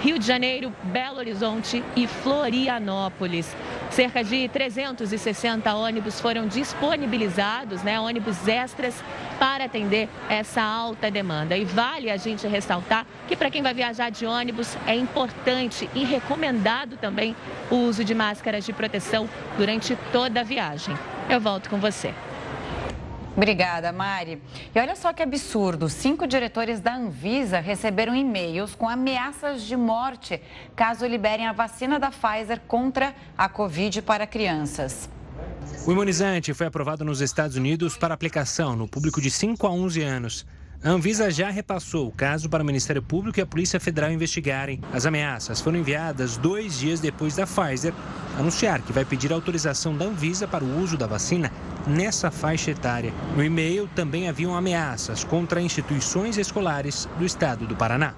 Rio 0.00 0.18
de 0.18 0.26
Janeiro, 0.26 0.72
Belo 0.84 1.18
Horizonte 1.18 1.82
e 1.96 2.06
Florianópolis. 2.06 3.54
Cerca 3.90 4.22
de 4.22 4.48
360 4.48 5.72
ônibus 5.74 6.20
foram 6.20 6.46
disponibilizados, 6.46 7.82
né, 7.82 7.98
ônibus 7.98 8.46
extras, 8.46 8.94
para 9.38 9.64
atender 9.64 10.08
essa 10.28 10.62
alta 10.62 11.10
demanda. 11.10 11.56
E 11.56 11.64
vale 11.64 12.10
a 12.10 12.16
gente 12.16 12.46
ressaltar 12.46 13.06
que 13.26 13.36
para 13.36 13.50
quem 13.50 13.62
vai 13.62 13.72
viajar 13.72 14.10
de 14.10 14.26
ônibus 14.26 14.76
é 14.86 14.94
importante 14.94 15.88
e 15.94 16.04
recomendado 16.04 16.96
também 16.96 17.34
o 17.70 17.76
uso 17.76 18.04
de 18.04 18.14
máscaras 18.14 18.64
de 18.64 18.72
proteção 18.72 19.28
durante 19.56 19.96
toda 20.12 20.40
a 20.40 20.44
viagem. 20.44 20.96
Eu 21.28 21.40
volto 21.40 21.70
com 21.70 21.78
você. 21.78 22.12
Obrigada, 23.36 23.90
Mari. 23.92 24.40
E 24.74 24.78
olha 24.78 24.94
só 24.94 25.12
que 25.12 25.22
absurdo: 25.22 25.88
cinco 25.88 26.26
diretores 26.26 26.80
da 26.80 26.94
Anvisa 26.94 27.58
receberam 27.58 28.14
e-mails 28.14 28.74
com 28.74 28.88
ameaças 28.88 29.62
de 29.62 29.76
morte 29.76 30.40
caso 30.76 31.06
liberem 31.06 31.46
a 31.46 31.52
vacina 31.52 31.98
da 31.98 32.10
Pfizer 32.10 32.60
contra 32.68 33.14
a 33.36 33.48
Covid 33.48 34.02
para 34.02 34.26
crianças. 34.26 35.08
O 35.86 35.92
imunizante 35.92 36.54
foi 36.54 36.66
aprovado 36.66 37.04
nos 37.04 37.20
Estados 37.20 37.56
Unidos 37.56 37.96
para 37.96 38.14
aplicação 38.14 38.76
no 38.76 38.86
público 38.86 39.20
de 39.20 39.30
5 39.30 39.66
a 39.66 39.70
11 39.70 40.02
anos. 40.02 40.46
A 40.82 40.90
Anvisa 40.90 41.30
já 41.30 41.48
repassou 41.50 42.08
o 42.08 42.12
caso 42.12 42.48
para 42.48 42.62
o 42.62 42.66
Ministério 42.66 43.02
Público 43.02 43.38
e 43.38 43.42
a 43.42 43.46
Polícia 43.46 43.80
Federal 43.80 44.12
investigarem. 44.12 44.80
As 44.92 45.06
ameaças 45.06 45.60
foram 45.60 45.78
enviadas 45.78 46.36
dois 46.36 46.78
dias 46.78 47.00
depois 47.00 47.34
da 47.34 47.46
Pfizer 47.46 47.94
anunciar 48.38 48.82
que 48.82 48.92
vai 48.92 49.04
pedir 49.04 49.32
autorização 49.32 49.96
da 49.96 50.04
Anvisa 50.04 50.46
para 50.46 50.62
o 50.62 50.78
uso 50.78 50.98
da 50.98 51.06
vacina 51.06 51.50
nessa 51.86 52.30
faixa 52.30 52.70
etária. 52.70 53.12
No 53.36 53.44
e-mail 53.44 53.88
também 53.94 54.28
haviam 54.28 54.56
ameaças 54.56 55.24
contra 55.24 55.60
instituições 55.60 56.38
escolares 56.38 57.08
do 57.18 57.24
estado 57.24 57.66
do 57.66 57.76
Paraná. 57.76 58.14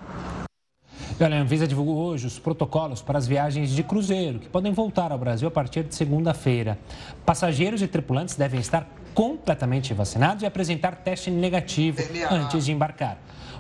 E 1.18 1.24
olha, 1.24 1.38
a 1.38 1.40
Anvisa 1.40 1.66
divulgou 1.66 1.96
hoje 1.96 2.26
os 2.26 2.38
protocolos 2.38 3.00
para 3.00 3.16
as 3.16 3.26
viagens 3.26 3.70
de 3.70 3.82
cruzeiro, 3.82 4.38
que 4.38 4.48
podem 4.48 4.72
voltar 4.72 5.12
ao 5.12 5.18
Brasil 5.18 5.48
a 5.48 5.50
partir 5.50 5.82
de 5.82 5.94
segunda-feira. 5.94 6.78
Passageiros 7.24 7.80
e 7.80 7.88
tripulantes 7.88 8.34
devem 8.34 8.60
estar 8.60 8.86
completamente 9.14 9.94
vacinados 9.94 10.42
e 10.42 10.46
apresentar 10.46 10.96
teste 10.96 11.30
negativo 11.30 12.02
antes 12.30 12.66
de 12.66 12.72
embarcar. 12.72 13.16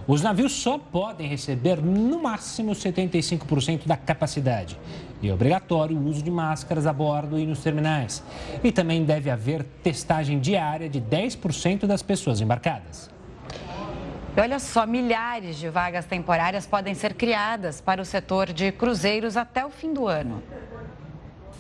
Os 0.08 0.22
navios 0.22 0.52
só 0.52 0.78
podem 0.78 1.26
receber 1.26 1.82
no 1.82 2.22
máximo 2.22 2.70
75% 2.72 3.86
da 3.86 3.96
capacidade. 3.96 4.78
E 5.20 5.28
é 5.28 5.34
obrigatório 5.34 5.96
o 5.96 6.06
uso 6.06 6.22
de 6.22 6.30
máscaras 6.30 6.86
a 6.86 6.92
bordo 6.92 7.36
e 7.36 7.44
nos 7.44 7.60
terminais. 7.60 8.22
E 8.62 8.70
também 8.70 9.04
deve 9.04 9.30
haver 9.30 9.64
testagem 9.82 10.38
diária 10.38 10.88
de 10.88 11.00
10% 11.00 11.86
das 11.86 12.02
pessoas 12.02 12.40
embarcadas. 12.40 13.10
E 14.36 14.40
olha 14.40 14.60
só, 14.60 14.86
milhares 14.86 15.56
de 15.56 15.68
vagas 15.68 16.04
temporárias 16.04 16.66
podem 16.66 16.94
ser 16.94 17.14
criadas 17.14 17.80
para 17.80 18.00
o 18.00 18.04
setor 18.04 18.52
de 18.52 18.70
cruzeiros 18.70 19.36
até 19.36 19.66
o 19.66 19.70
fim 19.70 19.92
do 19.92 20.06
ano. 20.06 20.40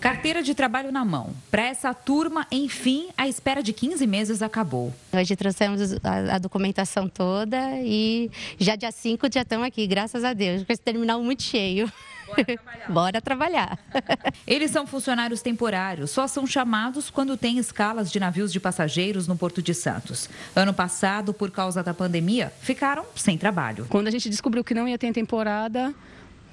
Carteira 0.00 0.42
de 0.42 0.54
trabalho 0.54 0.92
na 0.92 1.04
mão. 1.04 1.34
Para 1.50 1.62
essa 1.62 1.92
turma, 1.94 2.46
enfim, 2.50 3.08
a 3.16 3.26
espera 3.26 3.62
de 3.62 3.72
15 3.72 4.06
meses 4.06 4.42
acabou. 4.42 4.92
Hoje 5.12 5.34
trouxemos 5.34 5.94
a, 6.04 6.36
a 6.36 6.38
documentação 6.38 7.08
toda 7.08 7.58
e 7.82 8.30
já 8.58 8.76
dia 8.76 8.92
5 8.92 9.26
já 9.32 9.42
estamos 9.42 9.66
aqui, 9.66 9.86
graças 9.86 10.22
a 10.22 10.32
Deus, 10.32 10.62
com 10.64 10.72
esse 10.72 10.82
terminal 10.82 11.22
muito 11.22 11.42
cheio. 11.42 11.90
Bora 12.26 12.44
trabalhar. 12.44 12.88
Bora 12.92 13.20
trabalhar. 13.20 13.78
Eles 14.46 14.70
são 14.70 14.86
funcionários 14.86 15.42
temporários, 15.42 16.10
só 16.10 16.26
são 16.26 16.46
chamados 16.46 17.10
quando 17.10 17.36
tem 17.36 17.58
escalas 17.58 18.10
de 18.10 18.18
navios 18.18 18.52
de 18.52 18.60
passageiros 18.60 19.26
no 19.26 19.36
Porto 19.36 19.62
de 19.62 19.72
Santos. 19.74 20.28
Ano 20.54 20.74
passado, 20.74 21.32
por 21.32 21.50
causa 21.50 21.82
da 21.82 21.94
pandemia, 21.94 22.52
ficaram 22.60 23.04
sem 23.14 23.38
trabalho. 23.38 23.86
Quando 23.88 24.08
a 24.08 24.10
gente 24.10 24.28
descobriu 24.28 24.64
que 24.64 24.74
não 24.74 24.88
ia 24.88 24.98
ter 24.98 25.12
temporada, 25.12 25.94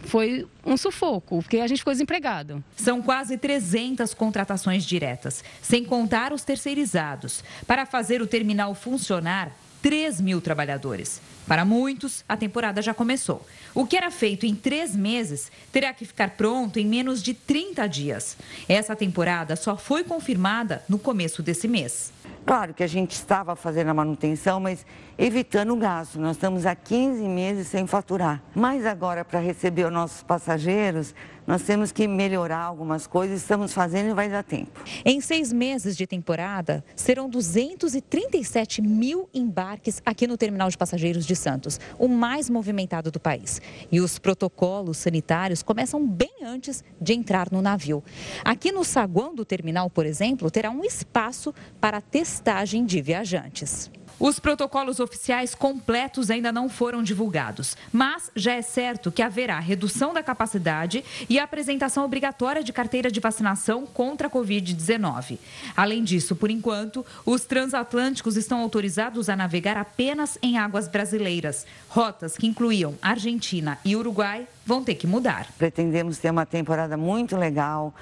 foi 0.03 0.47
um 0.65 0.77
sufoco, 0.77 1.41
porque 1.41 1.57
a 1.57 1.67
gente 1.67 1.79
ficou 1.79 1.93
desempregado. 1.93 2.63
São 2.75 3.01
quase 3.01 3.37
300 3.37 4.13
contratações 4.13 4.85
diretas, 4.85 5.43
sem 5.61 5.83
contar 5.83 6.33
os 6.33 6.43
terceirizados. 6.43 7.43
Para 7.65 7.85
fazer 7.85 8.21
o 8.21 8.27
terminal 8.27 8.73
funcionar, 8.75 9.51
3 9.81 10.21
mil 10.21 10.39
trabalhadores. 10.39 11.21
Para 11.47 11.65
muitos, 11.65 12.23
a 12.27 12.37
temporada 12.37 12.81
já 12.81 12.93
começou. 12.93 13.45
O 13.73 13.85
que 13.85 13.97
era 13.97 14.09
feito 14.09 14.45
em 14.45 14.55
três 14.55 14.95
meses 14.95 15.51
terá 15.71 15.93
que 15.93 16.05
ficar 16.05 16.31
pronto 16.31 16.79
em 16.79 16.85
menos 16.85 17.21
de 17.21 17.33
30 17.33 17.87
dias. 17.87 18.37
Essa 18.67 18.95
temporada 18.95 19.55
só 19.55 19.75
foi 19.75 20.03
confirmada 20.03 20.83
no 20.87 20.97
começo 20.97 21.43
desse 21.43 21.67
mês. 21.67 22.13
Claro 22.45 22.73
que 22.73 22.83
a 22.83 22.87
gente 22.87 23.11
estava 23.11 23.55
fazendo 23.55 23.89
a 23.89 23.93
manutenção, 23.93 24.59
mas 24.59 24.85
evitando 25.17 25.73
o 25.73 25.77
gasto. 25.77 26.19
Nós 26.19 26.35
estamos 26.35 26.65
há 26.65 26.75
15 26.75 27.21
meses 27.23 27.67
sem 27.67 27.87
faturar. 27.87 28.41
Mas 28.53 28.85
agora, 28.85 29.23
para 29.23 29.39
receber 29.39 29.85
os 29.85 29.93
nossos 29.93 30.23
passageiros, 30.23 31.13
nós 31.45 31.61
temos 31.63 31.91
que 31.91 32.07
melhorar 32.07 32.59
algumas 32.59 33.05
coisas, 33.05 33.41
estamos 33.41 33.73
fazendo 33.73 34.09
e 34.09 34.13
vai 34.13 34.29
dar 34.29 34.43
tempo. 34.43 34.81
Em 35.03 35.19
seis 35.19 35.51
meses 35.51 35.95
de 35.95 36.07
temporada, 36.07 36.83
serão 36.95 37.29
237 37.29 38.81
mil 38.81 39.29
embarques 39.33 40.01
aqui 40.05 40.25
no 40.25 40.37
terminal 40.37 40.69
de 40.69 40.77
passageiros 40.77 41.25
de 41.25 41.32
de 41.33 41.35
Santos, 41.35 41.79
o 41.97 42.07
mais 42.07 42.49
movimentado 42.49 43.09
do 43.09 43.19
país. 43.19 43.59
E 43.91 43.99
os 43.99 44.19
protocolos 44.19 44.97
sanitários 44.97 45.63
começam 45.63 46.07
bem 46.07 46.31
antes 46.43 46.83
de 47.01 47.13
entrar 47.13 47.51
no 47.51 47.61
navio. 47.61 48.03
Aqui 48.45 48.71
no 48.71 48.83
saguão 48.83 49.33
do 49.33 49.43
terminal, 49.43 49.89
por 49.89 50.05
exemplo, 50.05 50.51
terá 50.51 50.69
um 50.69 50.83
espaço 50.83 51.53
para 51.81 51.99
testagem 51.99 52.85
de 52.85 53.01
viajantes. 53.01 53.89
Os 54.19 54.39
protocolos 54.39 54.99
oficiais 54.99 55.55
completos 55.55 56.29
ainda 56.29 56.51
não 56.51 56.69
foram 56.69 57.01
divulgados, 57.01 57.75
mas 57.91 58.31
já 58.35 58.53
é 58.53 58.61
certo 58.61 59.11
que 59.11 59.21
haverá 59.21 59.59
redução 59.59 60.13
da 60.13 60.23
capacidade 60.23 61.03
e 61.29 61.39
apresentação 61.39 62.05
obrigatória 62.05 62.63
de 62.63 62.71
carteira 62.71 63.11
de 63.11 63.19
vacinação 63.19 63.85
contra 63.85 64.27
a 64.27 64.29
Covid-19. 64.29 65.39
Além 65.75 66.03
disso, 66.03 66.35
por 66.35 66.49
enquanto, 66.49 67.05
os 67.25 67.43
transatlânticos 67.43 68.37
estão 68.37 68.59
autorizados 68.59 69.29
a 69.29 69.35
navegar 69.35 69.77
apenas 69.77 70.37
em 70.41 70.57
águas 70.57 70.87
brasileiras. 70.87 71.65
Rotas 71.89 72.37
que 72.37 72.47
incluíam 72.47 72.95
Argentina 73.01 73.79
e 73.83 73.95
Uruguai 73.95 74.47
vão 74.65 74.83
ter 74.83 74.95
que 74.95 75.07
mudar. 75.07 75.47
Pretendemos 75.57 76.17
ter 76.17 76.29
uma 76.29 76.45
temporada 76.45 76.95
muito 76.95 77.35
legal, 77.35 77.93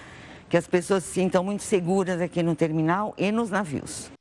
que 0.49 0.57
as 0.57 0.67
pessoas 0.67 1.03
se 1.03 1.13
sintam 1.13 1.43
muito 1.43 1.63
seguras 1.63 2.19
aqui 2.19 2.43
no 2.43 2.55
terminal 2.55 3.13
e 3.17 3.31
nos 3.31 3.49
navios. 3.49 4.11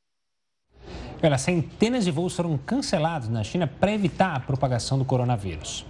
Olha, 1.22 1.36
centenas 1.36 2.04
de 2.04 2.10
voos 2.10 2.34
foram 2.34 2.56
cancelados 2.56 3.28
na 3.28 3.44
China 3.44 3.66
para 3.66 3.92
evitar 3.92 4.34
a 4.34 4.40
propagação 4.40 4.98
do 4.98 5.04
coronavírus. 5.04 5.84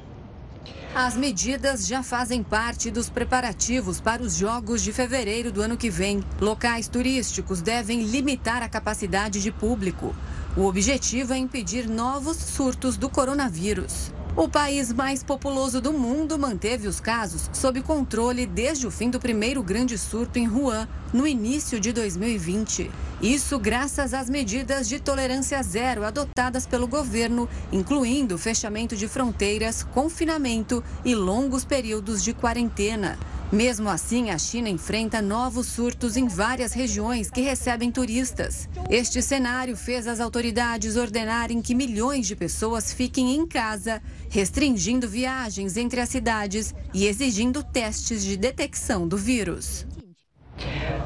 As 0.93 1.17
medidas 1.17 1.87
já 1.87 2.03
fazem 2.03 2.43
parte 2.43 2.91
dos 2.91 3.09
preparativos 3.09 4.01
para 4.01 4.23
os 4.23 4.35
Jogos 4.35 4.83
de 4.83 4.93
Fevereiro 4.93 5.53
do 5.53 5.63
ano 5.63 5.77
que 5.77 5.89
vem. 5.89 6.21
Locais 6.41 6.89
turísticos 6.89 7.63
devem 7.63 8.03
limitar 8.03 8.61
a 8.61 8.69
capacidade 8.69 9.41
de 9.41 9.53
público. 9.53 10.13
O 10.57 10.65
objetivo 10.65 11.33
é 11.33 11.39
impedir 11.39 11.89
novos 11.89 12.37
surtos 12.37 12.97
do 12.97 13.09
coronavírus. 13.09 14.13
O 14.37 14.49
país 14.49 14.93
mais 14.93 15.25
populoso 15.25 15.81
do 15.81 15.93
mundo 15.93 16.39
manteve 16.39 16.87
os 16.87 17.01
casos 17.01 17.51
sob 17.53 17.83
controle 17.83 18.47
desde 18.47 18.87
o 18.87 18.91
fim 18.91 19.11
do 19.11 19.19
primeiro 19.19 19.61
grande 19.61 19.99
surto 19.99 20.39
em 20.39 20.49
Wuhan, 20.49 20.89
no 21.13 21.27
início 21.27 21.81
de 21.81 21.93
2020. 21.93 22.91
Isso 23.21 23.59
graças 23.59 24.15
às 24.15 24.31
medidas 24.31 24.89
de 24.89 25.01
tolerância 25.01 25.61
zero 25.65 26.05
adotadas 26.05 26.65
pelo 26.65 26.87
governo, 26.87 27.49
incluindo 27.73 28.39
fechamento 28.39 28.97
de 28.97 29.09
fronteiras, 29.09 29.83
confinamento 29.83 30.83
e 31.05 31.13
longos 31.13 31.65
períodos 31.65 32.23
de 32.23 32.33
quarentena. 32.33 33.19
Mesmo 33.53 33.89
assim, 33.89 34.31
a 34.31 34.39
China 34.39 34.69
enfrenta 34.69 35.21
novos 35.21 35.67
surtos 35.67 36.17
em 36.17 36.29
várias 36.29 36.73
regiões 36.73 37.29
que 37.29 37.41
recebem 37.41 37.91
turistas. 37.91 38.69
Este 38.89 39.21
cenário 39.21 39.77
fez 39.77 40.07
as 40.07 40.21
autoridades 40.21 40.95
ordenarem 40.95 41.61
que 41.61 41.75
milhões 41.75 42.29
de 42.29 42.37
pessoas 42.37 42.93
fiquem 42.93 43.35
em 43.35 43.45
casa, 43.45 44.01
restringindo 44.29 45.09
viagens 45.09 45.77
entre 45.77 46.01
as 46.01 46.09
cidades 46.09 46.73
e 46.95 47.07
exigindo 47.07 47.65
testes 47.65 48.23
de 48.23 48.37
detecção 48.37 49.09
do 49.09 49.17
vírus. 49.17 49.85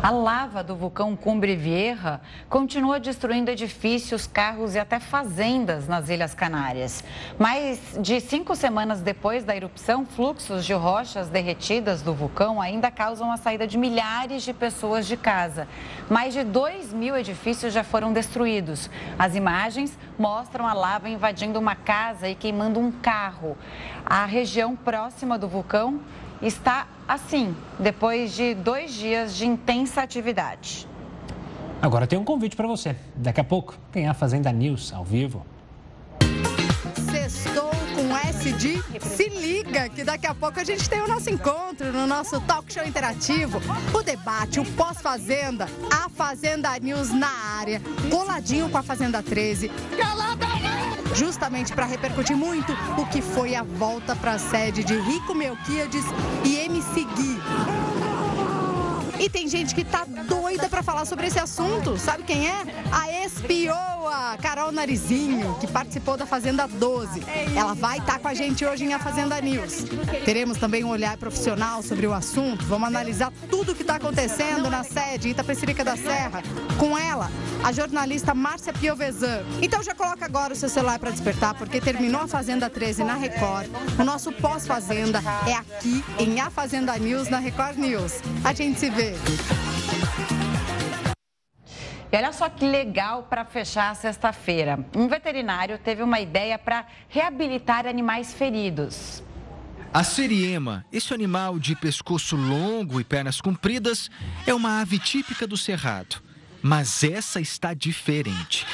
A 0.03 0.11
lava 0.11 0.63
do 0.63 0.77
vulcão 0.77 1.17
Cumbre 1.17 1.57
Vieja 1.57 2.21
continua 2.49 3.01
destruindo 3.01 3.51
edifícios, 3.51 4.27
carros 4.27 4.75
e 4.75 4.79
até 4.79 5.01
fazendas 5.01 5.89
nas 5.89 6.11
Ilhas 6.11 6.35
Canárias. 6.35 7.03
Mais 7.39 7.99
de 7.99 8.21
cinco 8.21 8.55
semanas 8.55 9.01
depois 9.01 9.45
da 9.45 9.57
erupção, 9.57 10.05
fluxos 10.05 10.67
de 10.67 10.75
rochas 10.75 11.29
derretidas 11.29 12.03
do 12.03 12.13
vulcão 12.13 12.61
ainda 12.61 12.91
causam 12.91 13.33
a 13.33 13.39
saída 13.39 13.67
de 13.67 13.79
milhares 13.79 14.43
de 14.43 14.53
pessoas 14.53 15.07
de 15.07 15.17
casa. 15.17 15.67
Mais 16.11 16.35
de 16.35 16.45
2 16.45 16.93
mil 16.93 17.17
edifícios 17.17 17.73
já 17.73 17.83
foram 17.83 18.13
destruídos. 18.13 18.91
As 19.19 19.35
imagens 19.35 19.99
mostram 20.19 20.67
a 20.67 20.75
lava 20.75 21.09
invadindo 21.09 21.59
uma 21.59 21.75
casa 21.75 22.29
e 22.29 22.35
queimando 22.35 22.79
um 22.79 22.93
carro. 22.93 23.57
A 24.05 24.27
região 24.27 24.77
próxima 24.77 25.39
do 25.39 25.49
vulcão 25.49 26.01
está 26.47 26.87
assim, 27.09 27.55
depois 27.79 28.35
de 28.35 28.55
dois 28.55 28.93
dias 28.93 29.35
de 29.35 29.47
intensa 29.47 30.03
atividade. 30.03 30.87
Agora 31.81 32.07
tem 32.07 32.19
um 32.19 32.25
convite 32.25 32.57
para 32.57 32.67
você. 32.67 32.97
Daqui 33.15 33.41
a 33.41 33.45
pouco 33.45 33.77
tem 33.93 34.09
a 34.09 34.15
Fazenda 34.15 34.51
News 34.53 34.93
ao 34.93 35.05
vivo. 35.05 35.45
Sextou 37.11 37.71
com 37.95 38.17
S 38.17 38.53
de 38.53 38.83
Se 39.01 39.29
Liga, 39.29 39.89
que 39.89 40.03
daqui 40.03 40.27
a 40.27 40.35
pouco 40.35 40.59
a 40.59 40.65
gente 40.65 40.89
tem 40.89 41.01
o 41.03 41.09
nosso 41.09 41.31
encontro 41.31 41.93
no 41.93 42.07
nosso 42.07 42.41
talk 42.43 42.73
show 42.73 42.85
interativo. 42.85 43.61
O 43.93 44.03
debate, 44.03 44.61
o 44.61 44.65
pós-Fazenda, 44.73 45.67
a 45.93 46.09
Fazenda 46.09 46.79
News 46.79 47.11
na 47.13 47.31
área, 47.59 47.81
coladinho 48.11 48.69
com 48.71 48.79
a 48.79 48.83
Fazenda 48.83 49.23
13. 49.23 49.71
Calada! 49.99 50.54
Justamente 51.15 51.73
para 51.73 51.87
repercutir 51.87 52.37
muito 52.37 52.73
o 52.99 53.07
que 53.07 53.23
foi 53.23 53.55
a 53.55 53.63
volta 53.63 54.15
para 54.17 54.33
a 54.33 54.39
sede 54.39 54.83
de 54.85 54.99
Rico 54.99 55.35
Melquiades 55.35 56.05
e 56.45 56.57
MC 56.57 57.05
Gui. 57.05 57.41
E 59.21 59.31
tem 59.31 59.49
gente 59.49 59.75
que 59.75 59.85
tá 59.85 60.05
doida 60.29 60.69
para 60.69 60.83
falar 60.83 61.05
sobre 61.05 61.29
esse 61.29 61.39
assunto. 61.39 61.97
Sabe 61.97 62.25
quem 62.25 62.49
é? 62.49 62.65
A 62.93 63.09
espioa 64.05 64.37
Carol 64.41 64.71
Narizinho, 64.71 65.57
que 65.59 65.67
participou 65.67 66.17
da 66.17 66.27
Fazenda 66.27 66.67
12. 66.67 67.23
Ela 67.57 67.75
vai 67.75 67.99
estar 67.99 68.15
tá 68.15 68.19
com 68.19 68.29
a 68.29 68.35
gente 68.35 68.65
hoje 68.65 68.85
em 68.85 68.93
A 68.93 68.99
Fazenda 68.99 69.41
News. 69.41 69.85
Teremos 70.25 70.59
também 70.59 70.85
um 70.85 70.91
olhar 70.91 71.17
profissional 71.17 71.83
sobre 71.83 72.07
o 72.07 72.13
assunto. 72.13 72.65
Vamos 72.67 72.89
analisar 72.89 73.33
tudo 73.49 73.73
o 73.73 73.75
que 73.75 73.83
está 73.83 73.97
acontecendo 73.97 74.69
na 74.69 74.85
sede 74.85 75.31
Itapecerica 75.31 75.83
da 75.83 75.97
Serra. 75.97 76.43
Com 76.79 76.97
ela, 76.99 77.31
a 77.63 77.73
jornalista 77.73 78.35
Márcia 78.35 78.73
Piovesan. 78.73 79.43
Então 79.63 79.83
já 79.83 79.95
coloca 79.95 80.25
agora 80.25 80.53
o 80.53 80.57
seu 80.57 80.69
celular 80.69 80.99
para 80.99 81.11
despertar, 81.11 81.55
porque 81.55 81.81
terminou 81.81 82.21
a 82.21 82.29
Fazenda 82.29 82.69
13 82.69 83.05
na 83.05 83.15
Record. 83.15 83.69
O 83.99 84.05
nosso 84.05 84.33
pós-Fazenda 84.33 85.23
é 85.49 85.55
aqui 85.55 86.05
em 86.19 86.41
A 86.41 86.51
Fazenda 86.51 86.97
News 86.99 87.29
na 87.29 87.39
Record 87.39 87.79
News. 87.79 88.21
A 88.45 88.53
gente 88.53 88.79
se 88.79 88.91
vê 88.91 89.15
e 92.15 92.17
olha 92.17 92.33
só 92.33 92.49
que 92.49 92.65
legal 92.65 93.25
para 93.25 93.45
fechar 93.45 93.93
sexta-feira. 93.97 94.79
Um 94.95 95.09
veterinário 95.09 95.77
teve 95.77 96.01
uma 96.01 96.21
ideia 96.21 96.57
para 96.57 96.87
reabilitar 97.09 97.89
animais 97.89 98.33
feridos. 98.33 99.21
A 99.93 100.05
seriema, 100.05 100.87
esse 100.93 101.13
animal 101.13 101.59
de 101.59 101.75
pescoço 101.75 102.37
longo 102.37 103.01
e 103.01 103.05
pernas 103.05 103.41
compridas, 103.41 104.13
é 104.47 104.55
uma 104.55 104.81
ave 104.81 104.97
típica 105.01 105.45
do 105.45 105.57
cerrado. 105.57 106.23
Mas 106.63 107.03
essa 107.03 107.41
está 107.41 107.75
diferente. 107.75 108.65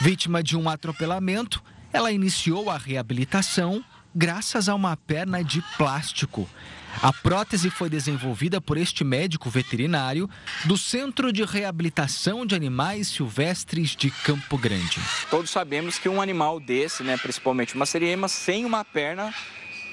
Vítima 0.00 0.42
de 0.42 0.56
um 0.56 0.68
atropelamento, 0.68 1.62
ela 1.92 2.10
iniciou 2.10 2.68
a 2.68 2.76
reabilitação 2.76 3.80
graças 4.12 4.68
a 4.68 4.74
uma 4.74 4.96
perna 4.96 5.44
de 5.44 5.62
plástico. 5.76 6.48
A 7.00 7.12
prótese 7.12 7.70
foi 7.70 7.88
desenvolvida 7.88 8.60
por 8.60 8.76
este 8.76 9.04
médico 9.04 9.48
veterinário 9.48 10.28
do 10.64 10.76
Centro 10.76 11.32
de 11.32 11.44
Reabilitação 11.44 12.44
de 12.44 12.56
Animais 12.56 13.06
Silvestres 13.08 13.94
de 13.94 14.10
Campo 14.10 14.58
Grande. 14.58 15.00
Todos 15.30 15.50
sabemos 15.50 15.96
que 15.98 16.08
um 16.08 16.20
animal 16.20 16.58
desse, 16.58 17.04
né, 17.04 17.16
principalmente 17.16 17.76
uma 17.76 17.86
seriema, 17.86 18.26
sem 18.26 18.64
uma 18.64 18.84
perna 18.84 19.32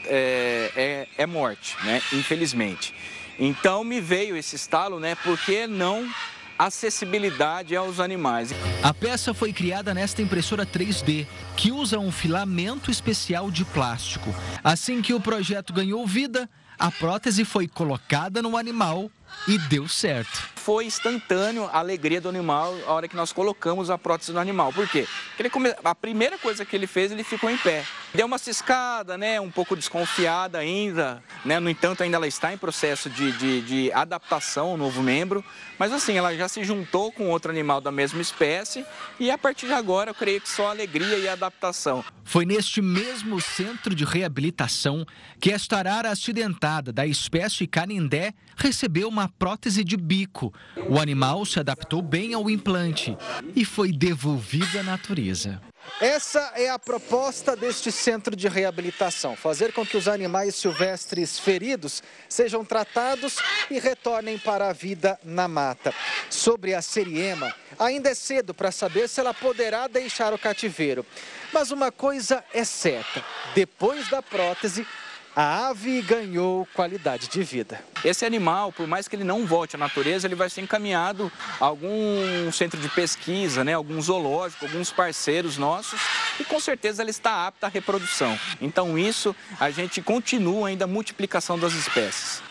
é, 0.05 0.71
é, 0.75 1.07
é 1.23 1.25
morte, 1.27 1.77
né, 1.83 2.01
infelizmente. 2.11 2.93
Então 3.37 3.83
me 3.83 4.01
veio 4.01 4.35
esse 4.35 4.55
estalo, 4.55 4.99
né, 4.99 5.15
porque 5.23 5.67
não 5.67 6.09
acessibilidade 6.57 7.75
aos 7.75 7.99
animais. 7.99 8.49
A 8.81 8.93
peça 8.93 9.33
foi 9.33 9.51
criada 9.51 9.93
nesta 9.93 10.21
impressora 10.21 10.65
3D, 10.65 11.27
que 11.55 11.71
usa 11.71 11.99
um 11.99 12.11
filamento 12.11 12.89
especial 12.89 13.51
de 13.51 13.65
plástico. 13.65 14.33
Assim 14.63 15.01
que 15.01 15.13
o 15.13 15.19
projeto 15.19 15.73
ganhou 15.73 16.07
vida, 16.07 16.49
a 16.77 16.91
prótese 16.91 17.45
foi 17.45 17.67
colocada 17.67 18.41
no 18.41 18.57
animal 18.57 19.09
e 19.47 19.57
deu 19.57 19.87
certo. 19.87 20.54
Foi 20.65 20.83
instantâneo 20.83 21.69
a 21.71 21.77
alegria 21.77 22.19
do 22.19 22.27
animal 22.27 22.73
a 22.87 22.93
hora 22.93 23.07
que 23.07 23.15
nós 23.15 23.31
colocamos 23.31 23.91
a 23.91 23.99
prótese 23.99 24.31
no 24.31 24.39
animal. 24.39 24.73
Por 24.73 24.89
quê? 24.89 25.07
Porque 25.37 25.47
come... 25.47 25.71
a 25.83 25.93
primeira 25.93 26.39
coisa 26.39 26.65
que 26.65 26.75
ele 26.75 26.87
fez, 26.87 27.11
ele 27.11 27.23
ficou 27.23 27.51
em 27.51 27.57
pé. 27.59 27.85
Deu 28.15 28.25
uma 28.25 28.39
ciscada, 28.39 29.15
né? 29.15 29.39
Um 29.39 29.51
pouco 29.51 29.75
desconfiada 29.75 30.57
ainda, 30.57 31.23
né? 31.45 31.59
No 31.59 31.69
entanto, 31.69 32.01
ainda 32.01 32.17
ela 32.17 32.27
está 32.27 32.51
em 32.51 32.57
processo 32.57 33.11
de, 33.11 33.31
de, 33.33 33.61
de 33.61 33.91
adaptação 33.93 34.69
ao 34.69 34.77
novo 34.77 35.03
membro. 35.03 35.45
Mas 35.77 35.93
assim, 35.93 36.17
ela 36.17 36.35
já 36.35 36.47
se 36.47 36.63
juntou 36.63 37.11
com 37.11 37.29
outro 37.29 37.51
animal 37.51 37.79
da 37.79 37.91
mesma 37.91 38.19
espécie 38.19 38.83
e 39.19 39.29
a 39.29 39.37
partir 39.37 39.67
de 39.67 39.73
agora 39.73 40.09
eu 40.09 40.15
creio 40.15 40.41
que 40.41 40.49
só 40.49 40.71
alegria 40.71 41.19
e 41.19 41.27
adaptação. 41.27 42.03
Foi 42.23 42.43
neste 42.43 42.81
mesmo 42.81 43.39
centro 43.39 43.93
de 43.93 44.03
reabilitação 44.03 45.05
que 45.39 45.51
esta 45.51 45.77
arara 45.77 46.09
acidentada 46.09 46.91
da 46.91 47.05
espécie 47.05 47.67
canindé 47.67 48.33
recebeu 48.57 49.07
uma 49.07 49.29
prótese 49.29 49.83
de 49.83 49.95
bico. 49.95 50.51
O 50.89 50.99
animal 50.99 51.45
se 51.45 51.59
adaptou 51.59 52.01
bem 52.01 52.33
ao 52.33 52.49
implante 52.49 53.17
e 53.55 53.63
foi 53.63 53.91
devolvido 53.91 54.79
à 54.79 54.83
natureza. 54.83 55.61
Essa 56.01 56.51
é 56.55 56.69
a 56.69 56.79
proposta 56.79 57.55
deste 57.55 57.91
centro 57.91 58.35
de 58.35 58.47
reabilitação: 58.47 59.35
fazer 59.35 59.71
com 59.71 59.85
que 59.85 59.95
os 59.95 60.07
animais 60.07 60.55
silvestres 60.55 61.39
feridos 61.39 62.03
sejam 62.27 62.65
tratados 62.65 63.37
e 63.69 63.79
retornem 63.79 64.37
para 64.37 64.69
a 64.69 64.73
vida 64.73 65.17
na 65.23 65.47
mata. 65.47 65.93
Sobre 66.29 66.73
a 66.73 66.81
seriema, 66.81 67.53
ainda 67.79 68.09
é 68.09 68.15
cedo 68.15 68.53
para 68.53 68.71
saber 68.71 69.07
se 69.07 69.19
ela 69.19 69.33
poderá 69.33 69.87
deixar 69.87 70.33
o 70.33 70.39
cativeiro. 70.39 71.05
Mas 71.53 71.71
uma 71.71 71.91
coisa 71.91 72.43
é 72.53 72.63
certa: 72.63 73.23
depois 73.53 74.09
da 74.09 74.21
prótese, 74.21 74.85
a 75.35 75.67
ave 75.67 76.01
ganhou 76.01 76.65
qualidade 76.73 77.27
de 77.27 77.43
vida. 77.43 77.83
Esse 78.03 78.25
animal, 78.25 78.71
por 78.71 78.87
mais 78.87 79.07
que 79.07 79.15
ele 79.15 79.23
não 79.23 79.45
volte 79.45 79.75
à 79.75 79.79
natureza, 79.79 80.25
ele 80.25 80.35
vai 80.35 80.49
ser 80.49 80.61
encaminhado 80.61 81.31
a 81.59 81.65
algum 81.65 82.51
centro 82.51 82.79
de 82.79 82.87
pesquisa, 82.87 83.63
né, 83.63 83.73
algum 83.73 84.01
zoológico, 84.01 84.65
alguns 84.65 84.91
parceiros 84.91 85.57
nossos, 85.57 85.99
e 86.39 86.45
com 86.45 86.59
certeza 86.59 87.03
ela 87.03 87.09
está 87.09 87.47
apta 87.47 87.67
à 87.67 87.69
reprodução. 87.69 88.39
Então 88.61 88.97
isso, 88.97 89.35
a 89.59 89.69
gente 89.69 90.01
continua 90.01 90.69
ainda 90.69 90.85
a 90.85 90.87
multiplicação 90.87 91.59
das 91.59 91.73
espécies. 91.73 92.41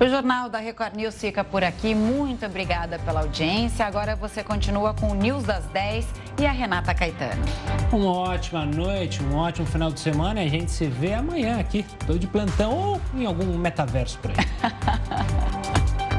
O 0.00 0.08
Jornal 0.08 0.48
da 0.48 0.58
Record 0.58 0.94
News 0.94 1.14
fica 1.14 1.44
por 1.44 1.62
aqui. 1.62 1.94
Muito 1.94 2.44
obrigada 2.46 2.98
pela 2.98 3.20
audiência. 3.20 3.86
Agora 3.86 4.16
você 4.16 4.42
continua 4.42 4.94
com 4.94 5.10
o 5.10 5.14
News 5.14 5.44
das 5.44 5.64
10 5.66 6.06
e 6.40 6.46
a 6.46 6.52
Renata 6.52 6.94
Caetano. 6.94 7.44
Uma 7.92 8.12
ótima 8.12 8.64
noite, 8.64 9.22
um 9.22 9.36
ótimo 9.36 9.66
final 9.66 9.90
de 9.90 10.00
semana 10.00 10.42
e 10.42 10.46
a 10.46 10.50
gente 10.50 10.70
se 10.70 10.86
vê 10.86 11.14
amanhã 11.14 11.58
aqui. 11.60 11.84
Estou 12.00 12.18
de 12.18 12.26
plantão 12.26 12.72
ou 12.72 13.00
em 13.14 13.26
algum 13.26 13.56
metaverso 13.58 14.18
por 14.18 14.30
aí. 14.30 14.36